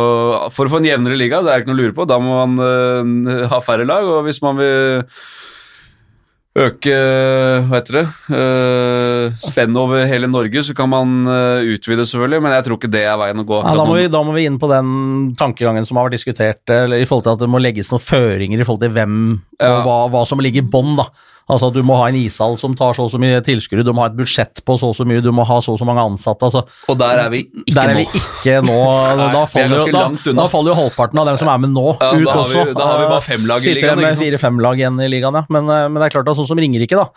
for 0.54 0.67
å 0.67 0.72
få 0.72 0.82
en 0.82 0.89
jevnere 0.89 1.17
liga, 1.17 1.41
det 1.41 1.54
er 1.54 1.63
ikke 1.63 1.72
noe 1.72 1.80
å 1.80 1.82
lure 1.82 1.96
på, 1.98 2.06
da 2.10 2.20
må 2.22 2.41
man 2.46 3.24
eh, 3.30 3.46
ha 3.50 3.62
færre 3.65 3.88
lag, 3.89 4.06
og 4.06 4.28
hvis 4.28 4.41
man 4.46 4.60
vil 4.60 5.06
øke 6.52 6.96
hva 7.70 7.78
heter 7.80 7.96
det, 8.02 8.04
uh, 8.36 9.38
spennet 9.40 9.80
over 9.80 10.04
hele 10.10 10.28
Norge, 10.28 10.64
så 10.68 10.76
kan 10.76 10.90
man 10.92 11.14
eh, 11.32 11.70
utvide 11.78 12.04
selvfølgelig, 12.08 12.42
men 12.44 12.56
jeg 12.58 12.66
tror 12.68 12.80
ikke 12.80 12.92
det 12.92 13.06
er 13.08 13.18
veien 13.22 13.40
å 13.40 13.48
gå. 13.48 13.62
Ja, 13.64 13.76
da, 13.80 13.86
må 13.88 13.96
vi, 14.02 14.10
da 14.12 14.24
må 14.28 14.36
vi 14.36 14.46
inn 14.50 14.60
på 14.60 14.68
den 14.72 14.92
tankegangen 15.40 15.88
som 15.88 16.00
har 16.02 16.10
vært 16.10 16.20
diskutert, 16.20 16.64
eller 16.76 17.00
i 17.00 17.08
forhold 17.08 17.28
til 17.30 17.38
at 17.38 17.46
det 17.46 17.52
må 17.56 17.64
legges 17.64 17.92
noen 17.94 18.04
føringer 18.04 18.60
i 18.60 18.68
forhold 18.68 18.84
til 18.88 18.96
hvem 19.00 19.20
Ja. 19.62 19.76
og 19.78 19.86
hva, 19.88 20.00
hva 20.18 20.26
som 20.28 20.42
ligger 20.44 20.66
i 20.66 20.72
bånn. 20.74 20.98
Altså 21.52 21.68
at 21.68 21.74
Du 21.76 21.82
må 21.84 21.98
ha 22.00 22.06
en 22.08 22.16
ishall 22.16 22.54
som 22.62 22.72
tar 22.78 22.94
så 22.96 23.04
og 23.04 23.12
så 23.12 23.20
mye 23.20 23.42
tilskuere, 23.44 23.84
du 23.84 23.90
må 23.92 24.06
ha 24.06 24.08
et 24.08 24.16
budsjett 24.16 24.62
på 24.64 24.76
så 24.80 24.92
og 24.92 24.96
så 24.96 25.04
mye, 25.10 25.20
du 25.26 25.32
må 25.36 25.44
ha 25.44 25.58
så 25.60 25.74
og 25.74 25.80
så 25.82 25.88
mange 25.90 26.00
ansatte. 26.08 26.48
altså 26.48 26.62
Og 26.88 26.96
der 27.02 27.20
er 27.26 27.30
vi 27.34 27.42
ikke 27.50 27.74
Der 27.76 27.90
er 27.92 27.98
nå. 27.98 28.04
vi 28.06 28.22
ikke 28.22 28.54
nå. 28.64 28.78
da, 29.34 29.42
er 29.42 29.50
faller, 29.52 29.82
jo- 29.82 29.92
da, 29.92 30.34
da 30.38 30.46
faller 30.54 30.72
jo 30.72 30.78
halvparten 30.80 31.20
av 31.20 31.28
dem 31.28 31.40
som 31.42 31.50
er 31.52 31.58
med 31.66 31.74
nå, 31.76 31.84
Ja, 32.00 32.12
ut 32.14 32.24
da 32.30 32.38
har 32.38 32.48
vi- 32.54 32.74
da 32.78 32.86
har 32.88 33.02
vi 33.02 33.10
bare 33.12 33.26
fem 33.26 33.46
lag 33.50 33.58
i 33.68 33.74
ligaen, 33.74 33.82
Sitter 33.82 34.02
med 34.06 34.22
fire-fem 34.22 34.62
lag 34.64 34.80
igjen 34.80 35.02
i 35.04 35.10
ligaen, 35.12 35.40
ja. 35.42 35.44
Men, 35.50 35.68
eh, 35.76 35.88
men 35.90 36.00
det 36.00 36.08
er 36.08 36.16
klart 36.16 36.32
at 36.32 36.40
sånn 36.41 36.51
som 36.51 36.62
Ringerike, 36.62 36.97
da. 36.97 37.10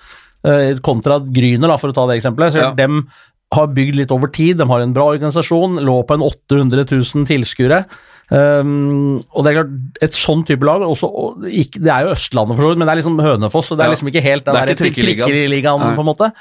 eh, 0.44 0.76
kontra 0.84 1.18
Gryner, 1.24 1.68
da, 1.72 1.76
for 1.80 1.88
å 1.88 1.94
ta 1.96 2.06
det 2.06 2.18
eksempelet. 2.20 2.52
Så 2.52 2.60
Ja. 2.60 2.70
dem 2.76 3.08
har 3.52 3.66
bygd 3.68 3.96
litt 3.96 4.10
over 4.12 4.28
tid, 4.28 4.58
de 4.58 4.66
har 4.68 4.80
en 4.80 4.92
bra 4.92 5.06
organisasjon, 5.16 5.78
lå 5.80 6.02
på 6.06 6.14
en 6.14 6.24
800 6.26 6.84
000 6.90 7.24
tilskuere. 7.26 7.84
Um, 8.30 9.18
og 9.34 9.44
det 9.44 9.50
er 9.52 9.58
klart, 9.58 9.72
et 10.06 10.16
sånn 10.16 10.44
type 10.48 10.64
lag 10.64 10.80
også, 10.80 11.08
og 11.10 11.44
ikke, 11.44 11.82
Det 11.84 11.92
er 11.92 12.06
jo 12.06 12.14
Østlandet, 12.14 12.56
for 12.56 12.64
så 12.64 12.70
vidt, 12.72 12.78
men 12.80 12.88
det 12.88 12.94
er 12.94 13.00
liksom 13.02 13.20
Hønefoss. 13.20 13.68
Så 13.68 13.76
det 13.76 13.84
er 13.84 13.90
Ja. 13.90 13.94
liksom 13.94 14.08
ikke 14.08 14.24
helt 14.24 14.44
den 14.44 14.56
er 14.56 14.66
der 14.66 14.74
ikke 14.74 14.94
trikkeligaen. 14.94 15.94
på 15.94 16.00
en 16.00 16.08
måte. 16.08 16.32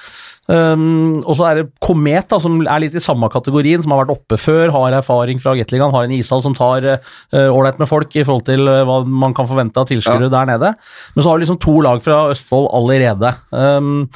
Um, 0.44 1.24
og 1.24 1.38
så 1.40 1.46
er 1.48 1.56
det 1.62 1.70
Komet, 1.80 2.28
da, 2.28 2.38
som 2.38 2.58
er 2.68 2.82
litt 2.84 2.96
i 2.96 3.04
samme 3.04 3.30
kategorien, 3.32 3.82
som 3.82 3.94
har 3.96 4.04
vært 4.04 4.12
oppe 4.18 4.36
før, 4.36 4.72
har 4.76 4.98
erfaring 4.98 5.40
fra 5.40 5.54
Gateligaen, 5.56 5.94
har 5.94 6.04
en 6.04 6.12
ishall 6.12 6.42
som 6.44 6.56
tar 6.58 6.84
ålreit 7.32 7.78
uh, 7.78 7.80
med 7.80 7.88
folk 7.88 8.16
i 8.20 8.26
forhold 8.28 8.44
til 8.50 8.68
eh, 8.68 8.84
hva 8.84 8.98
man 9.08 9.34
kan 9.34 9.48
forvente 9.48 9.80
av 9.80 9.88
tilskuere 9.88 10.30
der 10.30 10.50
nede. 10.52 10.74
Men 11.16 11.24
så 11.24 11.30
har 11.30 11.38
vi 11.40 11.46
liksom 11.46 11.62
to 11.64 11.78
lag 11.86 12.02
fra 12.04 12.30
Østfold 12.34 12.68
allerede. 12.76 13.32
Um, 13.52 14.10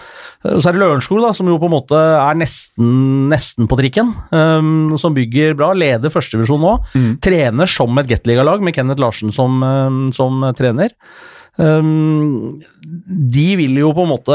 så 0.43 0.67
er 0.67 0.75
det 0.75 0.81
Lørenskog, 0.83 1.21
da, 1.23 1.31
som 1.37 1.47
jo 1.47 1.55
på 1.61 1.69
en 1.69 1.75
måte 1.77 1.95
er 1.95 2.35
nesten, 2.35 3.29
nesten 3.31 3.69
på 3.71 3.79
trikken. 3.79 4.11
Um, 4.31 4.97
som 4.99 5.15
bygger 5.15 5.55
bra, 5.55 5.71
leder 5.77 6.11
førstevisjon 6.11 6.59
nå. 6.59 6.75
Trener 7.23 7.66
som 7.71 7.97
et 8.01 8.09
Gateliga-lag, 8.09 8.61
med 8.63 8.75
Kenneth 8.75 9.01
Larsen 9.01 9.33
som, 9.35 9.61
um, 9.63 10.05
som 10.15 10.43
trener. 10.57 10.93
Um, 11.57 12.59
de 13.33 13.45
vil 13.57 13.79
jo 13.79 13.87
på 13.97 14.03
en 14.05 14.11
måte 14.11 14.29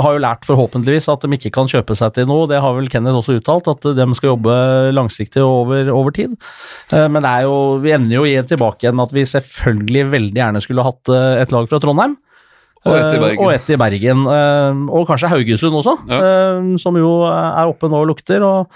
Har 0.00 0.14
jo 0.14 0.20
lært 0.24 0.46
forhåpentligvis 0.48 1.10
at 1.12 1.26
de 1.26 1.36
ikke 1.36 1.50
kan 1.52 1.68
kjøpe 1.68 1.92
seg 1.98 2.14
til 2.16 2.24
noe. 2.30 2.46
Det 2.48 2.56
har 2.64 2.72
vel 2.72 2.88
Kenneth 2.88 3.18
også 3.20 3.36
uttalt, 3.36 3.68
at 3.68 3.84
de 3.98 4.06
skal 4.16 4.30
jobbe 4.30 4.54
langsiktig 4.96 5.44
over, 5.44 5.90
over 5.92 6.14
tid. 6.16 6.38
Uh, 6.88 7.04
men 7.04 7.20
det 7.20 7.30
er 7.30 7.48
jo, 7.50 7.58
vi 7.84 7.92
ender 7.96 8.16
jo 8.16 8.24
igjen 8.28 8.48
tilbake 8.48 8.86
igjen 8.86 8.96
med 8.96 9.10
at 9.10 9.16
vi 9.18 9.28
selvfølgelig 9.34 10.06
veldig 10.16 10.40
gjerne 10.40 10.64
skulle 10.64 10.88
hatt 10.88 11.14
et 11.44 11.52
lag 11.52 11.68
fra 11.68 11.82
Trondheim. 11.84 12.16
Og 12.84 12.98
ett 13.00 13.14
i 13.16 13.20
Bergen. 13.20 13.44
Og 13.44 13.70
i 13.72 13.76
Bergen. 13.80 14.26
Og 14.92 15.06
kanskje 15.08 15.30
Haugesund 15.32 15.78
også, 15.78 15.94
Ja. 16.10 16.18
som 16.76 16.96
jo 17.00 17.22
er 17.24 17.64
oppe 17.70 17.88
nå 17.88 18.02
og 18.02 18.10
lukter. 18.10 18.44
og 18.44 18.68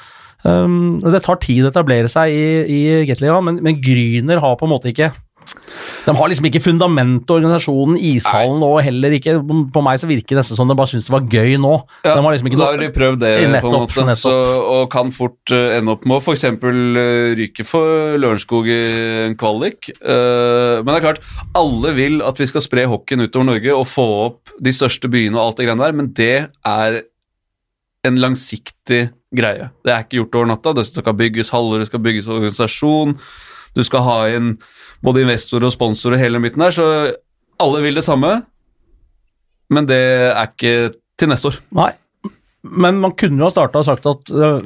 um, 0.45 0.99
Det 1.03 1.23
tar 1.25 1.41
tid 1.43 1.67
å 1.67 1.73
etablere 1.73 2.11
seg 2.13 2.35
i, 2.35 2.45
i 2.69 2.83
Gateligaen, 3.09 3.47
men, 3.49 3.63
men 3.65 3.81
Gryner 3.83 4.43
har 4.45 4.59
på 4.59 4.69
en 4.69 4.75
måte 4.77 4.93
ikke 4.93 5.13
de 6.09 6.15
har 6.17 6.31
liksom 6.31 6.47
ikke 6.49 6.63
fundamentet, 6.65 7.31
organisasjonen, 7.35 7.99
ishallen 8.01 8.63
og 8.65 8.79
heller 8.85 9.15
ikke 9.19 9.37
På 9.75 9.83
meg 9.85 10.01
så 10.01 10.09
virker 10.09 10.35
det 10.35 10.43
nesten 10.43 10.59
som 10.59 10.71
de 10.71 10.77
bare 10.79 10.91
syns 10.91 11.09
det 11.09 11.13
var 11.13 11.27
gøy 11.29 11.59
nå. 11.61 11.75
Ja, 12.07 12.15
de 12.17 12.23
har 12.25 12.35
liksom 12.35 12.49
ikke 12.51 12.61
da 12.61 12.69
har 12.71 12.81
de 12.81 12.89
prøvd 12.95 13.21
det, 13.23 13.33
Nettopp, 13.53 13.93
på 13.93 14.03
en 14.03 14.09
måte, 14.09 14.17
så, 14.23 14.35
og 14.79 14.87
kan 14.93 15.13
fort 15.15 15.53
uh, 15.53 15.77
ende 15.77 15.93
opp 15.93 16.07
med 16.09 16.19
å 16.19 16.23
f.eks. 16.23 16.47
Uh, 16.63 17.35
ryke 17.39 17.67
for 17.69 18.17
Lørenskog 18.21 18.71
i 18.73 18.79
en 19.27 19.37
kvalik. 19.41 19.91
Uh, 20.01 20.81
men 20.81 20.91
det 20.91 20.97
er 20.97 21.07
klart, 21.11 21.23
alle 21.59 21.93
vil 21.99 22.23
at 22.25 22.41
vi 22.41 22.49
skal 22.49 22.65
spre 22.65 22.89
hockeyen 22.91 23.27
utover 23.27 23.51
Norge 23.53 23.77
og 23.77 23.87
få 23.91 24.09
opp 24.29 24.57
de 24.65 24.75
største 24.75 25.11
byene 25.13 25.37
og 25.37 25.45
alt 25.45 25.61
det 25.61 25.69
greiene 25.69 25.85
der, 25.85 25.99
men 26.01 26.13
det 26.17 26.35
er 26.49 27.01
en 28.09 28.21
langsiktig 28.23 29.09
greie. 29.35 29.69
Det 29.85 29.93
er 29.93 30.05
ikke 30.05 30.21
gjort 30.23 30.39
over 30.41 30.51
natta. 30.53 30.75
Det 30.77 30.87
skal 30.89 31.17
bygges 31.17 31.53
haller, 31.55 31.83
det 31.83 31.91
skal 31.91 32.03
bygges 32.05 32.29
organisasjon, 32.33 33.17
du 33.77 33.85
skal 33.85 34.05
ha 34.07 34.19
inn 34.33 34.55
både 35.05 35.23
investorer 35.23 35.69
og 35.69 35.75
sponsorer 35.75 36.17
og 36.17 36.23
hele 36.23 36.41
biten 36.43 36.65
der, 36.65 36.75
så 36.75 36.87
alle 37.63 37.83
vil 37.85 37.99
det 37.99 38.07
samme, 38.07 38.41
men 39.71 39.87
det 39.87 40.01
er 40.33 40.49
ikke 40.49 40.93
til 41.19 41.31
neste 41.31 41.53
år. 41.53 41.59
Nei. 41.77 41.93
Men 42.69 42.99
man 42.99 43.15
kunne 43.15 43.39
jo 43.39 43.47
ha 43.47 43.55
starta 43.55 43.81
og 43.81 43.87
sagt 43.87 44.07
at 44.11 44.33
øh, 44.35 44.59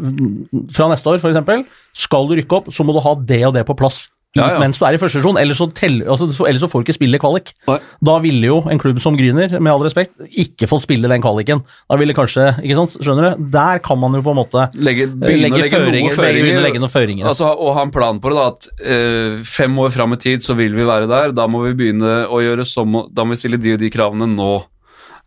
fra 0.73 0.89
neste 0.89 1.11
år, 1.11 1.21
f.eks., 1.21 1.69
skal 1.93 2.29
du 2.29 2.39
rykke 2.39 2.57
opp, 2.57 2.71
så 2.73 2.87
må 2.87 2.95
du 2.97 3.03
ha 3.05 3.13
det 3.29 3.43
og 3.49 3.53
det 3.57 3.67
på 3.69 3.77
plass 3.77 4.07
Ja, 4.33 4.47
ja. 4.55 4.61
mens 4.63 4.79
du 4.81 4.87
er 4.89 4.97
i 4.97 4.99
første 5.01 5.21
divisjon, 5.21 5.37
ellers, 5.37 5.59
så 5.61 5.67
altså, 5.69 6.47
ellers 6.49 6.63
så 6.65 6.69
får 6.73 6.81
du 6.81 6.87
ikke 6.87 6.97
spille 6.97 7.19
kvalik. 7.21 7.51
Nei. 7.69 7.77
Da 8.09 8.15
ville 8.25 8.49
jo 8.49 8.63
en 8.73 8.81
klubb 8.81 9.01
som 9.05 9.17
Gryner, 9.19 9.53
med 9.61 9.69
all 9.69 9.85
respekt, 9.85 10.15
ikke 10.25 10.69
fått 10.71 10.87
spille 10.87 11.11
den 11.13 11.25
kvaliken. 11.25 11.61
Da 11.91 11.99
ville 12.01 12.17
kanskje, 12.17 12.47
ikke 12.65 12.79
sant, 12.79 12.97
skjønner 13.05 13.29
du? 13.37 13.45
Der 13.53 13.83
kan 13.85 14.01
man 14.01 14.17
jo 14.17 14.23
på 14.25 14.33
en 14.33 14.41
måte 14.41 14.65
legge, 14.81 15.11
øh, 15.11 15.19
begynne 15.21 15.51
legge 15.51 15.61
legge 15.67 15.77
føringer, 15.77 16.17
føringer. 16.17 16.63
legge 16.65 16.81
noen 16.81 16.95
føringer. 16.95 17.29
Altså, 17.29 17.53
og 17.53 17.77
ha 17.77 17.85
en 17.85 17.93
plan 17.93 18.23
på 18.25 18.33
det, 18.33 18.41
da, 18.41 18.49
at 18.55 18.89
øh, 18.97 19.39
fem 19.45 19.79
år 19.85 19.93
fram 19.99 20.17
i 20.17 20.21
tid 20.25 20.49
så 20.49 20.57
vil 20.57 20.81
vi 20.81 20.89
være 20.89 21.11
der. 21.13 21.37
Da 21.37 21.49
må 21.51 21.61
vi 21.67 21.77
begynne 21.77 22.23
å 22.25 22.41
gjøre 22.41 22.65
som 22.69 23.03
Da 23.13 23.25
må 23.27 23.37
vi 23.37 23.43
stille 23.43 23.61
de 23.61 23.77
og 23.77 23.85
de 23.85 23.93
kravene 23.93 24.33
nå. 24.33 24.53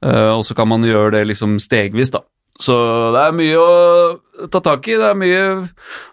Uh, 0.06 0.36
og 0.36 0.44
så 0.46 0.54
kan 0.58 0.68
man 0.70 0.84
gjøre 0.86 1.16
det 1.16 1.24
liksom 1.30 1.56
stegvis, 1.62 2.12
da. 2.14 2.26
Så 2.62 2.76
det 3.16 3.22
er 3.22 3.34
mye 3.36 3.62
å 3.62 4.48
ta 4.52 4.62
tak 4.64 4.86
i. 4.90 4.98
Det 5.00 5.08
er 5.12 5.18
mye, 5.18 5.42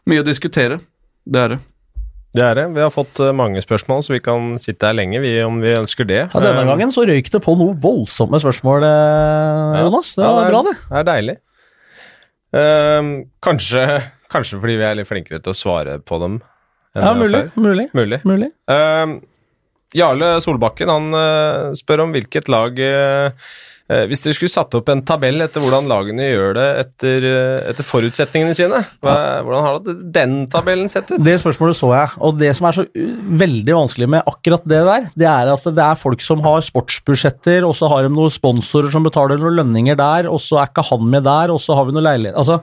mye 0.08 0.22
å 0.22 0.26
diskutere. 0.26 0.80
Det 1.24 1.42
er 1.42 1.54
det. 1.54 1.62
Det 2.32 2.40
er 2.40 2.54
det. 2.56 2.62
Vi 2.72 2.80
har 2.80 2.90
fått 2.94 3.20
eh, 3.20 3.32
mange 3.36 3.60
spørsmål, 3.60 4.00
så 4.06 4.14
vi 4.14 4.20
kan 4.24 4.54
sitte 4.62 4.88
her 4.88 4.96
lenge 4.96 5.20
vi, 5.20 5.34
om 5.44 5.58
vi 5.60 5.74
ønsker 5.76 6.06
det. 6.08 6.20
Ja, 6.32 6.40
Denne 6.40 6.62
Eh, 6.64 6.68
gangen 6.70 6.92
så 6.94 7.04
røyk 7.08 7.28
det 7.34 7.42
på 7.44 7.52
noe 7.60 7.74
voldsomme 7.76 8.40
spørsmål, 8.40 8.86
eh, 8.88 9.80
Jonas. 9.82 10.14
Det 10.16 10.24
Ja, 10.24 10.30
var 10.38 10.48
bra, 10.50 10.62
det. 10.70 10.76
Det 10.88 11.00
er 11.02 11.08
deilig. 11.10 11.36
Um, 12.52 13.10
kanskje, 13.40 13.82
kanskje 14.32 14.58
fordi 14.60 14.74
vi 14.76 14.84
er 14.84 14.96
litt 14.98 15.08
flinkere 15.08 15.40
til 15.40 15.54
å 15.54 15.56
svare 15.56 15.94
på 16.04 16.18
dem 16.20 16.34
Ja, 16.94 17.14
mulig. 17.16 17.46
Mulig. 17.56 17.86
Mulig. 17.96 18.18
mulig. 18.28 18.50
Um, 18.68 19.14
Jarle 19.96 20.34
Solbakken 20.40 20.88
han 20.92 21.74
spør 21.76 22.02
om 22.06 22.12
hvilket 22.12 22.48
lag 22.52 22.76
eh, 22.80 23.30
Hvis 24.10 24.22
dere 24.24 24.36
skulle 24.36 24.52
satt 24.52 24.74
opp 24.78 24.90
en 24.92 25.02
tabell 25.06 25.44
etter 25.44 25.62
hvordan 25.62 25.88
lagene 25.90 26.28
gjør 26.28 26.56
det 26.58 26.66
etter, 26.82 27.26
eh, 27.28 27.70
etter 27.72 27.86
forutsetningene 27.86 28.56
sine, 28.56 28.82
hvordan 29.02 29.66
har 29.66 29.80
den 30.18 30.36
tabellen 30.52 30.90
sett 30.92 31.10
ut? 31.12 31.18
Det 31.22 31.38
spørsmålet 31.42 31.78
så 31.78 31.90
jeg, 31.94 32.14
og 32.22 32.38
det 32.40 32.52
som 32.58 32.68
er 32.68 32.78
så 32.78 32.86
veldig 33.42 33.76
vanskelig 33.78 34.10
med 34.16 34.30
akkurat 34.32 34.64
det 34.68 34.82
der, 34.88 35.10
det 35.18 35.28
er 35.30 35.52
at 35.52 35.66
det 35.68 35.84
er 35.84 36.00
folk 36.00 36.24
som 36.24 36.42
har 36.44 36.64
sportsbudsjetter, 36.66 37.66
og 37.68 37.76
så 37.78 37.90
har 37.92 38.06
de 38.06 38.14
noen 38.14 38.32
sponsorer 38.32 38.92
som 38.94 39.06
betaler 39.06 39.40
noen 39.40 39.60
lønninger 39.60 39.98
der, 39.98 40.30
og 40.30 40.40
så 40.42 40.62
er 40.62 40.72
ikke 40.72 40.86
han 40.90 41.06
med 41.12 41.26
der, 41.28 41.52
og 41.54 41.60
så 41.62 41.76
har 41.78 41.88
vi 41.88 41.96
noen 41.96 42.08
leiligheter 42.08 42.40
Altså, 42.42 42.62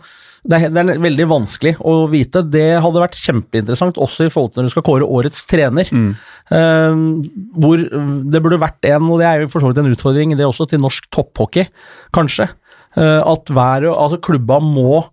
det 0.50 0.58
er, 0.58 0.72
det 0.74 0.82
er 0.82 1.02
veldig 1.04 1.28
vanskelig 1.30 1.76
å 1.86 1.94
vite. 2.10 2.42
Det 2.50 2.80
hadde 2.82 3.04
vært 3.04 3.20
kjempeinteressant, 3.20 4.00
også 4.02 4.26
i 4.26 4.32
forhold 4.34 4.56
til 4.56 4.64
når 4.64 4.72
du 4.72 4.74
skal 4.74 4.86
kåre 4.88 5.10
årets 5.20 5.46
trener. 5.50 5.92
Eh, 6.50 7.04
hvor 7.62 7.84
det 8.34 8.42
burde 8.42 8.62
vært 8.62 8.90
en, 8.90 9.12
og 9.14 9.22
det 9.22 9.30
er 9.30 9.44
jo 9.44 9.52
for 9.54 9.62
så 9.62 9.70
vidt 9.70 9.84
en 9.84 9.92
utfordring, 9.94 10.34
det 10.40 10.48
også 10.48 10.72
til 10.72 10.82
norsk 10.82 11.06
topphockey, 11.14 11.70
kanskje. 12.16 12.50
Uh, 12.98 13.22
at 13.22 13.52
hver, 13.54 13.86
altså 13.94 14.22
klubba 14.22 14.62
må 14.64 15.06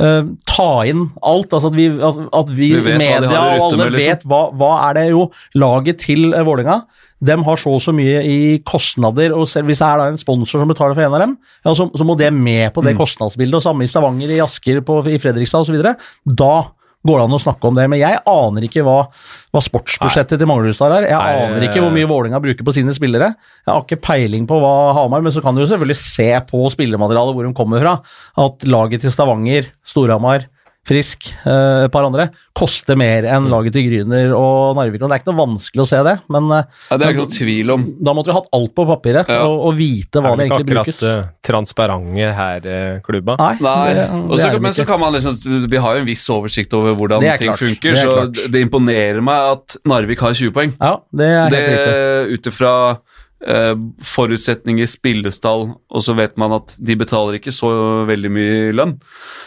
Uh, 0.00 0.24
ta 0.48 0.86
inn 0.88 1.02
alt. 1.20 1.52
altså 1.52 1.68
At 1.68 1.74
vi, 1.76 1.84
at, 1.92 2.20
at 2.32 2.52
vi, 2.56 2.70
Vi 2.80 2.94
media 2.96 3.28
og 3.28 3.66
alle 3.66 3.76
med, 3.76 3.90
liksom. 3.92 4.06
vet 4.08 4.22
hva, 4.24 4.38
hva 4.56 4.70
er 4.86 4.96
det 4.96 5.02
jo 5.10 5.26
laget 5.60 5.98
til 6.00 6.30
uh, 6.32 6.40
Vålerenga. 6.48 6.78
De 7.22 7.36
har 7.46 7.56
så 7.62 7.70
og 7.76 7.80
så 7.84 7.94
mye 7.94 8.20
i 8.26 8.38
kostnader, 8.66 9.30
og 9.38 9.46
selv 9.46 9.70
hvis 9.70 9.78
det 9.78 9.86
er 9.86 10.00
da 10.02 10.10
en 10.10 10.18
sponsor 10.20 10.58
som 10.62 10.68
betaler 10.72 10.96
for 10.98 11.06
en 11.06 11.14
av 11.14 11.22
dem, 11.22 11.36
ja, 11.64 11.74
så, 11.78 11.86
så 11.94 12.06
må 12.08 12.16
det 12.18 12.32
med 12.34 12.72
på 12.74 12.82
Mm. 12.82 12.88
det 12.90 12.96
kostnadsbildet. 12.98 13.54
og 13.60 13.62
Samme 13.62 13.86
i 13.86 13.90
Stavanger, 13.90 14.30
i 14.34 14.40
Asker, 14.42 14.80
på, 14.82 15.00
i 15.06 15.18
Fredrikstad 15.22 15.62
osv. 15.62 15.78
Da 16.26 16.54
går 17.02 17.18
det 17.18 17.22
an 17.26 17.34
å 17.34 17.38
snakke 17.42 17.66
om 17.66 17.74
det. 17.74 17.88
Men 17.90 17.98
jeg 17.98 18.18
aner 18.30 18.62
ikke 18.62 18.82
hva, 18.86 19.08
hva 19.50 19.62
sportsbudsjettet 19.62 20.38
til 20.38 20.46
Manglerudstad 20.46 20.92
er. 21.00 21.06
Jeg 21.10 21.18
Nei, 21.18 21.40
aner 21.48 21.64
ikke 21.66 21.80
hvor 21.82 21.90
mye 21.94 22.06
Vålerenga 22.06 22.38
bruker 22.44 22.62
på 22.68 22.74
sine 22.76 22.94
spillere. 22.94 23.32
Jeg 23.66 23.70
har 23.72 23.82
ikke 23.82 23.98
peiling 24.06 24.46
på 24.46 24.58
hva 24.62 24.70
Hamar 24.94 25.22
Men 25.24 25.34
så 25.34 25.42
kan 25.42 25.54
du 25.58 25.64
jo 25.64 25.66
selvfølgelig 25.70 25.98
se 25.98 26.28
på 26.46 26.60
spillermaterialet 26.74 27.34
hvor 27.34 27.48
de 27.48 27.54
kommer 27.58 27.82
fra. 27.82 27.96
At 28.38 28.62
laget 28.70 29.02
til 29.02 29.10
Stavanger, 29.14 29.66
Storhamar, 29.82 30.46
Frisk, 30.84 31.28
eh, 31.46 31.84
et 31.86 31.92
par 31.94 32.02
andre, 32.02 32.24
koster 32.58 32.96
mer 32.98 33.22
enn 33.30 33.44
laget 33.46 33.72
til 33.76 33.84
Gryner 33.86 34.32
og 34.34 34.74
Narvik. 34.74 34.98
Og 35.04 35.08
det 35.12 35.14
er 35.14 35.20
ikke 35.22 35.30
noe 35.30 35.38
vanskelig 35.46 35.82
å 35.84 35.86
se 35.86 36.00
det, 36.02 36.14
men 36.34 36.48
eh, 36.56 36.64
Ja, 36.90 36.96
det 36.98 37.06
er 37.06 37.12
ikke 37.14 37.22
noe 37.22 37.36
tvil 37.36 37.70
om. 37.70 37.84
da 38.02 38.14
måtte 38.18 38.32
vi 38.32 38.34
hatt 38.34 38.48
alt 38.58 38.74
på 38.74 38.86
papiret 38.88 39.30
Ja. 39.30 39.44
og, 39.46 39.60
og 39.68 39.76
vite 39.78 40.18
hva 40.18 40.32
er 40.32 40.40
det 40.40 40.48
ikke 40.48 40.58
egentlig 40.58 40.80
akkurat 40.80 40.90
brukes. 40.90 41.02
eh, 41.06 41.30
transparente 41.46 42.32
her, 42.34 42.66
klubba. 43.06 43.36
Nei, 43.38 43.54
Nei, 43.62 43.94
det, 43.94 44.08
og 44.10 44.34
det 44.34 44.40
så- 44.42 44.50
er 44.50 44.58
men 44.66 44.72
så 44.72 44.86
kan 44.86 45.00
man 45.00 45.12
liksom 45.14 45.68
Vi 45.70 45.76
har 45.76 45.94
jo 45.94 46.00
en 46.00 46.06
viss 46.06 46.26
oversikt 46.28 46.74
over 46.74 46.94
hvordan 46.98 47.20
ting 47.38 47.48
klart, 47.52 47.58
funker, 47.62 47.94
det 47.94 47.98
er 47.98 48.02
så 48.10 48.12
klart. 48.18 48.32
det- 48.34 48.50
det 48.52 48.60
imponerer 48.66 49.22
meg 49.22 49.52
at 49.54 49.76
Narvik 49.86 50.18
har 50.18 50.32
20 50.34 50.50
poeng. 50.50 50.74
Ja, 50.80 50.96
det 51.14 51.30
er 51.30 51.48
helt. 51.48 51.86
Det 51.86 52.32
ut 52.34 52.46
ifra 52.52 52.98
Uh, 53.42 53.74
forutsetninger, 54.06 54.86
spillestall, 54.86 55.74
og 55.90 56.00
så 56.00 56.14
vet 56.14 56.36
man 56.38 56.52
at 56.52 56.76
de 56.78 56.94
betaler 56.94 57.40
ikke 57.40 57.50
så 57.50 58.06
veldig 58.06 58.30
mye 58.30 58.72
lønn. 58.72 58.92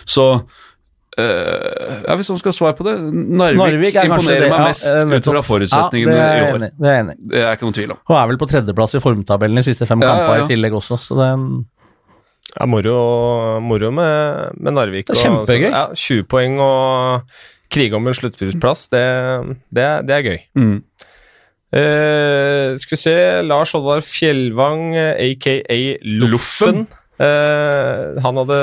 Så 0.06 0.43
ja, 1.17 2.15
Hvis 2.19 2.28
han 2.28 2.38
skal 2.41 2.54
svare 2.56 2.75
på 2.75 2.84
det 2.88 2.95
Narvik, 3.13 3.60
Narvik 3.62 3.95
er 3.95 4.10
imponerer 4.10 4.41
det, 4.45 4.49
meg 4.51 4.65
mest 4.67 4.88
ja, 4.89 5.04
ut 5.06 5.30
fra 5.30 5.41
forutsetningene 5.47 6.15
ja, 6.17 6.25
er 6.25 6.36
i 6.36 6.47
år. 6.49 6.58
enig 6.60 6.71
Det 6.80 6.89
er 6.91 6.99
enig. 7.04 7.15
Det 7.32 7.39
er 7.43 7.51
ikke 7.56 7.67
noen 7.69 7.78
tvil 7.78 7.93
om. 7.95 7.99
Og 8.10 8.17
er 8.19 8.28
vel 8.32 8.39
på 8.41 8.49
tredjeplass 8.51 8.95
i 8.97 9.01
formtabellen 9.04 9.62
i 9.62 9.65
siste 9.67 9.88
fem 9.88 10.04
Ja, 10.04 10.12
kamper 10.12 10.38
ja. 10.41 10.43
i 10.43 10.49
tillegg 10.51 10.75
også, 10.82 10.97
så 10.99 11.17
det 11.21 11.30
Ja, 12.56 12.65
moro, 12.69 13.60
moro 13.60 13.89
med, 13.91 14.51
med 14.62 14.73
Narvik. 14.78 15.08
Det 15.08 15.15
er 15.17 15.19
og- 15.19 15.47
kjempegøy. 15.47 15.71
så- 15.71 15.71
ja, 15.71 15.86
20 15.95 16.23
poeng 16.30 16.60
og 16.60 17.21
krige 17.73 17.95
om 17.97 18.08
en 18.08 18.13
sluttprisplass, 18.13 18.88
det, 18.93 19.01
det, 19.73 19.83
er- 19.83 20.02
det 20.06 20.13
er 20.15 20.21
gøy. 20.23 20.39
Mm. 20.56 20.81
Uh, 21.75 22.77
skal 22.79 22.96
vi 22.96 23.02
se 23.02 23.15
Lars 23.44 23.73
Oddvar 23.75 24.00
Fjellvang, 24.06 24.96
eh, 24.96 25.31
aka 25.31 25.56
Loffen. 26.06 26.85
Eh, 27.21 28.21
han, 28.23 28.41
hadde, 28.41 28.59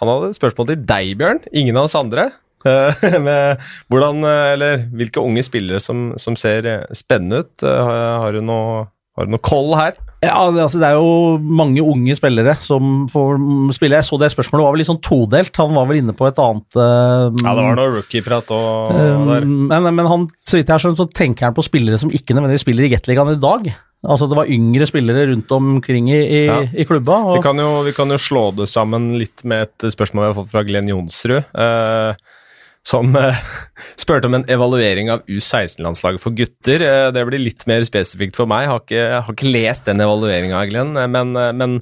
han 0.00 0.10
hadde 0.10 0.34
spørsmål 0.36 0.72
til 0.72 0.82
deg, 0.88 1.14
Bjørn. 1.20 1.44
Ingen 1.54 1.78
av 1.78 1.88
oss 1.88 1.98
andre. 1.98 2.30
Uh, 2.66 2.90
med 3.26 3.62
hvordan, 3.92 4.24
eh, 4.26 4.48
eller 4.56 4.80
hvilke 4.96 5.22
unge 5.22 5.44
spillere 5.46 5.78
som, 5.82 6.10
som 6.18 6.38
ser 6.38 6.66
spennende 6.96 7.44
ut. 7.44 7.54
Uh, 7.62 8.24
har, 8.24 8.34
du 8.34 8.42
noe 8.42 8.86
Har 9.16 9.28
du 9.28 9.36
noe 9.36 9.44
koll 9.44 9.76
her? 9.78 9.94
Ja, 10.24 10.40
det, 10.50 10.62
altså, 10.64 10.80
det 10.80 10.88
er 10.88 10.96
jo 10.96 11.36
mange 11.38 11.84
unge 11.84 12.16
spillere 12.18 12.56
som 12.64 13.04
får 13.12 13.36
spille. 13.76 14.00
Jeg 14.00 14.08
så 14.08 14.18
det 14.18 14.32
spørsmålet 14.32 14.64
var 14.64 14.74
vel 14.74 14.82
litt 14.82 14.90
sånn 14.90 15.02
todelt. 15.04 15.60
Han 15.60 15.76
var 15.76 15.86
vel 15.86 16.00
inne 16.00 16.16
på 16.16 16.26
et 16.26 16.40
annet 16.42 16.78
uh, 16.80 17.28
Ja, 17.44 17.52
det 17.52 17.66
var 17.68 17.78
noe 17.78 17.94
rookie-prat 18.00 18.50
og 18.56 18.96
der. 19.30 19.46
men, 19.46 19.90
men 20.00 20.10
han, 20.10 20.26
så 20.48 20.58
vidt 20.58 20.66
jeg 20.66 20.74
har 20.74 20.82
skjønt, 20.82 20.98
så 20.98 21.06
tenker 21.12 21.48
han 21.48 21.56
på 21.56 21.64
spillere 21.68 22.00
som 22.02 22.10
ikke 22.10 22.34
nødvendigvis 22.34 22.66
spiller 22.66 22.88
i 22.88 22.94
Gateligaen 22.96 23.36
i 23.36 23.42
dag. 23.44 23.70
Altså 24.06 24.28
Det 24.30 24.36
var 24.38 24.46
yngre 24.52 24.86
spillere 24.88 25.26
rundt 25.32 25.50
omkring 25.52 26.08
i, 26.12 26.20
i, 26.22 26.40
Ja. 26.46 26.60
i 26.62 26.84
klubba. 26.88 27.18
Vi 27.34 27.42
kan, 27.42 27.58
jo, 27.58 27.82
vi 27.86 27.92
kan 27.96 28.08
jo 28.14 28.16
slå 28.20 28.48
det 28.56 28.68
sammen 28.70 29.18
litt 29.18 29.42
med 29.44 29.66
et 29.68 29.90
spørsmål 29.92 30.24
vi 30.24 30.30
har 30.32 30.38
fått 30.40 30.52
fra 30.54 30.62
Glenn 30.68 30.88
Jonsrud. 30.92 31.44
eh, 31.54 32.14
som 32.86 33.16
eh, 33.18 33.34
spurte 33.98 34.28
om 34.30 34.34
en 34.38 34.44
evaluering 34.48 35.10
av 35.10 35.24
U16-landslaget 35.26 36.22
for 36.22 36.30
gutter. 36.38 36.82
Eh, 36.86 37.08
det 37.10 37.24
blir 37.26 37.42
litt 37.42 37.66
mer 37.66 37.82
spesifikt 37.88 38.36
for 38.38 38.46
meg. 38.46 38.62
Jeg 38.66 38.70
har 38.70 38.84
ikke, 38.84 39.00
jeg 39.00 39.22
har 39.26 39.34
ikke 39.34 39.50
lest 39.56 39.88
den 39.90 40.04
evalueringa, 40.04 40.60
Glenn. 40.70 40.94
eh, 40.96 41.08
Men, 41.10 41.34
eh, 41.36 41.50
men 41.52 41.80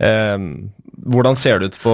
eh, 0.00 0.38
hvordan 1.08 1.36
ser 1.38 1.60
det 1.62 1.68
ut 1.70 1.76
på, 1.82 1.92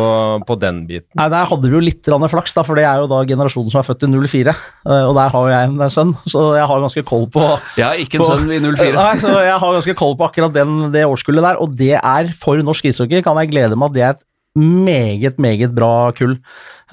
på 0.49 0.57
den 0.61 0.83
biten? 0.89 1.11
nei, 1.19 1.27
Der 1.29 1.45
hadde 1.51 1.69
vi 1.69 1.77
jo 1.77 1.83
litt 1.85 2.09
flaks, 2.31 2.55
da, 2.57 2.63
for 2.65 2.75
det 2.79 2.85
er 2.89 3.03
jo 3.03 3.09
da 3.11 3.23
generasjonen 3.29 3.71
som 3.71 3.83
er 3.83 3.89
født 3.89 4.07
i 4.07 4.11
04. 4.13 4.55
eh, 4.89 5.05
Og 5.09 5.15
der 5.19 5.29
har 5.35 5.41
jo 5.45 5.53
jeg 5.53 5.69
en 5.71 5.91
sønn, 5.93 6.15
så 6.27 6.45
jeg 6.57 6.67
har 6.71 6.81
ganske 6.87 7.05
koll 7.05 7.27
på 7.29 7.43
Jeg 7.77 7.85
har 7.87 8.01
ikke 8.01 8.19
en 8.21 8.25
på- 8.25 8.31
sønn 8.33 8.53
i 8.53 8.61
04. 8.61 8.93
Nei, 9.01 9.17
så 9.21 9.35
jeg 9.45 9.59
har 9.61 9.77
ganske 9.79 9.97
koll 10.01 10.17
på 10.17 10.29
akkurat 10.31 10.55
den, 10.57 10.91
det 10.95 11.05
årskullet 11.05 11.45
der, 11.45 11.61
og 11.61 11.77
det 11.77 11.93
er 12.01 12.33
for 12.39 12.57
norsk 12.65 12.85
ishockey, 12.93 13.21
kan 13.23 13.37
jeg 13.43 13.53
glede 13.53 13.77
meg 13.77 13.91
at 13.93 13.95
det 13.99 14.03
er 14.09 14.17
et 14.17 14.25
meget, 14.57 15.39
meget 15.43 15.75
bra 15.75 16.11
kull. 16.15 16.37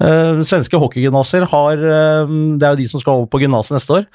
Uh, 0.02 0.40
svenske 0.42 0.74
hockeygymnaser 0.80 1.44
har 1.46 1.78
uh, 1.78 2.30
Det 2.58 2.64
er 2.66 2.72
jo 2.72 2.78
de 2.80 2.86
som 2.90 2.98
skal 3.02 3.12
over 3.20 3.28
på 3.30 3.38
gymnaset 3.38 3.76
neste 3.76 4.00
år. 4.00 4.06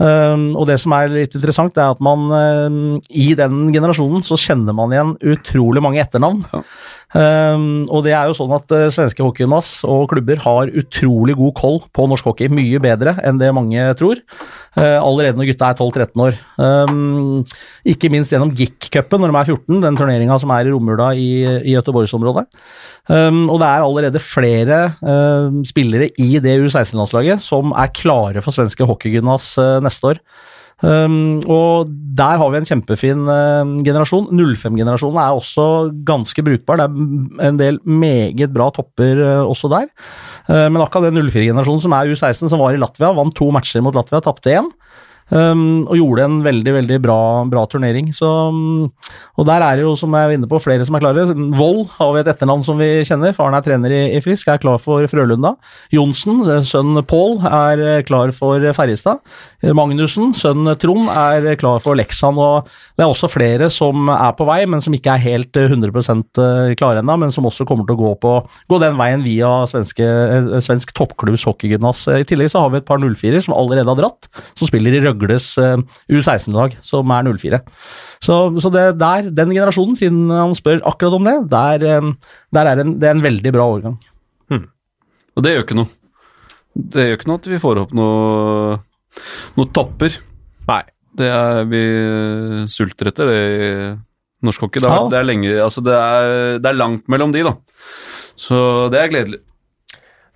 Eh, 0.00 0.44
og 0.56 0.68
det 0.70 0.78
som 0.80 0.94
er 0.96 1.12
litt 1.12 1.36
interessant, 1.36 1.76
er 1.76 1.92
at 1.92 2.00
man 2.04 2.30
eh, 2.36 2.78
i 3.22 3.32
den 3.38 3.68
generasjonen 3.74 4.24
så 4.26 4.38
kjenner 4.40 4.76
man 4.76 4.94
igjen 4.94 5.16
utrolig 5.34 5.84
mange 5.84 6.02
etternavn. 6.02 6.44
Ja. 6.52 6.64
Eh, 7.10 7.62
og 7.90 8.04
det 8.06 8.12
er 8.14 8.28
jo 8.30 8.36
sånn 8.38 8.52
at 8.54 8.70
uh, 8.70 8.86
svenske 8.92 9.24
hockeygymnas 9.24 9.80
og 9.88 10.10
klubber 10.12 10.38
har 10.44 10.70
utrolig 10.78 11.34
god 11.38 11.54
koll 11.58 11.80
på 11.94 12.06
norsk 12.10 12.28
hockey. 12.30 12.50
Mye 12.52 12.78
bedre 12.82 13.16
enn 13.26 13.40
det 13.40 13.50
mange 13.56 13.88
tror. 13.98 14.20
Uh, 14.78 14.98
allerede 15.00 15.38
når 15.38 15.50
gutta 15.50 15.72
er 15.72 15.80
12-13 15.80 16.22
år. 16.26 16.38
Um, 16.60 17.42
ikke 17.88 18.12
minst 18.12 18.34
gjennom 18.34 18.52
GIK-cupen 18.54 19.24
når 19.24 19.32
de 19.32 19.40
er 19.40 19.50
14, 19.56 19.82
den 19.86 19.98
turneringa 19.98 20.38
som 20.42 20.54
er 20.54 20.68
i 20.68 20.74
romjula 20.74 21.10
i, 21.18 21.30
i 21.66 21.74
Göteborgsområdet. 21.74 22.46
Um, 23.10 23.48
og 23.50 23.58
det 23.62 23.66
er 23.66 23.82
allerede 23.88 24.22
flere 24.22 24.80
uh, 25.02 25.50
spillere 25.66 26.12
i 26.20 26.38
det 26.42 26.60
U16-landslaget 26.62 27.42
som 27.42 27.74
er 27.74 27.90
klare 27.96 28.44
for 28.44 28.54
svenske 28.54 28.86
hockeygymnas 28.86 29.52
uh, 29.58 29.78
neste 29.82 30.14
år. 30.14 30.22
Um, 30.80 31.42
og 31.44 31.90
der 32.16 32.38
har 32.40 32.52
vi 32.52 32.60
en 32.60 32.68
kjempefin 32.68 33.26
uh, 33.28 33.72
generasjon. 33.84 34.30
05-generasjonen 34.32 35.20
er 35.20 35.36
også 35.36 35.66
ganske 36.08 36.44
brukbar. 36.46 36.80
Det 36.80 36.86
er 36.88 37.50
en 37.52 37.60
del 37.60 37.80
meget 37.84 38.52
bra 38.54 38.70
topper 38.72 39.20
uh, 39.20 39.44
også 39.44 39.68
der. 39.72 39.90
Uh, 40.48 40.68
men 40.72 40.80
akkurat 40.80 41.10
den 41.10 41.20
04-generasjonen 41.28 41.84
som 41.84 41.96
er 41.96 42.14
U16, 42.14 42.48
som 42.48 42.62
var 42.62 42.76
i 42.76 42.80
Latvia, 42.80 43.12
vant 43.16 43.36
to 43.36 43.50
matcher 43.52 43.84
mot 43.84 43.96
Latvia, 43.96 44.22
tapte 44.24 44.56
én. 44.56 44.72
Um, 45.30 45.86
og 45.86 45.94
gjorde 45.94 46.24
en 46.26 46.38
veldig 46.42 46.72
veldig 46.74 46.98
bra, 47.04 47.18
bra 47.50 47.62
turnering. 47.70 48.10
Så, 48.16 48.26
um, 48.50 48.88
og 49.38 49.46
der 49.46 49.62
er 49.62 49.78
det 49.78 49.84
jo, 49.86 49.94
som 49.98 50.14
jeg 50.16 50.26
er 50.26 50.36
inne 50.36 50.50
på, 50.50 50.58
flere 50.62 50.86
som 50.86 50.96
er 50.98 51.04
klare. 51.04 51.26
Vold 51.54 51.84
har 51.96 52.10
vi 52.14 52.22
et 52.22 52.30
etternavn 52.32 52.64
som 52.66 52.80
vi 52.80 52.90
kjenner. 53.06 53.34
Faren 53.36 53.54
er 53.54 53.64
trener 53.66 53.94
i, 53.94 54.02
i 54.16 54.22
Frisk, 54.24 54.50
er 54.50 54.62
klar 54.62 54.80
for 54.82 55.06
Frølunda. 55.10 55.54
Johnsen, 55.94 56.42
eh, 56.50 56.64
sønn 56.66 56.98
Pål, 57.06 57.38
er 57.46 57.84
eh, 57.86 58.02
klar 58.06 58.34
for 58.36 58.66
Ferjestad. 58.76 59.22
Eh, 59.62 59.74
Magnussen, 59.76 60.32
sønn 60.36 60.66
Trond, 60.80 61.10
er 61.12 61.54
klar 61.60 61.80
for 61.84 61.98
Leksan. 61.98 62.38
Og 62.40 62.68
det 62.96 63.04
er 63.04 63.10
også 63.10 63.30
flere 63.30 63.70
som 63.72 64.10
er 64.12 64.34
på 64.38 64.46
vei, 64.48 64.62
men 64.70 64.82
som 64.84 64.94
ikke 64.96 65.14
er 65.14 65.24
helt 65.24 65.60
eh, 65.60 65.70
100 65.70 65.92
eh, 65.92 66.74
klare 66.80 67.04
ennå, 67.04 67.18
men 67.20 67.34
som 67.34 67.46
også 67.48 67.66
kommer 67.68 67.86
til 67.88 67.98
å 67.98 68.00
gå, 68.00 68.14
på, 68.22 68.34
gå 68.70 68.80
den 68.82 68.98
veien 69.00 69.24
via 69.24 69.52
svenske, 69.70 70.06
svensk 70.64 70.94
toppklubbs 70.96 71.46
hockeygymnas. 71.48 72.06
I 72.18 72.26
tillegg 72.28 72.52
så 72.52 72.64
har 72.64 72.72
vi 72.72 72.80
et 72.80 72.88
par 72.88 73.00
04-er 73.02 73.44
som 73.44 73.56
allerede 73.56 73.88
har 73.90 74.00
dratt, 74.00 74.30
som 74.58 74.70
spiller 74.70 74.96
i 74.96 75.04
Røgles 75.20 75.50
eh, 75.60 75.76
U16-lag, 76.10 76.76
som 76.84 77.12
er 77.14 77.30
04. 77.30 77.60
Så, 78.24 78.38
så 78.60 78.72
det 78.74 78.84
der, 79.00 79.30
den 79.30 79.54
generasjonen, 79.54 79.98
siden 79.98 80.30
han 80.32 80.56
spør 80.58 80.82
akkurat 80.88 81.18
om 81.18 81.28
det, 81.28 81.36
der, 81.52 81.86
eh, 81.86 82.36
der 82.56 82.72
er 82.72 82.84
en, 82.84 82.96
det 83.00 83.10
er 83.10 83.18
en 83.18 83.26
veldig 83.26 83.54
bra 83.56 83.68
overgang. 83.70 83.98
Og 85.36 85.44
det 85.46 85.54
gjør 85.54 85.66
ikke 85.66 85.78
noe. 85.78 85.90
Det 86.74 87.04
gjør 87.06 87.18
ikke 87.18 87.28
noe 87.30 87.40
at 87.40 87.48
vi 87.50 87.58
får 87.62 87.78
opp 87.84 87.92
noe, 87.96 88.78
noe 89.58 89.74
topper. 89.74 90.16
Nei. 90.70 90.82
Det 91.20 91.26
er 91.26 91.64
vi 91.66 91.80
sulter 92.70 93.08
etter, 93.10 93.30
det 93.30 93.38
i 93.50 93.70
norsk 94.46 94.62
hockey. 94.66 94.82
Det 94.82 94.90
er, 94.90 95.08
det 95.10 95.18
er 95.18 95.26
lenge 95.26 95.54
Altså, 95.58 95.82
det 95.84 95.96
er, 95.96 96.58
det 96.62 96.70
er 96.70 96.78
langt 96.78 97.08
mellom 97.10 97.32
de, 97.34 97.42
da. 97.48 97.56
Så 98.38 98.60
det 98.92 99.00
er 99.00 99.10
gledelig. 99.12 99.40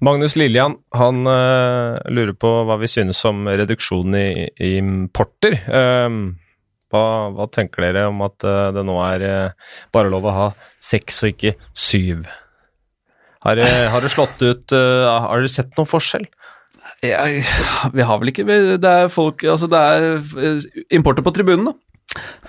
Magnus 0.05 0.36
Lillian 0.36 0.76
han 0.94 1.24
uh, 1.28 1.96
lurer 2.12 2.34
på 2.36 2.50
hva 2.68 2.76
vi 2.80 2.90
synes 2.90 3.22
om 3.28 3.46
reduksjonen 3.48 4.16
i, 4.18 4.46
i 4.61 4.74
importer. 4.80 5.57
Um, 5.68 6.36
hva, 6.92 7.05
hva 7.34 7.48
tenker 7.52 7.86
dere 7.86 8.07
om 8.11 8.20
at 8.26 8.44
uh, 8.46 8.68
det 8.74 8.84
nå 8.86 8.98
er 9.02 9.24
eh, 9.26 9.72
bare 9.94 10.12
lov 10.12 10.28
å 10.28 10.34
ha 10.34 10.48
seks 10.82 11.24
og 11.24 11.32
ikke 11.34 11.55
syv? 11.72 12.28
Har, 13.44 13.61
har 13.92 14.00
du 14.00 14.09
slått 14.09 14.40
ut 14.40 14.72
Har 14.72 15.42
du 15.42 15.50
sett 15.52 15.74
noen 15.76 15.88
forskjell? 15.90 16.22
Jeg, 17.05 17.42
vi 17.92 18.07
har 18.09 18.20
vel 18.22 18.30
ikke 18.30 18.46
Det 18.80 18.88
er 18.88 19.11
folk 19.12 19.44
Altså, 19.44 19.68
det 19.68 19.76
er 19.76 20.94
importer 20.96 21.26
på 21.26 21.34
tribunen, 21.36 21.68
da. 21.68 21.74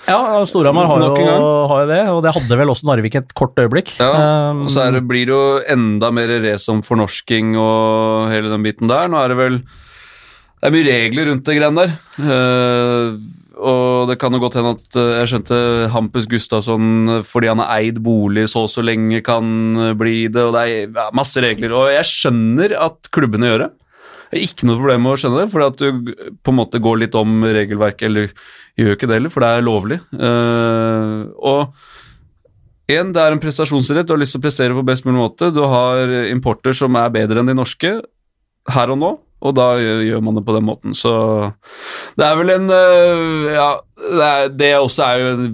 Ja, 0.06 0.20
Storhamar 0.46 0.86
har, 0.90 1.02
har 1.02 1.80
jo 1.82 1.88
det, 1.90 2.02
og 2.14 2.20
det 2.26 2.34
hadde 2.36 2.58
vel 2.60 2.74
også 2.74 2.86
Narvik 2.90 3.16
et 3.18 3.32
kort 3.38 3.58
øyeblikk. 3.58 3.96
Ja, 3.98 4.52
og 4.54 4.70
så 4.70 4.84
er 4.86 4.98
det, 4.98 5.06
blir 5.10 5.26
det 5.26 5.34
jo 5.34 5.46
enda 5.74 6.12
mer 6.14 6.30
race 6.44 6.70
om 6.72 6.84
fornorsking 6.86 7.56
og 7.58 8.30
hele 8.34 8.54
den 8.54 8.66
biten 8.66 8.92
der. 8.92 9.10
Nå 9.10 9.18
er 9.22 9.34
det 9.34 9.40
vel 9.40 9.58
Det 9.66 10.70
er 10.70 10.76
mye 10.76 10.86
regler 10.86 11.32
rundt 11.32 11.50
det 11.50 11.58
greiene 11.58 11.88
der. 11.88 11.98
Uh, 12.22 13.42
og 13.56 14.10
det 14.10 14.18
kan 14.20 14.36
jo 14.36 14.42
godt 14.44 14.58
hende 14.60 14.74
at 14.76 14.98
eh, 15.00 15.14
jeg 15.22 15.30
skjønte 15.32 15.58
Hampus 15.94 16.28
Gustafsson, 16.28 17.22
fordi 17.28 17.48
han 17.48 17.62
har 17.64 17.80
eid 17.80 18.02
bolig 18.04 18.50
så 18.52 18.66
og 18.66 18.72
så 18.72 18.84
lenge, 18.84 19.22
kan 19.24 19.48
eh, 19.80 19.96
bli 19.98 20.28
det. 20.28 20.44
Og 20.44 20.56
det 20.56 20.64
er 20.66 21.16
masse 21.16 21.40
regler. 21.44 21.76
Og 21.76 21.88
jeg 21.94 22.10
skjønner 22.10 22.76
at 22.88 23.12
klubbene 23.16 23.52
gjør 23.52 23.66
det. 23.66 23.72
Ikke 24.34 24.68
noe 24.68 24.80
problem 24.80 25.04
med 25.06 25.14
å 25.14 25.20
skjønne 25.22 25.44
det, 25.44 25.50
fordi 25.54 25.68
at 25.70 25.82
du 25.82 26.38
på 26.42 26.54
en 26.54 26.58
måte 26.58 26.82
går 26.82 27.04
litt 27.04 27.18
om 27.20 27.44
regelverket, 27.46 28.08
eller 28.10 28.32
gjør 28.80 28.98
ikke 28.98 29.10
det 29.10 29.20
heller, 29.20 29.34
for 29.34 29.46
det 29.46 29.52
er 29.52 29.66
lovlig. 29.66 30.00
Uh, 30.16 31.30
og 31.40 32.96
en, 32.96 33.14
det 33.16 33.22
er 33.22 33.34
en 33.34 33.42
prestasjonsidrett, 33.42 34.08
du 34.08 34.14
har 34.14 34.22
lyst 34.22 34.36
til 34.36 34.42
å 34.42 34.46
prestere 34.46 34.78
på 34.78 34.86
best 34.86 35.06
mulig 35.08 35.22
måte. 35.22 35.50
Du 35.54 35.64
har 35.70 36.12
importer 36.30 36.76
som 36.78 36.98
er 37.00 37.14
bedre 37.14 37.42
enn 37.42 37.50
de 37.50 37.58
norske 37.58 37.94
her 38.76 38.94
og 38.94 39.00
nå, 39.02 39.12
og 39.46 39.54
da 39.58 39.68
gjør, 39.78 40.24
man 40.26 40.40
det 40.40 40.46
på 40.46 40.56
den 40.56 40.66
måten. 40.66 40.98
Så 40.98 41.12
det 42.18 42.26
er 42.26 42.40
vel 42.40 42.56
en 42.56 42.72
uh, 42.72 43.54
Ja, 43.54 43.70
det, 44.02 44.26
er, 44.26 44.50
det 44.58 44.74
også 44.80 45.06
er 45.06 45.22
jo 45.22 45.32
en 45.36 45.46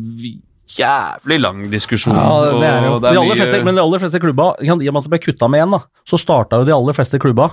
jævlig 0.71 1.39
lang 1.41 1.63
diskusjon. 1.71 2.15
Ja, 2.15 2.51
det 2.59 2.67
er 2.69 2.85
jo. 2.87 3.25
de 3.27 3.35
fleste, 3.35 3.59
men 3.67 3.75
de 3.75 3.83
aller 3.83 4.01
fleste 4.01 4.21
klubba, 4.23 4.53
i 4.63 4.71
og 4.71 4.79
med 4.79 5.01
at 5.01 5.07
det 5.07 5.13
ble 5.13 5.21
kutta 5.25 5.49
med 5.51 5.65
én, 5.65 5.77
så 6.07 6.19
starta 6.19 6.61
jo 6.61 6.67
de 6.67 6.75
aller 6.75 6.95
fleste 6.95 7.19
klubba 7.21 7.51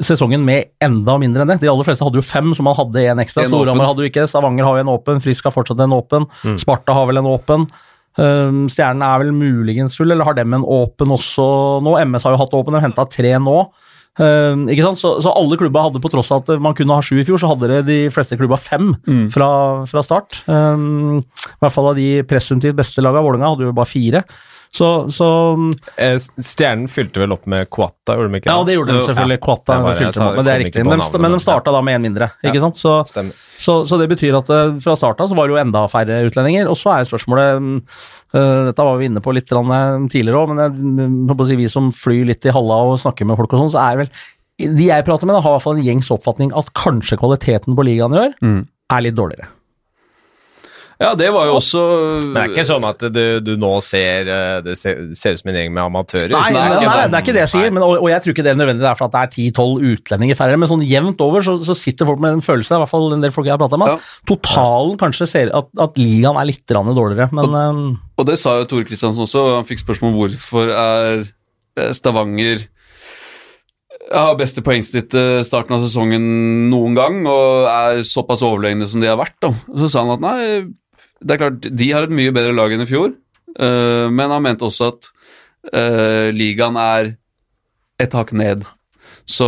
sesongen 0.00 0.40
med 0.44 0.70
enda 0.80 1.18
mindre 1.20 1.42
enn 1.44 1.50
det. 1.52 1.60
De 1.60 1.68
aller 1.68 1.84
fleste 1.84 2.04
hadde 2.06 2.16
jo 2.16 2.24
fem, 2.24 2.54
så 2.56 2.64
man 2.64 2.76
hadde 2.78 3.02
én 3.04 3.20
ekstra. 3.20 3.44
Storhamar 3.44 3.90
hadde 3.90 4.06
jo 4.06 4.08
ikke. 4.12 4.24
Stavanger 4.30 4.64
har 4.64 4.78
jo 4.78 4.84
en 4.86 4.92
åpen, 4.94 5.20
Frisk 5.20 5.44
har 5.44 5.52
fortsatt 5.52 5.80
en 5.84 5.92
åpen. 5.92 6.26
Mm. 6.46 6.56
Sparta 6.62 6.94
har 6.96 7.06
vel 7.10 7.20
en 7.20 7.28
åpen. 7.28 7.66
Um, 8.16 8.66
Stjernen 8.72 9.04
er 9.04 9.22
vel 9.22 9.32
muligens 9.36 9.96
full, 9.96 10.10
eller 10.12 10.24
har 10.28 10.34
dem 10.36 10.52
en 10.56 10.64
åpen 10.68 11.12
også 11.12 11.44
nå? 11.84 11.94
MS 12.08 12.24
har 12.28 12.34
jo 12.36 12.40
hatt 12.42 12.56
åpen, 12.56 12.76
de 12.76 12.82
henta 12.84 13.06
tre 13.08 13.34
nå. 13.40 13.58
Um, 14.20 14.66
ikke 14.68 14.84
sant? 14.84 15.00
Så, 15.00 15.14
så 15.24 15.30
alle 15.32 15.56
klubba 15.56 15.86
hadde, 15.86 16.00
på 16.04 16.10
tross 16.12 16.28
av 16.34 16.42
at 16.42 16.60
man 16.60 16.74
kunne 16.76 16.92
ha 16.92 17.00
sju 17.04 17.14
i 17.22 17.24
fjor, 17.24 17.40
så 17.40 17.48
hadde 17.54 17.70
det 17.70 17.78
de 17.88 17.98
fleste 18.12 18.36
klubba 18.36 18.58
fem 18.60 18.90
Mm. 19.08 19.26
fra, 19.32 19.48
fra 19.88 20.02
start. 20.04 20.42
Um, 20.48 21.22
I 21.22 21.60
hvert 21.64 21.72
fall 21.76 21.88
av 21.92 21.96
de 21.96 22.08
presumptivt 22.28 22.76
beste 22.76 23.00
laga. 23.04 23.22
Vålerenga 23.24 23.52
hadde 23.54 23.68
jo 23.70 23.76
bare 23.76 23.88
fire. 23.88 24.24
Så, 24.72 24.86
så 25.12 25.26
Eh, 26.00 26.16
Stjernen 26.40 26.88
fylte 26.88 27.20
vel 27.20 27.32
opp 27.34 27.44
med 27.50 27.68
Quatta, 27.68 28.14
gjorde 28.16 28.30
de 28.32 28.38
ikke 28.40 28.48
Det? 28.48 28.54
Ja, 28.56 28.64
det 28.64 28.76
gjorde 28.78 28.92
de 28.96 29.02
selvfølgelig. 29.04 29.40
ja. 29.76 29.90
Jeg 29.92 29.98
fylte 30.00 30.16
sa- 30.16 30.28
opp, 30.30 30.36
men 30.38 30.44
det 30.48 30.52
er 30.54 30.62
riktig. 30.64 30.84
Men, 30.88 30.98
de- 31.04 31.18
men 31.20 31.32
de 31.36 31.40
starta 31.44 31.72
da 31.76 31.82
med 31.82 31.98
én 32.00 32.04
mindre, 32.06 32.30
ikke 32.42 32.54
Ja. 32.56 32.60
sant? 32.64 32.76
Så, 32.80 32.94
så, 33.60 33.74
så 33.86 33.98
det 34.00 34.08
betyr 34.08 34.38
at 34.38 34.48
eh, 34.48 34.80
fra 34.80 34.96
starten 34.96 35.28
så 35.28 35.36
var 35.36 35.46
det 35.46 35.54
jo 35.56 35.60
enda 35.60 35.84
færre 35.92 36.22
utlendinger. 36.24 36.70
Og 36.72 36.76
så 36.80 36.88
er 36.96 37.04
spørsmålet 37.04 37.60
mm, 37.60 37.76
eh, 38.34 38.64
Dette 38.72 38.82
var 38.88 38.96
vi 38.96 39.04
inne 39.10 39.20
på 39.20 39.34
litt 39.36 39.46
tidligere 39.46 40.40
òg, 40.40 40.48
men 40.54 40.64
jeg, 40.64 40.72
mm, 40.72 41.46
si, 41.46 41.56
vi 41.56 41.68
som 41.68 41.92
flyr 41.92 42.24
litt 42.32 42.46
i 42.46 42.50
halla 42.56 42.80
og 42.88 42.98
snakker 42.98 43.26
med 43.28 43.36
folk 43.36 43.52
og 43.52 43.66
sånn, 43.68 43.74
så 43.76 43.92
er 43.92 43.96
vel 44.02 44.10
De 44.58 44.84
jeg 44.88 45.04
prater 45.04 45.26
med, 45.26 45.34
da, 45.34 45.40
har 45.42 45.50
i 45.50 45.54
hvert 45.58 45.62
fall 45.64 45.76
en 45.76 45.84
gjengs 45.84 46.08
oppfatning 46.12 46.52
at 46.56 46.72
kanskje 46.72 47.18
kvaliteten 47.18 47.74
på 47.76 47.84
ligaen 47.84 48.14
i 48.14 48.20
år 48.28 48.32
Mm. 48.40 48.66
er 48.92 49.00
litt 49.02 49.14
dårligere. 49.16 49.48
Ja, 51.02 51.10
det 51.18 51.28
var 51.34 51.48
jo 51.48 51.56
også 51.58 51.80
Men 52.22 52.34
det 52.36 52.42
er 52.42 52.52
ikke 52.52 52.64
sånn 52.68 52.84
at 52.86 53.02
du, 53.14 53.22
du 53.42 53.50
nå 53.60 53.70
ser 53.84 54.28
eh, 54.30 54.58
Det 54.62 54.76
ser, 54.78 55.00
ser 55.18 55.34
ut 55.34 55.42
som 55.42 55.50
en 55.50 55.58
gjeng 55.58 55.72
med 55.74 55.82
amatører. 55.82 56.30
Nei, 56.30 56.44
Det 56.52 56.56
nei, 56.56 56.62
er 56.62 56.76
nei, 56.78 56.88
sånn. 56.92 57.12
det 57.12 57.18
er 57.18 57.24
ikke 57.26 57.34
det 57.36 57.42
jeg 57.42 57.52
sier, 57.54 57.74
men, 57.74 57.84
og, 57.86 57.94
og 57.98 58.08
jeg 58.12 58.24
tror 58.24 58.36
ikke 58.36 58.46
det 58.46 58.52
er 58.54 58.60
nødvendig 58.60 58.84
det 58.84 58.90
er 58.92 58.98
for 59.00 59.08
at 59.10 59.16
det 59.16 59.22
er 59.22 59.52
10-12 59.52 59.88
utlendinger 59.92 60.38
færre, 60.38 60.58
men 60.62 60.70
sånn 60.70 60.84
jevnt 60.86 61.24
over 61.26 61.46
så, 61.46 61.56
så 61.66 61.76
sitter 61.78 62.08
folk 62.08 62.22
med 62.22 62.38
en 62.38 62.44
følelse, 62.44 62.76
i 62.76 62.82
hvert 62.84 62.92
fall 62.92 63.08
en 63.16 63.24
del 63.24 63.34
folk 63.34 63.48
jeg 63.50 63.56
har 63.56 63.62
prata 63.62 63.80
med, 63.80 63.96
at 63.96 64.28
totalen 64.30 64.98
kanskje 65.00 65.28
ser 65.30 65.52
at, 65.56 65.70
at 65.86 65.98
ligaen 66.00 66.38
er 66.40 66.50
litt 66.52 66.64
grann 66.70 66.92
dårligere, 66.92 67.28
men 67.34 67.56
og, 67.58 67.96
Og 68.22 68.28
det 68.28 68.38
sa 68.40 68.56
jo 68.60 68.68
Tore 68.70 68.86
Kristiansen 68.86 69.24
også, 69.26 69.42
han 69.58 69.66
fikk 69.68 69.82
spørsmål 69.82 70.12
om 70.12 70.20
hvorfor 70.22 70.70
er 70.76 71.24
eh, 71.24 71.90
Stavanger 71.96 72.68
har 74.12 74.36
beste 74.36 74.62
poengsnitt 74.64 75.14
eh, 75.16 75.40
starten 75.46 75.76
av 75.76 75.82
sesongen 75.84 76.24
noen 76.72 76.96
gang, 76.98 77.20
og 77.28 77.68
er 77.70 78.02
såpass 78.06 78.42
overlegne 78.44 78.86
som 78.88 79.02
de 79.02 79.08
har 79.08 79.18
vært. 79.20 79.36
Da. 79.42 79.52
Så 79.82 79.88
sa 79.92 80.02
han 80.04 80.14
at 80.16 80.24
nei, 80.24 80.38
det 81.24 81.34
er 81.36 81.42
klart, 81.44 81.70
de 81.82 81.90
har 81.92 82.02
et 82.08 82.14
mye 82.14 82.34
bedre 82.34 82.52
lag 82.56 82.72
enn 82.74 82.84
i 82.84 82.90
fjor, 82.90 83.14
eh, 83.58 84.06
men 84.10 84.30
han 84.34 84.42
mente 84.44 84.66
også 84.68 84.92
at 84.92 85.10
eh, 85.72 86.28
ligaen 86.34 86.76
er 86.80 87.14
et 88.02 88.12
hakk 88.18 88.32
ned. 88.34 88.64
Så 89.32 89.46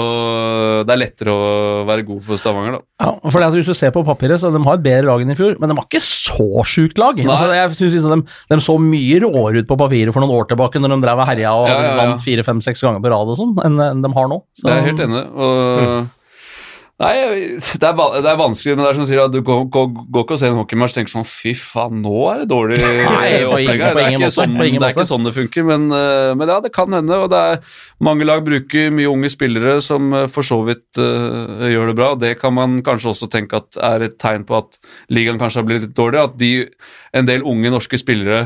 det 0.87 0.93
er 0.95 1.01
lettere 1.01 1.33
å 1.35 1.47
være 1.89 2.05
god 2.07 2.21
for 2.23 2.39
Stavanger, 2.39 2.77
da. 2.77 2.81
ja, 3.03 3.09
for 3.27 3.43
det 3.43 3.49
at 3.49 3.57
hvis 3.59 3.67
du 3.67 3.75
ser 3.75 3.91
på 3.95 4.05
papiret, 4.07 4.39
så 4.39 4.53
de 4.55 4.61
har 4.63 4.77
et 4.79 4.85
bedre 4.85 5.09
lag 5.09 5.25
enn 5.25 5.33
i 5.35 5.37
fjor, 5.39 5.57
men 5.59 5.73
de 5.73 5.77
har 5.81 5.89
ikke 5.89 6.01
så 6.07 6.47
sjukt 6.71 7.01
lag. 7.03 7.19
Altså, 7.25 7.49
jeg 7.57 7.75
synes 7.75 7.97
liksom 7.99 8.23
de, 8.23 8.37
de 8.55 8.59
så 8.63 8.77
mye 8.79 9.19
råere 9.25 9.65
ut 9.65 9.71
på 9.73 9.79
papiret 9.81 10.15
for 10.15 10.23
noen 10.23 10.37
år 10.39 10.47
tilbake, 10.53 10.79
når 10.79 10.95
de 10.95 11.01
drev 11.03 11.23
og 11.25 11.29
herja 11.33 11.55
og 11.59 11.67
Ja, 11.73 11.75
ja, 11.75 11.89
ja. 11.91 11.97
vant 12.05 12.23
fire-fem-seks 12.23 12.85
ganger 12.87 13.03
på 13.03 13.11
rad 13.17 13.33
og 13.35 13.41
sånn, 13.41 13.57
enn 13.67 13.81
enn 13.89 14.05
de 14.07 14.13
har 14.15 14.31
nå. 14.31 14.39
Så- 14.55 14.69
Det 14.69 14.73
er 14.77 14.79
jeg 14.81 14.89
helt 14.93 15.05
enig 15.09 15.25
og... 15.25 15.57
og- 15.89 16.13
Nei, 17.03 17.15
det 17.59 17.89
er, 17.89 17.97
det 18.23 18.29
er 18.31 18.37
vanskelig, 18.39 18.77
men 18.77 18.85
det 18.85 18.91
er 18.93 18.95
som 18.95 19.03
du 19.03 19.09
sier, 19.11 19.21
at 19.25 19.33
du 19.35 19.41
går, 19.43 19.65
går, 19.75 19.87
går 20.15 20.25
ikke 20.25 20.37
og 20.37 20.39
ser 20.39 20.53
en 20.53 20.61
hockeymatch 20.61 20.93
og 20.93 20.99
tenker 21.01 21.11
sånn 21.11 21.27
Fy 21.27 21.51
faen, 21.59 21.97
nå 22.05 22.13
er 22.31 22.45
det 22.45 22.47
dårlig 22.53 22.77
opplegg 22.79 23.81
her. 23.83 23.97
på 23.97 23.99
Det 23.99 24.05
er 24.05 24.15
ikke 24.15 24.29
sånn 24.31 24.55
det 24.55 24.69
er 24.79 24.95
ikke 24.95 25.07
sånn 25.09 25.27
det 25.27 25.33
funker, 25.35 25.67
men, 25.67 25.89
eh, 25.91 26.31
men 26.39 26.53
ja, 26.53 26.61
det 26.63 26.71
kan 26.77 26.95
hende. 26.95 27.19
Og 27.25 27.33
det 27.33 27.41
er 27.51 27.81
mange 28.07 28.29
lag 28.29 28.45
bruker 28.47 28.95
mye 28.95 29.11
unge 29.11 29.33
spillere 29.35 29.81
som 29.83 30.15
eh, 30.15 30.29
for 30.31 30.47
så 30.47 30.61
vidt 30.69 31.01
uh, 31.03 31.67
gjør 31.67 31.91
det 31.91 31.97
bra. 31.99 32.13
og 32.15 32.23
Det 32.23 32.31
kan 32.39 32.55
man 32.55 32.79
kanskje 32.87 33.11
også 33.11 33.29
tenke 33.33 33.59
at 33.59 33.81
er 33.91 34.07
et 34.07 34.15
tegn 34.23 34.47
på 34.47 34.61
at 34.61 34.79
ligaen 35.11 35.43
kanskje 35.43 35.65
har 35.65 35.67
blitt 35.67 35.89
litt 35.89 35.99
dårlig. 35.99 36.23
At 36.29 36.39
de, 36.39 36.53
en 37.11 37.27
del 37.27 37.43
unge 37.43 37.75
norske 37.75 37.99
spillere 37.99 38.45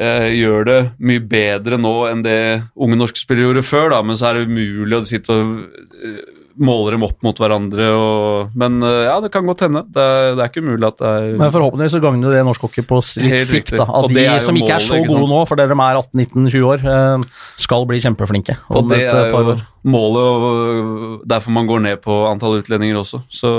eh, 0.00 0.30
gjør 0.32 0.66
det 0.70 0.80
mye 0.96 1.26
bedre 1.28 1.76
nå 1.76 1.94
enn 2.08 2.24
det 2.24 2.40
unge 2.72 2.96
norske 3.02 3.20
spillere 3.20 3.50
gjorde 3.50 3.68
før, 3.68 3.92
da, 3.92 4.00
men 4.00 4.16
så 4.16 4.30
er 4.30 4.40
det 4.40 4.48
umulig 4.48 4.96
å 4.96 5.04
sitte 5.12 5.36
og 5.36 6.35
eh, 6.56 6.64
måle 6.64 6.94
dem 6.94 7.04
opp 7.06 7.22
mot 7.24 7.38
hverandre. 7.40 7.86
Og, 7.92 8.56
men 8.58 8.78
eh, 8.84 9.02
ja, 9.06 9.16
det 9.22 9.30
kan 9.34 9.46
godt 9.48 9.66
hende. 9.66 9.82
Det 9.92 10.02
er, 10.02 10.34
det 10.36 10.44
er 10.44 10.50
ikke 10.50 10.64
umulig 10.64 10.88
at 10.88 10.98
det 11.00 11.12
er 11.12 11.28
Men 11.42 11.54
forhåpentligvis 11.54 11.96
så 11.96 12.02
gagner 12.04 12.34
det 12.34 12.42
norsk 12.48 12.66
hockey 12.66 12.86
på 12.86 13.00
litt 13.22 13.48
sikt. 13.48 13.74
da, 13.76 13.86
At 14.00 14.10
de 14.12 14.24
er 14.24 14.44
som 14.44 14.58
ikke 14.58 14.78
er 14.78 14.86
så 14.86 15.00
gode 15.04 15.30
nå, 15.30 15.42
for 15.48 15.60
dere 15.60 15.76
er 15.76 16.00
18-19-20 16.02 16.68
år, 16.72 16.86
eh, 16.92 17.46
skal 17.66 17.86
bli 17.88 18.00
kjempeflinke 18.02 18.58
Og 18.72 18.90
det 18.92 19.02
er 19.06 19.28
eh, 19.28 19.34
jo 19.34 19.56
målet, 19.86 20.22
og 20.26 21.26
derfor 21.28 21.54
man 21.54 21.68
går 21.68 21.84
ned 21.84 22.02
på 22.04 22.24
antall 22.30 22.58
utlendinger 22.60 22.98
også. 23.04 23.22
Så 23.30 23.52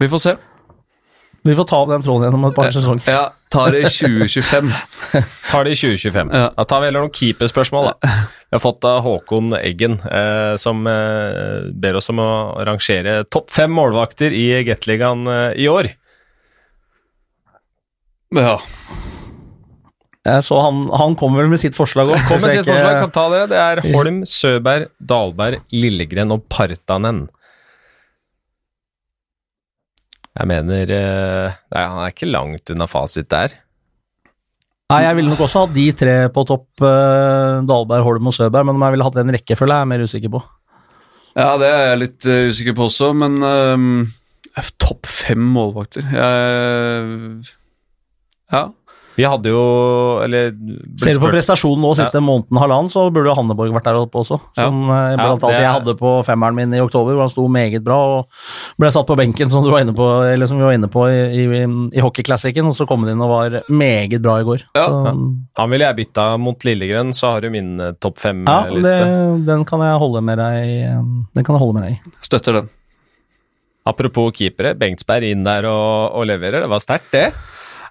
vi 0.00 0.08
får 0.10 0.24
se. 0.24 0.38
Vi 1.48 1.54
får 1.56 1.64
ta 1.70 1.78
opp 1.80 1.88
den 1.88 2.02
tråden 2.04 2.26
igjen 2.26 2.34
om 2.36 2.42
et 2.50 2.56
par 2.56 2.68
sesonger. 2.74 3.06
Ja, 3.08 3.22
tar 3.52 3.70
det 3.72 3.80
i 3.86 3.92
2025. 4.00 4.72
Tar 5.48 5.64
det 5.64 5.72
i 5.72 5.78
2025. 5.80 6.32
Ja. 6.36 6.50
Da 6.58 6.66
tar 6.68 6.82
vi 6.82 6.90
heller 6.90 7.06
noen 7.06 7.14
keeperspørsmål, 7.16 7.88
da. 7.94 8.10
Vi 8.50 8.58
har 8.58 8.62
fått 8.64 8.84
av 8.84 8.98
Håkon 9.06 9.54
Eggen, 9.56 9.96
eh, 10.04 10.52
som 10.60 10.84
eh, 10.90 11.70
ber 11.80 11.96
oss 12.00 12.10
om 12.12 12.20
å 12.20 12.28
rangere 12.68 13.22
topp 13.32 13.48
fem 13.54 13.72
målvakter 13.72 14.36
i 14.36 14.44
Gateligaen 14.68 15.24
eh, 15.32 15.48
i 15.64 15.70
år. 15.72 15.88
Ja. 18.36 18.58
Jeg 20.28 20.44
så 20.44 20.58
han, 20.60 20.84
han 20.92 21.14
kommer 21.18 21.40
vel 21.40 21.54
med 21.54 21.62
sitt 21.62 21.74
forslag 21.78 22.12
òg. 22.12 22.20
Kom 22.28 22.42
med 22.44 22.52
sitt 22.52 22.66
forslag, 22.68 23.00
kan 23.06 23.12
ta 23.16 23.24
det. 23.32 23.42
Det 23.54 23.60
er 23.64 23.80
Holm, 23.94 24.20
Søberg, 24.28 24.90
Dalberg, 25.00 25.62
Lillegren 25.72 26.34
og 26.36 26.44
Partanen. 26.52 27.24
Jeg 30.38 30.46
mener 30.46 30.92
eh, 30.94 31.58
nei, 31.74 31.82
Han 31.82 31.98
er 32.04 32.12
ikke 32.14 32.28
langt 32.30 32.70
unna 32.70 32.86
fasit 32.90 33.28
der. 33.32 33.56
Nei, 34.90 35.02
jeg 35.04 35.16
ville 35.18 35.30
nok 35.30 35.42
også 35.46 35.64
hatt 35.64 35.74
de 35.74 35.84
tre 35.94 36.14
på 36.34 36.42
topp, 36.48 36.68
eh, 36.82 37.60
Dahlberg, 37.66 38.02
Holm 38.06 38.30
og 38.30 38.34
Søberg, 38.34 38.66
men 38.66 38.78
om 38.78 38.82
jeg 38.86 38.96
ville 38.96 39.06
hatt 39.06 39.18
en 39.22 39.34
rekkefølge, 39.36 39.74
er 39.76 39.84
jeg 39.84 39.90
mer 39.92 40.06
usikker 40.06 40.32
på. 40.34 40.40
ja, 41.38 41.50
det 41.62 41.68
er 41.70 41.84
jeg 41.92 42.00
litt 42.00 42.26
eh, 42.26 42.48
usikker 42.50 42.74
på 42.78 42.88
også, 42.88 43.12
men 43.14 43.36
eh, 43.46 44.66
topp 44.82 45.06
fem 45.06 45.42
målvakter 45.54 46.10
jeg, 46.10 47.54
Ja. 48.50 48.64
Vi 49.20 49.26
hadde 49.28 49.50
jo 49.52 49.60
Eller 50.24 50.50
Ser 51.00 51.16
du 51.18 51.20
på 51.22 51.30
prestasjonen 51.32 51.82
nå 51.84 51.92
siste 51.98 52.22
måneden, 52.24 52.56
halvannen, 52.60 52.88
så 52.92 53.06
burde 53.12 53.28
jo 53.30 53.36
Hanneborg 53.36 53.74
vært 53.74 53.88
der 53.90 53.98
oppe 54.00 54.22
også. 54.22 54.38
Som 54.56 54.80
ja. 54.88 55.00
blant 55.18 55.20
Ja, 55.20 55.26
annet 55.34 55.44
er- 55.50 55.64
jeg 55.66 55.74
hadde 55.76 55.94
på 56.00 56.12
femmeren 56.26 56.56
min 56.56 56.72
i 56.76 56.80
oktober, 56.82 57.12
hvor 57.16 57.26
han 57.26 57.32
sto 57.32 57.44
meget 57.52 57.84
bra 57.84 57.98
og 58.14 58.40
ble 58.80 58.90
satt 58.94 59.08
på 59.08 59.16
benken, 59.20 59.50
som 59.52 59.64
du 59.64 59.70
var 59.72 59.84
inne 59.84 59.94
på, 59.96 60.06
eller 60.30 60.48
som 60.48 60.58
vi 60.60 60.64
var 60.64 60.76
inne 60.76 60.88
på 60.92 61.04
i, 61.10 61.20
i, 61.44 61.62
i 61.98 62.04
hockeyklassikken, 62.04 62.66
og 62.70 62.76
så 62.78 62.86
kom 62.88 63.04
han 63.04 63.12
inn 63.14 63.24
og 63.24 63.32
var 63.34 63.58
meget 63.68 64.18
bra 64.24 64.38
i 64.40 64.46
går. 64.48 64.64
Ja, 64.78 64.86
så, 64.86 65.00
ja. 65.10 65.14
Han 65.60 65.72
ville 65.74 65.88
jeg 65.90 65.98
bytta 66.00 66.26
mot 66.40 66.64
Lillegren, 66.66 67.12
så 67.16 67.34
har 67.34 67.44
du 67.44 67.50
min 67.52 67.74
eh, 67.80 67.92
topp 68.00 68.18
ja, 68.24 68.32
det, 68.32 68.50
fem-liste. 68.72 69.46
den 69.46 69.64
kan 69.68 69.84
jeg 69.84 70.00
holde 70.02 70.24
med 70.24 70.40
deg 70.40 70.74
eh, 70.88 71.00
Den 71.36 71.44
kan 71.46 71.56
jeg 71.56 71.64
holde 71.66 71.78
med 71.80 71.88
deg 71.88 71.96
i. 71.98 72.14
Støtter 72.24 72.60
den. 72.60 72.70
Apropos 73.88 74.32
keepere, 74.36 74.74
Bengtsberg 74.78 75.30
inn 75.32 75.44
der 75.46 75.66
og, 75.68 76.12
og 76.20 76.26
leverer. 76.28 76.60
Det 76.64 76.70
var 76.70 76.82
sterkt, 76.84 77.10
det. 77.14 77.30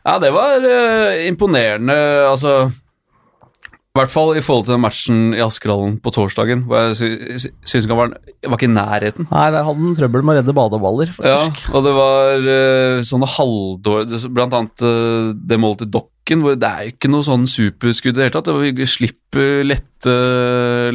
Ja, 0.10 0.18
det 0.22 0.34
var 0.34 0.64
uh, 0.66 1.20
imponerende, 1.30 1.96
altså 2.26 2.64
I 2.70 3.98
hvert 4.00 4.12
fall 4.14 4.32
i 4.38 4.42
forhold 4.46 4.66
til 4.68 4.74
den 4.76 4.82
matchen 4.84 5.18
i 5.36 5.42
Askerhallen 5.44 5.98
på 6.02 6.12
torsdagen, 6.16 6.62
hvor 6.70 6.88
jeg 6.88 6.96
sy 7.00 7.08
sy- 7.44 7.54
syns 7.68 7.88
han 7.90 7.98
var, 8.00 8.12
var 8.46 8.56
ikke 8.58 8.68
i 8.70 8.72
nærheten. 8.72 9.28
Nei, 9.30 9.48
der 9.54 9.66
hadde 9.68 9.82
han 9.84 9.98
trøbbel 9.98 10.24
med 10.24 10.34
å 10.34 10.38
redde 10.40 10.56
badeballer, 10.56 11.12
faktisk. 11.18 11.64
Ja, 11.66 11.74
og 11.76 11.84
det 11.88 11.94
var 11.98 12.46
uh, 12.48 13.02
sånne 13.10 13.30
halvdårlige 13.34 14.32
Blant 14.38 14.56
annet 14.56 14.86
uh, 14.86 15.34
det 15.52 15.60
målet 15.62 15.84
til 15.84 15.92
Dokken, 15.98 16.46
hvor 16.46 16.56
det 16.62 16.70
er 16.70 16.92
ikke 16.94 17.12
noe 17.12 17.26
sånn 17.28 17.46
superskudd 17.50 18.14
i 18.16 18.18
det 18.22 18.28
hele 18.30 18.38
tatt. 18.38 18.54
Vi 18.80 18.88
slipper 18.90 19.62
lette, 19.68 20.16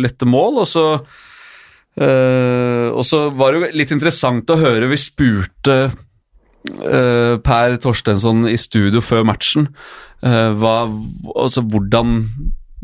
lette 0.00 0.30
mål, 0.30 0.62
og 0.64 0.68
så 0.70 0.86
uh, 2.00 2.88
Og 2.94 3.04
så 3.06 3.26
var 3.36 3.52
det 3.52 3.60
jo 3.60 3.70
litt 3.82 3.92
interessant 3.94 4.50
å 4.54 4.58
høre 4.60 4.88
Vi 4.90 4.98
spurte 5.02 5.76
eh, 6.72 7.36
Per 7.44 7.78
Torstensson 7.82 8.48
i 8.50 8.58
studio 8.60 9.04
før 9.04 9.26
matchen 9.28 9.70
Uh, 10.24 10.54
hva, 10.56 10.86
altså 11.36 11.60
hvordan 11.68 12.22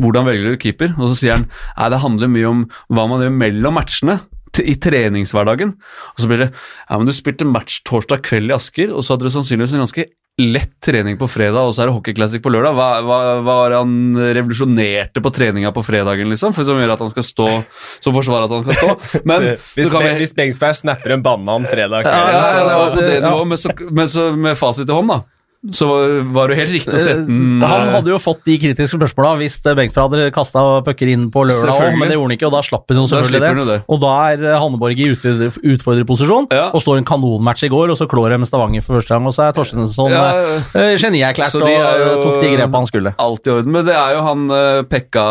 hvordan 0.01 0.27
velger 0.29 0.55
du 0.55 0.61
keeper? 0.61 0.93
Og 0.99 1.11
så 1.11 1.17
sier 1.19 1.37
han 1.37 1.47
nei, 1.49 1.89
det 1.93 2.03
handler 2.03 2.33
mye 2.33 2.51
om 2.51 2.63
hva 2.93 3.07
man 3.11 3.25
gjør 3.25 3.35
mellom 3.37 3.77
matchene 3.77 4.19
i 4.61 4.75
treningshverdagen. 4.83 5.75
Og 6.15 6.23
så 6.23 6.29
blir 6.29 6.43
det 6.45 6.49
ja, 6.51 6.97
men 6.97 7.09
du 7.09 7.15
spilte 7.17 7.49
match 7.49 7.81
torsdag 7.89 8.25
kveld 8.27 8.51
i 8.51 8.57
Asker, 8.57 8.93
og 8.93 9.05
så 9.05 9.15
hadde 9.15 9.29
du 9.29 9.35
sannsynligvis 9.35 9.77
en 9.77 9.85
ganske 9.85 10.09
lett 10.41 10.73
trening 10.85 11.19
på 11.21 11.29
fredag, 11.31 11.61
og 11.69 11.75
så 11.75 11.85
er 11.85 11.91
det 11.91 11.95
hockeyclassic 11.97 12.43
på 12.45 12.53
lørdag. 12.53 12.77
Hva, 12.77 12.89
hva, 13.07 13.19
hva 13.45 13.57
han 13.75 13.95
revolusjonerte 14.17 15.23
på 15.25 15.33
treninga 15.35 15.73
på 15.77 15.85
fredagen, 15.87 16.31
liksom? 16.33 16.55
For 16.57 16.67
Som 16.69 16.81
gjør 16.81 16.95
at 16.97 17.03
han 17.05 17.11
skal 17.13 17.27
stå 17.27 17.49
Som 18.01 18.17
forsvarer 18.17 18.49
at 18.49 18.55
han 18.57 18.65
skal 18.67 18.79
stå. 18.81 19.21
Men 19.29 19.49
Så 19.51 19.75
hvis, 19.77 19.91
så 19.91 20.03
vi 20.05 20.15
hvis 20.23 20.35
Bengtsberg 20.37 20.79
snapper 20.79 21.17
en 21.17 21.25
banan 21.25 21.67
fredag 21.71 22.07
ja, 22.07 22.11
kveld, 22.11 22.33
ja, 22.35 22.41
ja, 22.41 22.65
det 22.65 22.79
var 22.81 22.95
på 22.97 23.05
det 23.05 23.15
Ja. 23.21 23.27
nivået, 23.29 23.49
men, 23.53 23.59
så, 23.61 23.75
men 23.91 24.09
så 24.13 24.31
med 24.37 24.59
fasit 24.59 24.89
i 24.89 24.97
hånd, 24.97 25.13
da, 25.13 25.21
så 25.77 25.87
var, 26.33 26.49
det 26.49 26.55
jo 26.55 26.61
helt 26.63 26.73
riktig 26.73 26.95
å 26.97 27.01
sette 27.03 27.27
den 27.29 27.51
Eh, 27.61 27.69
Han 27.69 27.89
eh, 27.89 27.93
hadde 27.93 28.13
jo 28.15 28.19
fått 28.23 28.47
de 28.49 28.55
kritiske 28.63 28.97
spørsmåla 28.97 29.35
hvis 29.43 29.59
eh, 29.69 29.75
Bengtsberg 29.77 30.07
hadde 30.09 30.31
kasta 30.33 30.63
pucker 30.87 31.11
inn 31.13 31.27
på 31.33 31.43
lørdag 31.45 31.75
òg, 31.75 31.97
men 32.01 32.09
det 32.09 32.17
gjorde 32.17 32.31
han 32.31 32.37
ikke, 32.39 32.49
og 32.49 32.55
da 32.55 32.63
slapp 32.65 32.89
han 32.89 33.01
jo 33.03 33.05
selvfølgelig 33.11 33.43
det. 33.45 33.67
det. 33.69 33.77
Og 33.93 34.01
da 34.01 34.13
er 34.33 34.47
Hanneborg 34.57 35.03
i 35.05 35.11
utfordrer, 35.13 35.59
utfordrerposisjon 35.75 36.49
Ja. 36.55 36.71
og 36.73 36.81
står 36.81 37.03
en 37.03 37.09
kanonmatch 37.11 37.67
i 37.69 37.73
går, 37.73 37.93
og 37.93 38.01
så 38.01 38.09
klår 38.09 38.33
de 38.33 38.41
med 38.41 38.49
Stavanger 38.49 38.87
for 38.87 38.97
første 38.97 39.13
gang, 39.13 39.29
og 39.29 39.37
så 39.37 39.47
er 39.49 39.57
Torstensson 39.59 40.15
Ja, 40.15 40.25
uh, 40.41 40.97
genierklært 40.97 41.53
så 41.53 41.61
og 41.61 42.25
tok 42.25 42.41
de 42.41 42.55
grepene 42.55 42.81
han 42.81 42.89
skulle. 42.89 43.15
Alt 43.21 43.51
i 43.51 43.55
orden, 43.59 43.75
men 43.77 43.85
det 43.85 43.97
er 44.01 44.17
jo 44.17 44.25
han 44.25 44.47
Pekka 44.89 45.27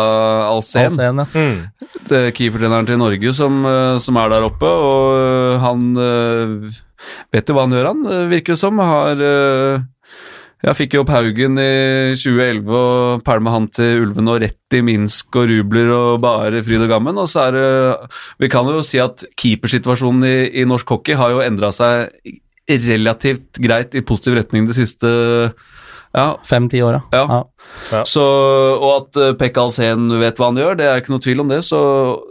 Alsen, 0.46 0.92
Alsen, 0.92 1.24
ja. 1.24 1.26
Mm. 1.34 2.30
keepertreneren 2.36 2.86
til 2.86 3.00
Norge, 3.02 3.34
som, 3.34 3.64
som 3.98 4.22
er 4.22 4.30
der 4.30 4.46
oppe, 4.46 4.70
og 4.70 5.58
han 5.64 5.90
Vet 7.32 7.48
du 7.48 7.54
hva 7.56 7.64
han 7.64 7.72
gjør, 7.72 7.86
han? 7.94 8.28
Virker 8.28 8.52
det 8.54 8.60
som. 8.60 8.76
Har 8.84 9.16
Jeg 10.60 10.76
fikk 10.76 10.94
jo 10.94 11.00
opp 11.00 11.10
Haugen 11.14 11.56
i 11.56 12.12
2011 12.20 12.74
og 12.76 13.22
pælma 13.24 13.54
han 13.54 13.68
til 13.72 14.02
Ulven 14.02 14.28
og 14.28 14.42
rett 14.42 14.76
i 14.76 14.82
Minsk 14.84 15.38
og 15.40 15.48
rubler 15.48 15.92
og 15.96 16.20
bare 16.20 16.60
fryd 16.66 16.84
og 16.84 16.92
gammen. 16.92 17.16
Og 17.16 17.30
så 17.32 17.46
er 17.46 17.56
det 17.56 18.10
Vi 18.44 18.50
kan 18.52 18.68
jo 18.68 18.82
si 18.84 19.00
at 19.00 19.24
keepersituasjonen 19.40 20.26
i, 20.28 20.36
i 20.60 20.66
norsk 20.68 20.92
hockey 20.92 21.16
har 21.16 21.32
jo 21.32 21.40
endra 21.44 21.72
seg 21.72 22.12
relativt 22.70 23.58
greit 23.58 23.96
i 23.96 24.04
positiv 24.06 24.36
retning 24.36 24.68
de 24.68 24.76
siste 24.76 25.08
Ja, 26.10 26.34
Fem-ti 26.42 26.80
åra. 26.82 27.02
Ja. 27.14 27.22
ja. 27.28 27.40
Ja. 27.92 28.00
så, 28.08 28.22
og 28.80 28.90
at 28.96 29.18
uh, 29.20 29.28
Pekka 29.38 29.62
Alsen 29.62 30.08
vet 30.18 30.38
hva 30.40 30.48
han 30.48 30.56
gjør, 30.58 30.74
det 30.80 30.86
er 30.90 30.98
ikke 30.98 31.12
noe 31.12 31.22
tvil 31.22 31.42
om 31.44 31.50
det, 31.52 31.60
så 31.62 31.78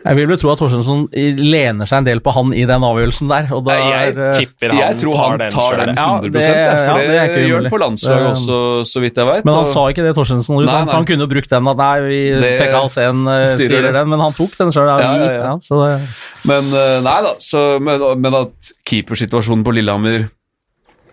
Jeg 0.04 0.18
vil 0.18 0.28
vel 0.28 0.40
tro 0.42 0.50
at 0.52 0.60
Torstensson 0.60 1.06
lener 1.14 1.88
seg 1.88 2.02
en 2.02 2.08
del 2.10 2.20
på 2.26 2.34
han 2.36 2.52
i 2.58 2.66
den 2.68 2.84
avgjørelsen 2.84 3.30
der. 3.32 3.48
Og 3.56 3.64
da 3.70 3.78
Jeg 3.78 4.10
er, 4.18 4.20
eh, 4.26 4.40
tipper 4.42 4.74
han 4.74 4.82
jeg 4.82 4.98
tror 5.04 5.14
tar 5.16 5.30
han 5.30 5.40
den 5.44 5.54
tar 5.54 5.78
den 5.80 5.94
Ja, 5.96 6.08
100 6.18 6.34
det- 6.34 6.44
for 6.90 6.98
det 7.00 7.08
det, 7.14 7.46
gjør 7.48 7.62
han 7.62 7.72
på 7.72 7.80
landslaget 7.86 8.28
også, 8.34 8.58
så 8.90 9.04
vidt 9.06 9.22
jeg 9.22 9.30
vet. 9.32 9.46
Men 9.46 9.54
han 9.54 9.64
og- 9.64 9.72
sa 9.78 9.86
ikke 9.94 10.04
det, 10.08 10.16
Torstensson. 10.18 10.60
Nei, 10.66 10.74
han- 10.74 10.86
nei. 10.90 10.96
Han 10.96 11.06
kunne 11.06 11.24
jo 11.24 11.28
brukt 11.36 11.50
den 11.50 11.68
at 11.68 11.78
nei, 11.78 12.00
vi 12.02 12.20
Det- 12.42 12.60
Pekka 12.60 12.82
Alsen 12.84 13.28
eh, 13.28 13.46
styrer 13.46 13.70
styrer 13.70 13.82
det. 13.84 13.94
den, 13.94 14.10
men 14.10 14.20
han 14.20 14.34
tok 14.34 14.58
den 14.58 14.72
sjøl. 14.76 14.90
Ja, 14.90 15.16
ja, 15.16 15.32
ja. 15.32 15.54
så 15.64 15.80
det, 15.86 16.02
Men 16.44 16.66
eh, 16.74 17.00
nei 17.06 17.22
da, 17.24 17.34
så, 17.40 17.80
men, 17.80 18.02
men 18.22 18.34
at 18.44 18.74
keepersituasjonen 18.86 19.64
på 19.64 19.72
Lillehammer 19.74 20.30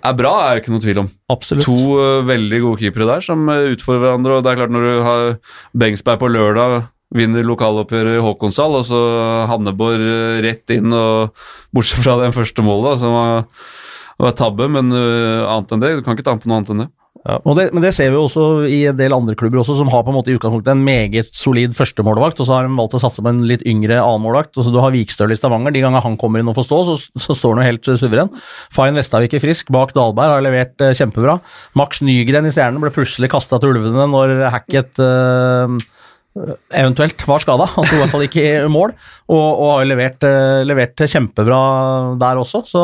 er 0.09 0.19
bra, 0.19 0.33
er 0.43 0.57
det 0.57 0.65
ikke 0.65 0.75
noe 0.75 0.85
tvil 0.85 1.01
om. 1.05 1.09
absolutt. 1.33 1.67
To 1.67 1.97
uh, 2.01 2.27
veldig 2.27 2.61
gode 2.65 2.83
keepere 2.83 3.09
der 3.09 3.25
som 3.25 3.47
eh, 3.53 3.71
utfordrer 3.75 4.05
hverandre. 4.05 4.37
og 4.37 4.45
det 4.45 4.53
er 4.53 4.61
klart 4.61 4.75
Når 4.75 4.87
du 4.87 4.93
har 5.07 5.25
Bengsberg 5.77 6.21
på 6.23 6.31
lørdag, 6.33 6.77
vinner 7.17 7.47
lokaloppgjøret 7.47 8.19
i 8.19 8.23
Håkonshall, 8.25 8.81
og 8.81 8.87
så 8.89 9.01
Hanneborg 9.51 10.03
uh, 10.03 10.39
rett 10.45 10.75
inn, 10.75 10.93
og 10.93 11.35
bortsett 11.75 12.05
fra 12.05 12.19
den 12.23 12.37
første 12.37 12.65
målet, 12.67 12.93
da, 12.93 13.01
som 13.05 13.17
var, 13.17 13.49
var 14.23 14.37
tabbe, 14.39 14.69
men 14.73 14.93
annet 14.93 15.75
enn 15.75 15.83
det, 15.85 15.97
du 15.99 16.07
kan 16.07 16.17
ikke 16.17 16.27
ta 16.27 16.37
på 16.41 16.51
noe 16.51 16.61
annet 16.61 16.75
enn 16.75 16.87
det. 16.87 16.91
Og 17.27 17.57
det, 17.59 17.65
men 17.75 17.83
det 17.83 17.91
ser 17.97 18.13
vi 18.13 18.19
også 18.21 18.45
i 18.71 18.85
en 18.91 18.99
del 18.99 19.15
andre 19.17 19.35
klubber 19.39 19.59
også, 19.63 19.75
som 19.81 19.91
har 19.91 20.05
på 20.07 20.13
en 20.13 20.19
måte 20.19 20.31
i 20.31 20.37
utgangspunktet 20.37 20.71
en 20.77 20.85
meget 20.87 21.33
solid 21.35 21.75
førstemålvakt, 21.75 22.39
og 22.39 22.47
så 22.47 22.55
har 22.55 22.67
de 22.67 22.79
valgt 22.79 22.95
å 22.99 23.01
satse 23.03 23.25
på 23.25 23.33
en 23.33 23.43
litt 23.51 23.65
yngre 23.67 23.99
annenmålvakt. 23.99 24.55
Du 24.55 24.79
har 24.83 24.95
Vikstøl 24.95 25.35
i 25.35 25.39
Stavanger. 25.39 25.75
De 25.75 25.83
ganger 25.83 26.05
han 26.05 26.19
kommer 26.21 26.43
inn 26.43 26.53
og 26.53 26.59
får 26.59 26.69
stå, 26.69 26.81
så, 26.87 27.25
så 27.27 27.37
står 27.39 27.57
han 27.57 27.65
jo 27.65 27.73
helt 27.73 27.91
suveren. 28.05 28.33
Fain 28.75 28.99
Vestavik 28.99 29.35
er 29.35 29.43
frisk, 29.43 29.75
bak 29.75 29.97
Dalberg 29.97 30.37
har 30.37 30.47
levert 30.47 30.87
eh, 30.87 30.95
kjempebra. 30.99 31.41
Max 31.79 32.03
Nygren 32.07 32.47
i 32.47 32.55
Stjernen 32.55 32.83
ble 32.85 32.95
plutselig 32.95 33.33
kasta 33.35 33.59
til 33.59 33.75
ulvene 33.75 34.07
når 34.13 34.37
Hackett 34.55 35.03
eh, 35.03 35.77
eventuelt 36.77 37.27
var 37.27 37.43
skada. 37.43 37.67
Han 37.75 37.87
sto 37.87 37.99
i 37.99 38.03
hvert 38.05 38.15
fall 38.15 38.27
ikke 38.27 38.49
i 38.53 38.71
mål, 38.71 38.95
og, 39.33 39.47
og 39.51 39.71
har 39.73 39.87
levert, 39.91 40.27
eh, 40.29 40.63
levert 40.69 41.07
kjempebra 41.11 41.61
der 42.21 42.43
også. 42.43 42.63
Så 42.71 42.83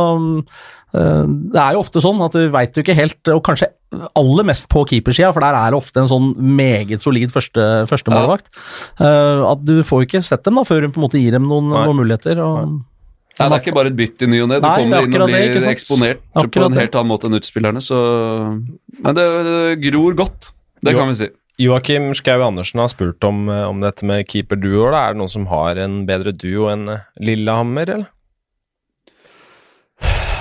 det 0.92 1.56
er 1.62 1.72
jo 1.76 1.80
ofte 1.80 2.02
sånn 2.04 2.20
at 2.24 2.34
du 2.36 2.42
veit 2.52 2.76
jo 2.76 2.82
ikke 2.84 2.96
helt, 2.98 3.20
og 3.32 3.40
kanskje 3.46 3.70
aller 4.18 4.44
mest 4.48 4.68
på 4.72 4.84
keepersida, 4.88 5.32
for 5.32 5.44
der 5.44 5.56
er 5.56 5.72
det 5.72 5.78
ofte 5.80 6.02
en 6.02 6.10
sånn 6.10 6.30
meget 6.56 7.00
solid 7.04 7.32
første, 7.32 7.64
førstemålvakt. 7.88 8.50
Ja. 9.00 9.52
at 9.52 9.64
du 9.64 9.82
får 9.84 10.02
jo 10.02 10.08
ikke 10.10 10.22
sett 10.26 10.44
dem 10.44 10.60
da 10.60 10.64
før 10.68 10.84
du 10.84 10.92
på 10.92 11.00
en 11.00 11.06
måte 11.06 11.20
gir 11.20 11.32
dem 11.36 11.48
noen, 11.48 11.72
noen 11.72 11.96
muligheter. 12.02 12.40
og... 12.44 12.80
Nei, 13.38 13.46
Det 13.48 13.56
er 13.56 13.62
ikke 13.62 13.76
bare 13.78 13.88
et 13.88 13.96
bytt 13.96 14.22
i 14.24 14.28
ny 14.28 14.40
og 14.44 14.48
ne. 14.50 14.58
Du 14.60 14.66
Nei, 14.66 14.72
er 14.72 14.82
kommer 14.82 15.06
inn 15.06 15.22
og 15.24 15.30
blir 15.30 15.54
det, 15.56 15.68
eksponert 15.70 16.18
på 16.36 16.64
en 16.66 16.76
helt 16.76 16.98
annen 17.00 17.08
måte 17.08 17.28
enn 17.30 17.38
utspillerne, 17.38 17.80
så 17.80 18.00
Men 19.00 19.16
det, 19.16 19.24
det 19.48 19.62
gror 19.88 20.18
godt, 20.18 20.50
det 20.84 20.92
Jo. 20.92 20.98
kan 21.00 21.08
vi 21.08 21.16
si. 21.22 21.28
Joakim 21.62 22.10
Skau 22.16 22.42
Andersen 22.44 22.80
har 22.80 22.88
spurt 22.92 23.24
om, 23.24 23.48
eh, 23.48 23.64
om 23.68 23.80
dette 23.80 24.04
med 24.08 24.26
keeperduoer. 24.28 24.92
duo 24.92 24.96
Er 24.96 25.12
det 25.12 25.20
noen 25.20 25.32
som 25.32 25.46
har 25.46 25.76
en 25.80 26.04
bedre 26.08 26.32
duo 26.32 26.68
enn 26.72 26.88
eh, 26.88 27.04
Lillehammer, 27.20 27.88
eller? 27.88 28.08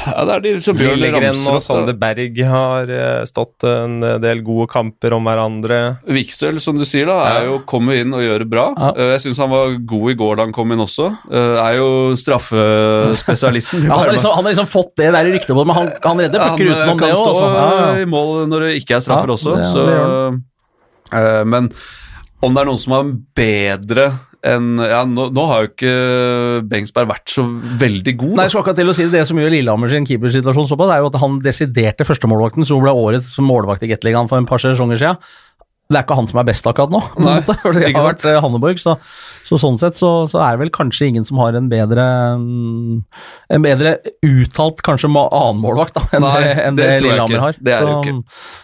Ja, 0.02 0.24
det 0.26 0.34
er 0.34 0.42
de 0.46 0.52
som 0.66 0.78
Bjørn 0.78 0.98
Lillegren 0.98 1.40
og. 1.52 1.60
Sander. 1.62 1.94
Berg 2.02 2.40
har 2.50 2.90
eh, 2.90 3.24
stått 3.30 3.66
en 3.70 4.00
del 4.24 4.42
gode 4.46 4.66
kamper 4.72 5.14
om 5.14 5.28
hverandre. 5.30 5.78
Vikstøl, 6.10 6.58
som 6.64 6.78
du 6.80 6.86
sier, 6.90 7.06
da, 7.12 7.18
er 7.36 7.46
jo 7.52 7.60
kommet 7.70 8.02
inn 8.02 8.16
og 8.18 8.24
gjør 8.26 8.40
det 8.46 8.50
bra. 8.50 8.66
Ja. 8.78 8.90
Eh, 8.98 9.12
Jeg 9.16 9.22
syns 9.28 9.42
han 9.44 9.52
var 9.54 9.76
god 9.94 10.12
i 10.12 10.18
går 10.24 10.40
da 10.40 10.48
han 10.48 10.56
kom 10.56 10.74
inn 10.74 10.82
også. 10.82 11.10
Eh, 11.30 11.60
Er 11.68 11.78
jo 11.78 11.90
straffespesialisten. 12.18 13.84
Ja, 13.88 13.94
han, 13.96 14.06
har 14.08 14.12
liksom, 14.16 14.32
han 14.36 14.44
har 14.46 14.52
liksom 14.56 14.70
fått 14.72 14.94
det 14.98 15.12
der 15.14 15.30
i 15.30 15.34
ryktet 15.36 15.54
på 15.54 15.62
det, 15.62 15.68
men 15.70 15.76
han, 15.78 15.92
han 16.04 16.20
redder 16.26 16.40
Han 16.48 16.58
pucker 16.58 16.72
om 16.72 16.82
utenom 16.82 17.00
kan 17.00 17.08
det 17.08 17.16
òg. 17.16 17.22
stå 17.22 17.32
Altså. 17.32 17.52
Ja, 17.54 17.70
ja. 17.78 18.02
i 18.02 18.10
mål 18.10 18.48
når 18.52 18.66
det 18.68 18.72
ikke 18.82 18.98
er 18.98 19.06
straffer 19.06 19.32
Ja, 19.32 19.38
også, 19.38 19.56
det- 19.58 19.70
så 19.70 19.86
det 19.88 20.00
eh, 21.22 21.44
Men 21.46 21.72
om 22.42 22.54
det 22.56 22.62
er 22.64 22.70
noen 22.72 22.80
som 22.82 22.94
har 22.96 23.04
en 23.06 23.16
bedre 23.38 24.06
enn 24.48 24.80
Ja, 24.82 25.04
nå, 25.06 25.28
nå 25.34 25.46
har 25.50 25.66
jo 25.66 25.72
ikke 25.72 25.94
Bengsberg 26.72 27.12
vært 27.12 27.34
så 27.34 27.46
veldig 27.82 28.16
god. 28.24 28.36
Nei, 28.40 28.48
jeg 28.48 28.54
skal 28.54 28.64
akkurat 28.64 28.80
til 28.82 28.92
å 28.92 28.96
si 28.98 29.06
Det 29.06 29.20
Det 29.20 29.28
som 29.30 29.42
gjør 29.42 29.54
Lillehammer 29.54 29.92
sin 29.92 30.08
keepersituasjon 30.10 30.70
såpass, 30.72 30.94
er 30.96 31.04
jo 31.04 31.12
at 31.12 31.20
han 31.22 31.38
desiderte 31.46 32.08
førstemålvakten 32.08 32.68
som 32.68 32.82
ble 32.84 32.94
årets 32.96 33.36
målvakt 33.44 33.86
i 33.86 33.92
Gateligaen 33.92 34.30
for 34.32 34.42
en 34.42 34.50
par 34.50 34.64
sesonger 34.64 35.02
siden. 35.02 35.22
Det 35.92 36.00
er 36.00 36.06
ikke 36.06 36.18
han 36.18 36.30
som 36.30 36.40
er 36.42 36.48
best 36.48 36.68
akkurat 36.70 36.94
nå. 36.94 37.02
en 37.18 37.26
Nei, 37.28 37.36
måte, 37.42 37.56
for 37.62 37.76
det 37.76 37.90
har 37.90 38.08
vært 38.08 38.26
eh, 38.30 38.38
Hanneborg, 38.44 38.80
så, 38.82 38.96
så 39.48 39.60
sånn 39.62 39.80
sett 39.82 40.00
så, 40.00 40.12
så 40.32 40.40
er 40.44 40.56
det 40.56 40.64
vel 40.64 40.72
kanskje 40.76 41.10
ingen 41.12 41.28
som 41.28 41.42
har 41.42 41.58
en 41.58 41.68
bedre 41.72 42.06
mm, 42.40 43.02
En 43.58 43.66
bedre 43.66 43.98
uttalt 44.26 44.82
kanskje 44.86 45.12
annenmålvakt 45.12 46.00
enn 46.02 46.24
Nei, 46.24 46.36
det, 46.46 46.54
enn 46.64 46.80
det 46.80 46.88
det, 46.88 46.98
Lillehammer 47.06 47.44
har. 47.44 47.60
Det 47.60 47.78
så. 47.82 48.16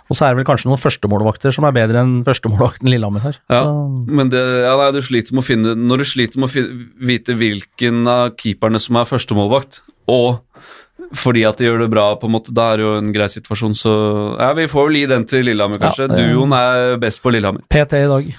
Og 0.08 0.18
så 0.18 0.28
er 0.28 0.34
det 0.34 0.42
vel 0.42 0.50
kanskje 0.50 0.72
noen 0.72 0.82
førstemålvakter 0.82 1.56
som 1.56 1.68
er 1.68 1.76
bedre 1.76 2.04
enn 2.06 2.16
førstemålvakten 2.28 2.92
Lillehammer 2.92 3.28
har. 3.28 3.40
Ja, 3.52 3.64
men 3.68 4.32
det, 4.34 4.44
ja, 4.64 4.74
nei, 4.80 4.90
du 4.96 5.02
sliter 5.06 5.36
med 5.36 5.44
å 5.44 5.48
finne 5.48 5.76
Når 5.78 6.04
du 6.04 6.08
sliter 6.08 6.42
med 6.42 6.50
å 6.50 6.54
finne, 6.54 6.90
vite 7.12 7.36
hvilken 7.38 8.08
av 8.10 8.36
keeperne 8.40 8.82
som 8.82 9.00
er 9.00 9.10
førstemålvakt, 9.10 9.82
og 10.08 10.40
fordi 11.16 11.44
at 11.48 11.58
de 11.58 11.66
gjør 11.70 11.80
det 11.86 11.90
bra, 11.94 12.16
på 12.20 12.28
en 12.28 12.32
måte, 12.36 12.52
da 12.54 12.74
er 12.74 12.78
det 12.78 12.84
jo 12.88 12.98
en 12.98 13.14
grei 13.16 13.28
situasjon, 13.32 13.76
så 13.78 13.94
ja, 14.40 14.52
vi 14.58 14.66
får 14.68 14.90
vel 14.90 14.96
gi 15.00 15.06
den 15.14 15.26
til 15.26 15.46
Lillehammer, 15.48 15.80
Ja, 15.80 15.88
kanskje. 15.88 16.08
det- 16.12 16.18
Duoen 16.34 16.52
er 16.54 16.98
best 16.98 17.22
på 17.24 17.32
Lillehammer. 17.32 17.62
PT 17.70 17.94
i 17.94 18.08
dag. 18.08 18.36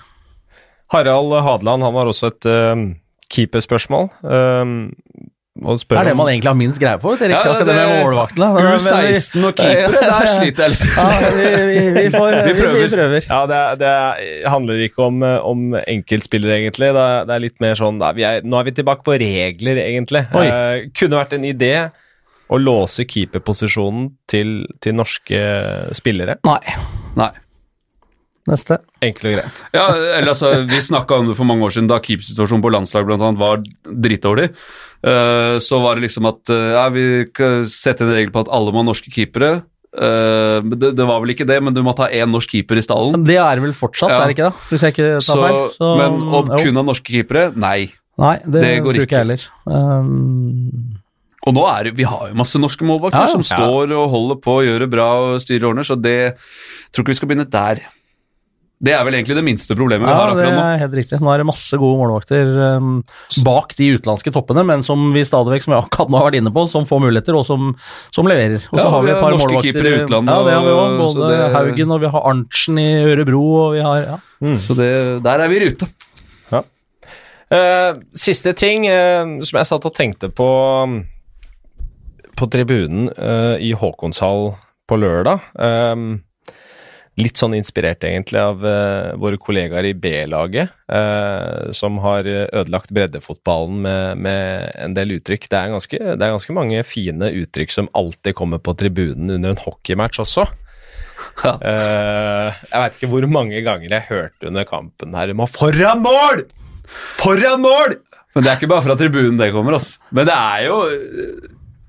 Harald 0.92 1.32
Hadeland 1.44 1.82
han 1.82 1.94
har 1.94 2.06
også 2.12 2.28
et 2.32 2.46
uh, 2.48 2.94
keeperspørsmål. 3.32 4.08
Um, 4.22 4.92
Det 5.58 5.90
er 5.98 6.04
det 6.06 6.12
man 6.14 6.28
egentlig 6.30 6.46
har 6.52 6.54
minst 6.54 6.78
greie 6.78 6.98
på. 7.02 7.16
Det, 7.18 7.30
Ja, 7.32 7.40
ja, 7.44 7.52
det, 7.58 7.66
det- 7.66 7.74
med 7.74 8.04
målvaktene. 8.04 8.48
Men 8.54 8.68
U16 8.78 9.44
og 9.48 9.56
keepere, 9.58 10.02
der 10.06 10.26
sliter 10.30 10.62
jeg 10.62 10.70
litt. 10.70 10.84
Ja, 10.94 11.06
vi, 11.34 11.48
vi, 11.66 11.80
vi, 11.96 12.04
får, 12.14 12.36
Vi 12.46 12.52
prøver. 12.60 12.78
vi 12.78 12.88
prøver. 12.94 13.26
Ja, 13.28 13.40
det, 13.50 13.56
er- 13.56 13.76
det 13.76 13.88
er- 13.88 14.48
handler 14.48 14.84
ikke 14.86 15.02
om, 15.02 15.22
eh, 15.26 15.38
om 15.44 15.74
enkeltspillere, 15.82 16.60
egentlig. 16.62 16.92
Det 16.94 17.02
er, 17.08 17.24
det 17.26 17.34
er 17.34 17.40
litt 17.40 17.58
mer 17.60 17.74
sånn 17.74 17.98
da, 17.98 18.12
vi 18.12 18.22
er, 18.22 18.40
Nå 18.46 18.60
er 18.60 18.64
vi 18.70 18.70
tilbake 18.78 19.02
på 19.02 19.18
regler, 19.18 19.76
egentlig. 19.82 20.24
Eh, 20.32 20.86
kunne 20.94 21.18
vært 21.24 21.32
en 21.34 21.44
idé 21.44 21.90
å 22.48 22.58
låse 22.60 23.04
keeperposisjonen 23.08 24.08
til, 24.30 24.62
til 24.80 24.96
norske 24.96 25.42
spillere. 25.96 26.38
Nei. 26.48 26.60
Nei. 27.18 27.30
Neste. 28.48 28.78
Enkelt 29.04 29.28
og 29.28 29.34
greit. 29.36 29.62
Ja, 29.76 29.86
eller 29.92 30.32
altså, 30.32 30.52
Vi 30.68 30.80
snakka 30.80 31.18
om 31.20 31.28
det 31.28 31.36
for 31.36 31.48
mange 31.48 31.66
år 31.66 31.74
siden, 31.74 31.88
da 31.90 31.98
keepersituasjonen 32.00 32.64
på 32.64 32.72
landslaget 32.72 33.18
annet 33.18 33.40
var 33.40 33.60
dritdårlig. 33.84 34.50
Uh, 35.04 35.58
så 35.62 35.78
var 35.82 35.98
det 35.98 36.08
liksom 36.08 36.26
at 36.30 36.50
uh, 36.50 36.70
ja, 36.74 36.86
vi 36.90 37.04
setter 37.70 38.08
en 38.08 38.16
regel 38.16 38.32
på 38.34 38.46
at 38.46 38.52
alle 38.54 38.72
må 38.72 38.82
ha 38.82 38.88
norske 38.88 39.12
keepere. 39.14 39.60
Uh, 39.92 40.64
det, 40.72 40.94
det 40.98 41.06
var 41.08 41.20
vel 41.22 41.34
ikke 41.34 41.46
det, 41.48 41.58
men 41.64 41.76
du 41.76 41.82
måtte 41.86 42.06
ha 42.06 42.10
én 42.12 42.32
norsk 42.32 42.56
keeper 42.56 42.80
i 42.80 42.84
stallen. 42.84 43.20
Det 43.28 43.38
er 43.40 43.62
vel 43.62 43.76
fortsatt, 43.76 44.14
Ja. 44.14 44.22
er 44.24 44.32
det 44.32 44.38
ikke 44.38 44.48
det? 44.48 44.68
Hvis 44.72 44.86
jeg 44.86 44.96
ikke 44.96 45.10
tar 45.18 45.28
Så, 45.28 45.38
feil. 45.44 45.60
Så, 45.76 45.92
men 46.00 46.18
å 46.32 46.42
jo. 46.48 46.62
kun 46.64 46.80
ha 46.80 46.86
norske 46.88 47.14
keepere? 47.18 47.44
Nei. 47.54 47.90
Nei, 48.18 48.34
det, 48.42 48.64
det 48.64 48.72
går 48.82 48.96
tror 48.96 49.04
ikke. 49.04 49.06
ikke 49.06 49.20
jeg 49.20 49.26
heller. 49.26 49.44
Um, 49.68 50.97
Og 51.48 51.54
nå 51.56 51.66
er 51.70 51.88
det, 51.88 51.96
vi 51.98 52.06
har 52.08 52.30
jo 52.30 52.38
masse 52.38 52.60
norske 52.60 52.84
målvakter 52.86 53.22
Ja, 53.24 53.28
ja. 53.30 53.36
som 53.38 53.44
står 53.46 53.94
og 53.96 54.10
holder 54.12 54.40
på 54.44 54.58
og 54.60 54.66
gjør 54.68 54.84
det 54.84 54.90
bra 54.92 55.06
og 55.30 55.38
styrer 55.44 55.64
og 55.64 55.72
ordner, 55.72 55.86
så 55.88 55.96
det 55.96 56.18
tror 56.92 57.04
ikke 57.06 57.14
vi 57.14 57.20
skal 57.22 57.30
begynne 57.32 57.48
der. 57.48 57.80
Det 58.78 58.92
er 58.94 59.00
vel 59.02 59.16
egentlig 59.18 59.34
det 59.34 59.42
minste 59.42 59.74
problemet 59.74 60.06
vi 60.06 60.12
ja, 60.12 60.18
har 60.20 60.30
akkurat 60.30 60.52
nå. 60.54 60.58
Ja, 60.60 60.66
det 60.68 60.74
er 60.76 60.82
helt 60.84 60.92
riktig. 61.00 61.18
Nå 61.18 61.30
er 61.32 61.40
det 61.42 61.46
masse 61.48 61.78
gode 61.82 61.98
målvakter 61.98 62.50
um, 62.78 62.92
bak 63.42 63.72
de 63.80 63.88
utenlandske 63.96 64.30
toppene, 64.36 64.62
men 64.68 64.84
som 64.86 65.08
vi 65.16 65.24
stadig 65.26 65.56
vekk, 65.56 65.64
som 65.66 65.74
vi 65.74 65.78
akkurat 65.80 66.12
nå 66.12 66.20
har 66.20 66.28
vært 66.28 66.38
inne 66.38 66.52
på, 66.54 66.62
som 66.70 66.86
får 66.86 67.02
muligheter, 67.02 67.34
og 67.40 67.42
som, 67.48 67.72
som 68.14 68.30
leverer. 68.30 68.68
Og 68.70 68.78
så 68.78 68.84
Ja, 68.84 68.92
har 68.94 69.02
vi 69.02 69.10
et 69.16 69.18
par 69.18 69.34
norske 69.34 69.50
målvakter 69.50 69.72
keepere 69.72 69.96
i 69.96 70.04
utlandet, 70.04 70.30
Ja, 70.30 70.46
det 70.46 70.54
har 70.54 70.68
vi 70.68 70.76
òg. 70.76 70.94
Både 71.02 71.32
det- 71.32 71.50
Haugen, 71.56 71.96
og 71.96 72.04
vi 72.04 72.12
har 72.14 72.28
Arntzen 72.30 72.78
i 72.78 72.88
Ørebro, 73.08 73.42
og 73.64 73.74
vi 73.74 73.82
har 73.88 74.04
ja. 74.04 74.20
Så 74.62 74.78
det, 74.78 74.92
der 75.26 75.42
er 75.42 75.50
vi 75.50 75.58
i 75.58 75.64
rute. 75.66 75.90
Eh, 77.48 77.94
siste 78.12 78.52
ting 78.52 78.84
uh, 78.84 79.40
som 79.40 79.56
jeg 79.56 79.68
satt 79.70 79.86
og 79.88 79.94
tenkte 79.96 80.28
på 80.28 80.48
på 82.38 82.46
tribunen 82.52 83.10
uh, 83.18 83.56
i 83.58 83.72
Håkonshall 83.76 84.52
på 84.88 84.98
lørdag. 85.00 85.42
Um, 85.58 86.20
litt 87.18 87.40
sånn 87.40 87.56
inspirert 87.58 88.04
egentlig 88.06 88.38
av 88.38 88.62
uh, 88.62 89.16
våre 89.18 89.40
kollegaer 89.42 89.88
i 89.88 89.94
B-laget, 89.98 90.70
uh, 90.92 91.68
som 91.74 91.98
har 92.04 92.28
ødelagt 92.28 92.94
breddefotballen 92.94 93.82
med, 93.82 94.22
med 94.22 94.70
en 94.78 94.94
del 94.94 95.16
uttrykk. 95.18 95.50
Det 95.50 95.58
er, 95.58 95.74
ganske, 95.74 95.98
det 95.98 96.14
er 96.14 96.36
ganske 96.36 96.56
mange 96.56 96.86
fine 96.86 97.32
uttrykk 97.42 97.74
som 97.74 97.90
alltid 97.98 98.38
kommer 98.38 98.62
på 98.62 98.76
tribunen 98.78 99.34
under 99.40 99.56
en 99.56 99.62
hockeymatch 99.66 100.22
også. 100.22 100.46
Ja. 101.42 101.56
Jeg 101.58 102.78
veit 102.78 102.96
ikke 102.96 103.08
hvor 103.10 103.24
mange 103.30 103.58
ganger 103.66 103.90
jeg 103.90 104.06
hørte 104.06 104.46
under 104.50 104.66
kampen 104.66 105.16
her 105.18 105.32
må 105.34 105.48
foran 105.50 106.04
mål! 106.04 106.44
Foran 107.18 107.62
mål! 107.64 107.98
Men 108.34 108.44
det 108.44 108.50
er 108.52 108.60
ikke 108.60 108.70
bare 108.70 108.84
fra 108.86 108.94
tribunen 108.98 109.38
det 109.40 109.50
kommer, 109.50 109.74
altså. 109.80 109.98
Men 110.14 110.28
det 110.28 110.36
er 110.38 110.68
jo 110.68 110.76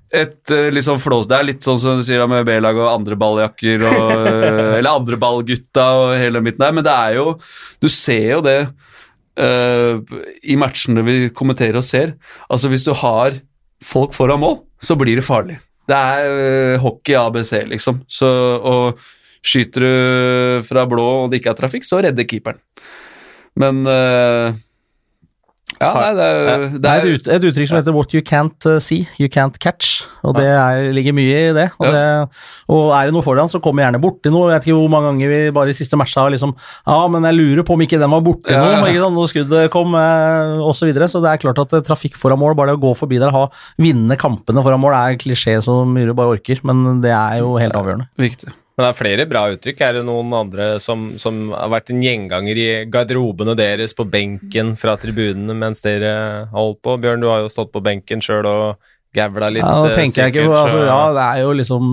et 0.09 0.53
eh, 0.55 0.69
litt 0.73 0.85
sånn 0.85 1.01
flås... 1.01 1.27
Det 1.29 1.37
er 1.37 1.47
litt 1.47 1.65
sånn 1.65 1.79
som 1.81 1.99
du 1.99 2.05
sier 2.05 2.25
med 2.29 2.47
B-lag 2.47 2.77
og 2.79 2.89
andre 2.91 3.17
balljakker 3.19 3.85
og 3.85 4.13
eh, 4.15 4.77
Eller 4.79 4.91
andre 4.91 5.19
ballgutta 5.21 5.85
og 5.99 6.13
hele 6.17 6.39
den 6.39 6.47
biten 6.49 6.65
der, 6.65 6.75
men 6.75 6.85
det 6.85 6.95
er 6.95 7.19
jo 7.19 7.35
Du 7.81 7.89
ser 7.93 8.25
jo 8.37 8.41
det 8.45 8.57
uh, 9.39 10.01
i 10.43 10.57
matchene 10.59 11.05
vi 11.07 11.19
kommenterer 11.31 11.79
og 11.79 11.85
ser. 11.87 12.17
Altså, 12.51 12.67
hvis 12.73 12.83
du 12.83 12.91
har 12.97 13.37
folk 13.85 14.11
foran 14.17 14.41
mål, 14.41 14.57
så 14.83 14.97
blir 14.99 15.15
det 15.15 15.23
farlig. 15.23 15.55
Det 15.87 15.95
er 15.95 16.73
uh, 16.75 16.81
hockey 16.83 17.15
ABC, 17.15 17.53
liksom. 17.69 18.01
Så, 18.11 18.27
og 18.27 18.99
Skyter 19.39 19.85
du 19.85 20.65
fra 20.67 20.83
blå 20.89 21.05
og 21.23 21.29
det 21.31 21.39
ikke 21.39 21.53
er 21.53 21.59
trafikk, 21.61 21.85
så 21.87 22.01
redder 22.03 22.27
keeperen. 22.27 22.59
Men 23.59 23.81
eh, 23.87 24.57
Ja, 25.79 25.93
nei, 25.95 26.09
det 26.17 26.25
er, 26.27 26.63
Det 26.75 26.89
er 26.91 27.05
et, 27.07 27.27
et 27.37 27.45
uttrykk 27.47 27.69
som 27.69 27.77
heter 27.79 27.95
'what 27.95 28.13
you 28.13 28.21
can't 28.21 28.65
uh, 28.67 28.79
see, 28.83 29.07
you 29.17 29.29
can't 29.31 29.55
catch'. 29.63 30.03
Og 30.27 30.35
det 30.35 30.45
er, 30.45 30.91
ligger 30.91 31.15
mye 31.15 31.37
i 31.49 31.53
det. 31.55 31.69
Og, 31.79 31.87
det. 31.87 32.03
og 32.67 32.91
er 32.91 33.07
det 33.07 33.15
noe 33.15 33.23
foran, 33.23 33.47
så 33.47 33.61
kommer 33.63 33.85
gjerne 33.85 34.01
borti 34.03 34.27
noe. 34.33 34.51
Jeg 34.51 34.59
vet 34.59 34.67
ikke 34.67 34.75
hvor 34.75 34.91
mange 34.91 35.07
ganger 35.13 35.31
vi 35.31 35.39
bare 35.55 35.71
i 35.71 35.77
siste 35.77 35.95
matcha 35.95 36.25
har 36.25 36.33
liksom 36.35 36.51
Ja, 36.83 36.99
men 37.07 37.23
jeg 37.23 37.39
lurer 37.39 37.63
på 37.63 37.77
om 37.77 37.85
ikke 37.85 37.99
den 38.01 38.11
var 38.11 38.21
borti 38.25 38.51
Ja, 38.51 38.59
noe, 38.65 38.91
ikke 38.91 39.05
sant, 39.05 39.15
når 39.15 39.31
skuddet 39.31 39.71
kom, 39.71 39.95
osv. 39.95 40.59
og 40.67 40.75
så 40.75 40.89
videre. 40.89 41.07
Så 41.07 41.23
det 41.23 41.31
er 41.31 41.43
klart 41.47 41.63
at 41.63 41.73
eh, 41.79 41.85
trafikk 41.87 42.19
foran 42.19 42.39
mål, 42.39 42.57
bare 42.59 42.73
det 42.73 42.79
å 42.81 42.83
gå 42.83 42.95
forbi 42.99 43.19
der, 43.21 43.31
ha 43.31 43.47
vinne 43.79 44.19
kampene 44.19 44.63
foran 44.65 44.83
mål, 44.83 44.97
er 44.99 45.19
klisjé 45.21 45.61
så 45.63 45.85
mye 45.87 46.09
du 46.09 46.13
bare 46.13 46.35
orker, 46.35 46.59
men 46.67 46.99
det 47.01 47.15
er 47.15 47.39
jo 47.39 47.55
helt 47.55 47.77
avgjørende. 47.79 48.11
viktig. 48.19 48.51
Men 48.79 48.85
det 48.85 48.89
er 48.93 48.95
flere 48.95 49.23
bra 49.27 49.41
uttrykk. 49.51 49.81
Er 49.83 49.97
det 49.97 50.01
noen 50.07 50.29
andre 50.37 50.65
som, 50.79 51.09
som 51.19 51.49
har 51.51 51.67
vært 51.73 51.89
en 51.91 51.99
gjenganger 51.99 52.59
i 52.61 52.67
garderobene 52.87 53.51
deres 53.59 53.91
på 53.91 54.05
benken 54.07 54.69
fra 54.79 54.93
tribunene 55.01 55.51
mens 55.51 55.83
dere 55.83 56.13
holdt 56.53 56.79
på? 56.87 56.95
Bjørn, 57.03 57.19
du 57.19 57.27
har 57.27 57.41
jo 57.43 57.49
stått 57.51 57.73
på 57.73 57.81
benken 57.83 58.23
sjøl 58.23 58.47
og 58.47 58.79
gavla 59.11 59.49
litt. 59.51 59.65
Ja, 59.65 59.81
nå 59.83 59.91
tenker 59.91 60.13
sikkert, 60.13 60.39
jeg 60.39 60.45
ikke 60.45 60.53
på 60.53 60.61
altså, 60.61 60.85
Ja, 60.87 61.01
det 61.17 61.25
er 61.25 61.43
jo 61.43 61.51
liksom 61.59 61.91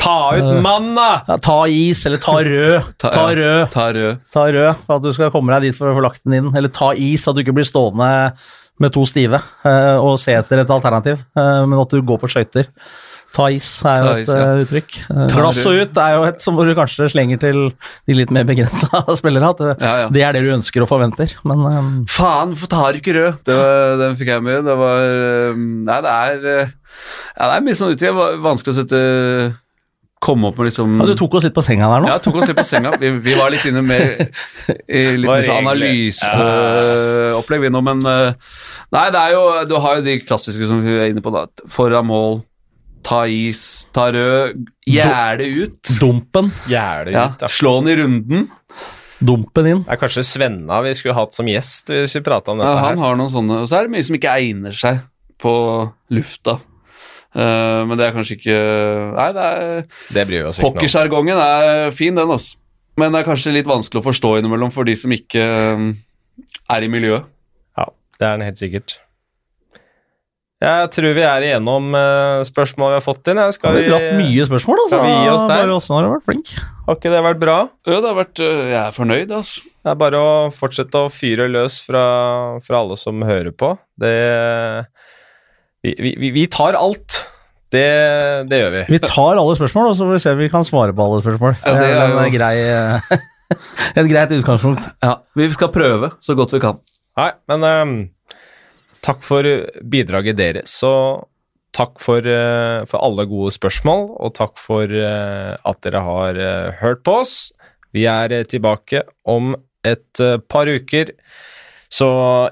Ta 0.00 0.14
ut 0.38 0.62
mann, 0.62 0.92
da! 0.94 1.08
ja, 1.26 1.40
Ta 1.42 1.58
is, 1.66 2.04
eller 2.06 2.22
ta 2.22 2.36
rød. 2.38 2.88
Ta, 3.02 3.10
ja, 3.10 3.26
rød. 3.42 3.60
Ta 3.74 3.90
rød. 3.98 4.24
Ta 4.32 4.46
rød 4.54 4.86
for 4.86 5.00
at 5.00 5.04
du 5.04 5.12
skal 5.18 5.34
komme 5.34 5.58
deg 5.58 5.66
dit 5.72 5.80
for 5.82 5.90
å 5.90 5.98
få 5.98 6.06
lagt 6.06 6.22
den 6.22 6.38
inn. 6.38 6.54
Eller 6.54 6.70
ta 6.70 6.94
is, 6.94 7.26
at 7.26 7.34
du 7.34 7.42
ikke 7.42 7.58
blir 7.58 7.66
stående 7.68 8.08
med 8.80 8.94
to 8.94 9.02
stive 9.04 9.42
eh, 9.66 9.98
og 9.98 10.14
se 10.22 10.38
etter 10.38 10.62
et 10.62 10.70
alternativ, 10.72 11.18
eh, 11.36 11.62
men 11.66 11.82
at 11.82 11.92
du 11.92 11.98
går 12.06 12.22
på 12.22 12.30
skøyter. 12.32 12.70
Ta 13.30 13.44
is 13.54 13.66
er 13.86 14.00
jo 14.02 14.12
et 14.18 14.30
ja. 14.30 14.36
eh, 14.42 14.60
uttrykk. 14.64 14.96
Eh, 15.06 15.26
glass 15.30 15.60
og 15.70 15.76
ut 15.78 15.98
er 16.02 16.14
jo 16.16 16.22
et 16.26 16.40
som 16.42 16.56
du 16.58 16.72
kanskje 16.74 17.06
slenger 17.12 17.38
til 17.42 17.58
de 17.70 18.12
litt 18.18 18.32
mer 18.34 18.42
begrensa 18.48 19.04
spillere. 19.20 19.52
At 19.54 19.60
det, 19.62 19.74
Ja, 19.78 19.92
ja. 20.04 20.08
det 20.10 20.24
er 20.26 20.34
det 20.34 20.42
du 20.46 20.50
ønsker 20.56 20.82
og 20.82 20.90
forventer, 20.90 21.30
men 21.46 21.58
um... 21.62 21.92
Faen, 22.10 22.56
for 22.58 22.66
tar 22.72 22.98
ikke 22.98 23.14
rød? 23.14 23.38
Det 23.46 23.54
var, 23.54 23.94
den 24.02 24.18
fikk 24.18 24.32
jeg 24.34 24.42
med. 24.46 24.66
Det 24.66 24.76
var 24.82 24.98
eh, 25.06 25.60
Nei, 25.60 25.98
det 26.06 26.12
er 26.16 26.36
eh, 26.56 26.72
Ja, 27.38 27.46
det 27.46 27.54
er 27.54 27.62
mye 27.68 27.78
sånn 27.78 27.94
uti. 27.94 28.10
Vanskelig 28.42 28.74
å 28.74 28.78
sette 28.82 28.98
Komme 30.20 30.50
opp 30.50 30.58
med 30.60 30.66
liksom 30.68 30.98
ja, 31.00 31.04
Du 31.08 31.14
tok 31.16 31.38
oss 31.38 31.44
litt 31.46 31.54
på 31.56 31.62
senga 31.64 31.86
der 31.88 32.02
nå. 32.02 32.08
Ja, 32.10 32.18
tok 32.20 32.34
oss 32.42 32.48
litt 32.50 32.58
på 32.58 32.64
senga. 32.68 32.90
Vi, 33.00 33.08
vi 33.24 33.32
var 33.38 33.48
litt 33.54 33.62
inne 33.70 33.80
med 33.80 34.20
i 34.84 35.16
litt 35.22 35.46
sånn 35.46 35.62
analyseopplegg, 35.62 37.62
vi 37.64 37.70
nå, 37.72 37.80
men 37.86 38.02
eh, 38.04 38.34
Nei, 38.92 39.06
det 39.14 39.22
er 39.22 39.32
jo 39.38 39.46
Du 39.70 39.78
har 39.80 39.96
jo 39.96 40.04
de 40.04 40.18
klassiske 40.20 40.68
som 40.68 40.82
vi 40.84 40.92
er 40.98 41.08
inne 41.14 41.22
på, 41.24 41.32
da. 41.32 41.46
Foran 41.72 42.04
mål, 42.10 42.42
ta 43.10 43.24
is, 43.26 43.60
ta 43.96 44.06
rød, 44.14 44.64
gjerde 44.86 45.48
ut. 45.64 45.92
Dumpen. 45.98 46.50
Gjerde 46.70 47.14
Ja, 47.16 47.26
ut, 47.32 47.42
ja. 47.42 47.50
slå 47.50 47.76
den 47.80 47.90
i 47.90 47.98
runden. 48.04 48.48
Dumpen 49.20 49.66
inn. 49.68 49.82
Det 49.84 49.92
er 49.96 50.00
kanskje 50.00 50.22
Svenna 50.24 50.78
vi 50.86 50.94
skulle 50.96 51.16
hatt 51.18 51.34
som 51.36 51.48
gjest 51.50 51.90
hvis 51.92 52.14
vi 52.16 52.22
om 52.22 52.30
Ja, 52.30 52.70
dette 52.70 52.84
han 52.86 52.96
her. 52.96 53.04
har 53.04 53.18
noen 53.18 53.32
sånne, 53.32 53.58
og 53.64 53.68
så 53.68 53.80
er 53.80 53.88
det 53.88 53.92
mye 53.96 54.06
som 54.06 54.16
ikke 54.16 54.32
egner 54.38 54.72
seg 54.72 55.02
på 55.42 55.52
lufta. 56.14 56.58
Uh, 57.30 57.84
men 57.86 57.94
det 57.98 58.08
er 58.08 58.14
kanskje 58.16 58.34
ikke 58.40 58.54
Nei, 59.14 59.26
det 59.36 59.42
er 59.46 59.84
Det 60.10 60.24
bryr 60.26 60.40
vi 60.40 60.46
oss 60.48 60.58
ikke. 60.58 60.66
Hockeysjargongen 60.66 61.38
er 61.38 61.92
fin, 61.94 62.14
den, 62.16 62.26
altså. 62.32 62.56
Men 62.98 63.12
det 63.14 63.20
er 63.20 63.28
kanskje 63.28 63.52
litt 63.54 63.68
vanskelig 63.70 64.00
å 64.02 64.06
forstå 64.08 64.32
innimellom 64.40 64.72
for 64.74 64.88
de 64.88 64.96
som 64.98 65.12
ikke 65.14 65.38
eh, 65.44 65.84
er 66.74 66.82
i 66.86 66.88
miljøet. 66.90 67.28
Ja, 67.78 67.86
det 68.18 68.26
er 68.26 68.34
den 68.40 68.48
helt 68.48 68.58
sikkert. 68.60 68.96
Jeg 70.60 70.88
tror 70.92 71.14
vi 71.16 71.22
er 71.24 71.44
igjennom 71.46 71.86
uh, 71.96 72.42
spørsmål 72.44 72.90
vi 72.92 72.96
har 72.98 73.04
fått 73.04 73.30
inn. 73.32 73.38
Skal 73.56 73.78
Vi 73.78 73.86
har 73.86 73.94
dratt 73.94 74.18
mye 74.18 74.44
spørsmål, 74.44 74.82
altså. 74.82 74.98
Skal 74.98 75.06
vi 75.06 75.14
gi 75.24 75.30
oss 75.32 75.44
der? 75.48 75.70
Åsen 75.72 75.96
har 75.96 76.08
vært 76.12 76.26
flink. 76.28 76.50
Har 76.84 76.98
ikke 76.98 77.12
det 77.14 77.22
vært 77.24 77.40
bra? 77.40 77.54
Jo, 77.88 77.96
det 77.96 78.10
har 78.10 78.18
vært 78.18 78.42
eh, 78.44 78.60
Jeg 78.68 78.80
er 78.82 78.96
fornøyd, 78.98 79.32
altså. 79.38 79.64
Det 79.80 79.92
er 79.94 79.96
bare 80.02 80.20
å 80.20 80.34
fortsette 80.52 81.00
å 81.00 81.08
fyre 81.08 81.46
løs 81.48 81.78
fra, 81.86 82.04
fra 82.66 82.82
alle 82.82 82.98
som 83.00 83.24
hører 83.24 83.54
på. 83.56 83.72
Det 84.04 84.12
Vi, 85.80 85.94
vi, 85.96 86.30
vi- 86.36 86.46
tar 86.52 86.76
alt. 86.76 87.22
Det, 87.72 87.86
det 88.50 88.58
gjør 88.60 88.72
vi. 88.74 88.84
Vi 88.98 89.00
tar 89.00 89.38
alle 89.40 89.56
spørsmål, 89.56 89.88
og 89.92 89.96
så 89.96 90.04
får 90.04 90.12
vi 90.18 90.22
se 90.26 90.32
om 90.34 90.40
vi 90.44 90.52
kan 90.52 90.66
svare 90.66 90.92
på 90.92 91.04
alle 91.06 91.22
spørsmål. 91.24 91.56
Ja, 91.64 91.72
det 91.78 91.88
det 91.88 92.04
er 92.04 92.16
en 92.26 92.34
grei, 92.36 92.54
eh, 92.68 93.18
et 94.02 94.08
greit 94.10 94.36
utgangspunkt. 94.36 94.88
Ja, 95.00 95.16
vi 95.38 95.48
skal 95.54 95.72
prøve 95.72 96.12
så 96.20 96.36
godt 96.36 96.52
vi 96.52 96.60
kan. 96.66 96.82
Nei, 97.16 97.30
men 97.48 97.64
ehm, 97.70 97.94
takk 99.04 99.22
for 99.24 99.46
bidraget 99.90 100.38
deres, 100.40 100.74
og 100.86 101.26
takk 101.76 102.00
for, 102.02 102.18
eh, 102.18 102.84
for 102.90 103.02
alle 103.04 103.26
gode 103.30 103.52
spørsmål, 103.54 104.08
og 104.18 104.34
takk 104.34 104.58
for 104.58 104.84
eh, 104.84 105.54
at 105.56 105.80
dere 105.86 106.02
har 106.06 106.40
eh, 106.40 106.72
hørt 106.82 107.04
på 107.06 107.20
oss. 107.22 107.52
Vi 107.94 108.06
er 108.06 108.34
tilbake 108.44 109.02
om 109.26 109.56
et 109.82 110.20
par 110.48 110.68
uker. 110.68 111.10
Så 111.90 112.06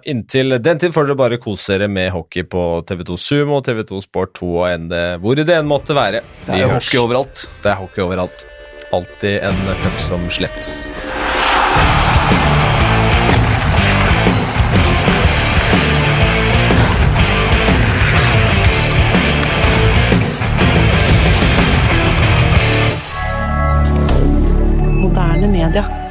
inntil 0.08 0.56
den 0.58 0.80
tid 0.82 0.90
får 0.94 1.06
dere 1.06 1.18
bare 1.20 1.38
kose 1.38 1.76
dere 1.76 1.86
med 1.86 2.10
hockey 2.10 2.42
på 2.42 2.82
TV2 2.88 3.18
Sumo, 3.22 3.60
TV2 3.62 4.02
Sport 4.02 4.34
2 4.40 4.48
og 4.64 4.66
enn 4.66 4.88
hvor 5.22 5.38
det 5.38 5.54
enn 5.54 5.70
måtte 5.70 5.94
være. 5.94 6.24
Det 6.48 6.58
er 6.58 6.72
hockey 6.72 6.98
overalt. 6.98 7.44
Det 7.62 7.70
er 7.70 7.78
hockey 7.78 8.02
overalt. 8.02 8.48
Alltid 8.90 9.44
en 9.46 9.66
puck 9.84 10.02
som 10.02 10.26
slippes. 10.32 10.88
Calendar. 25.68 26.07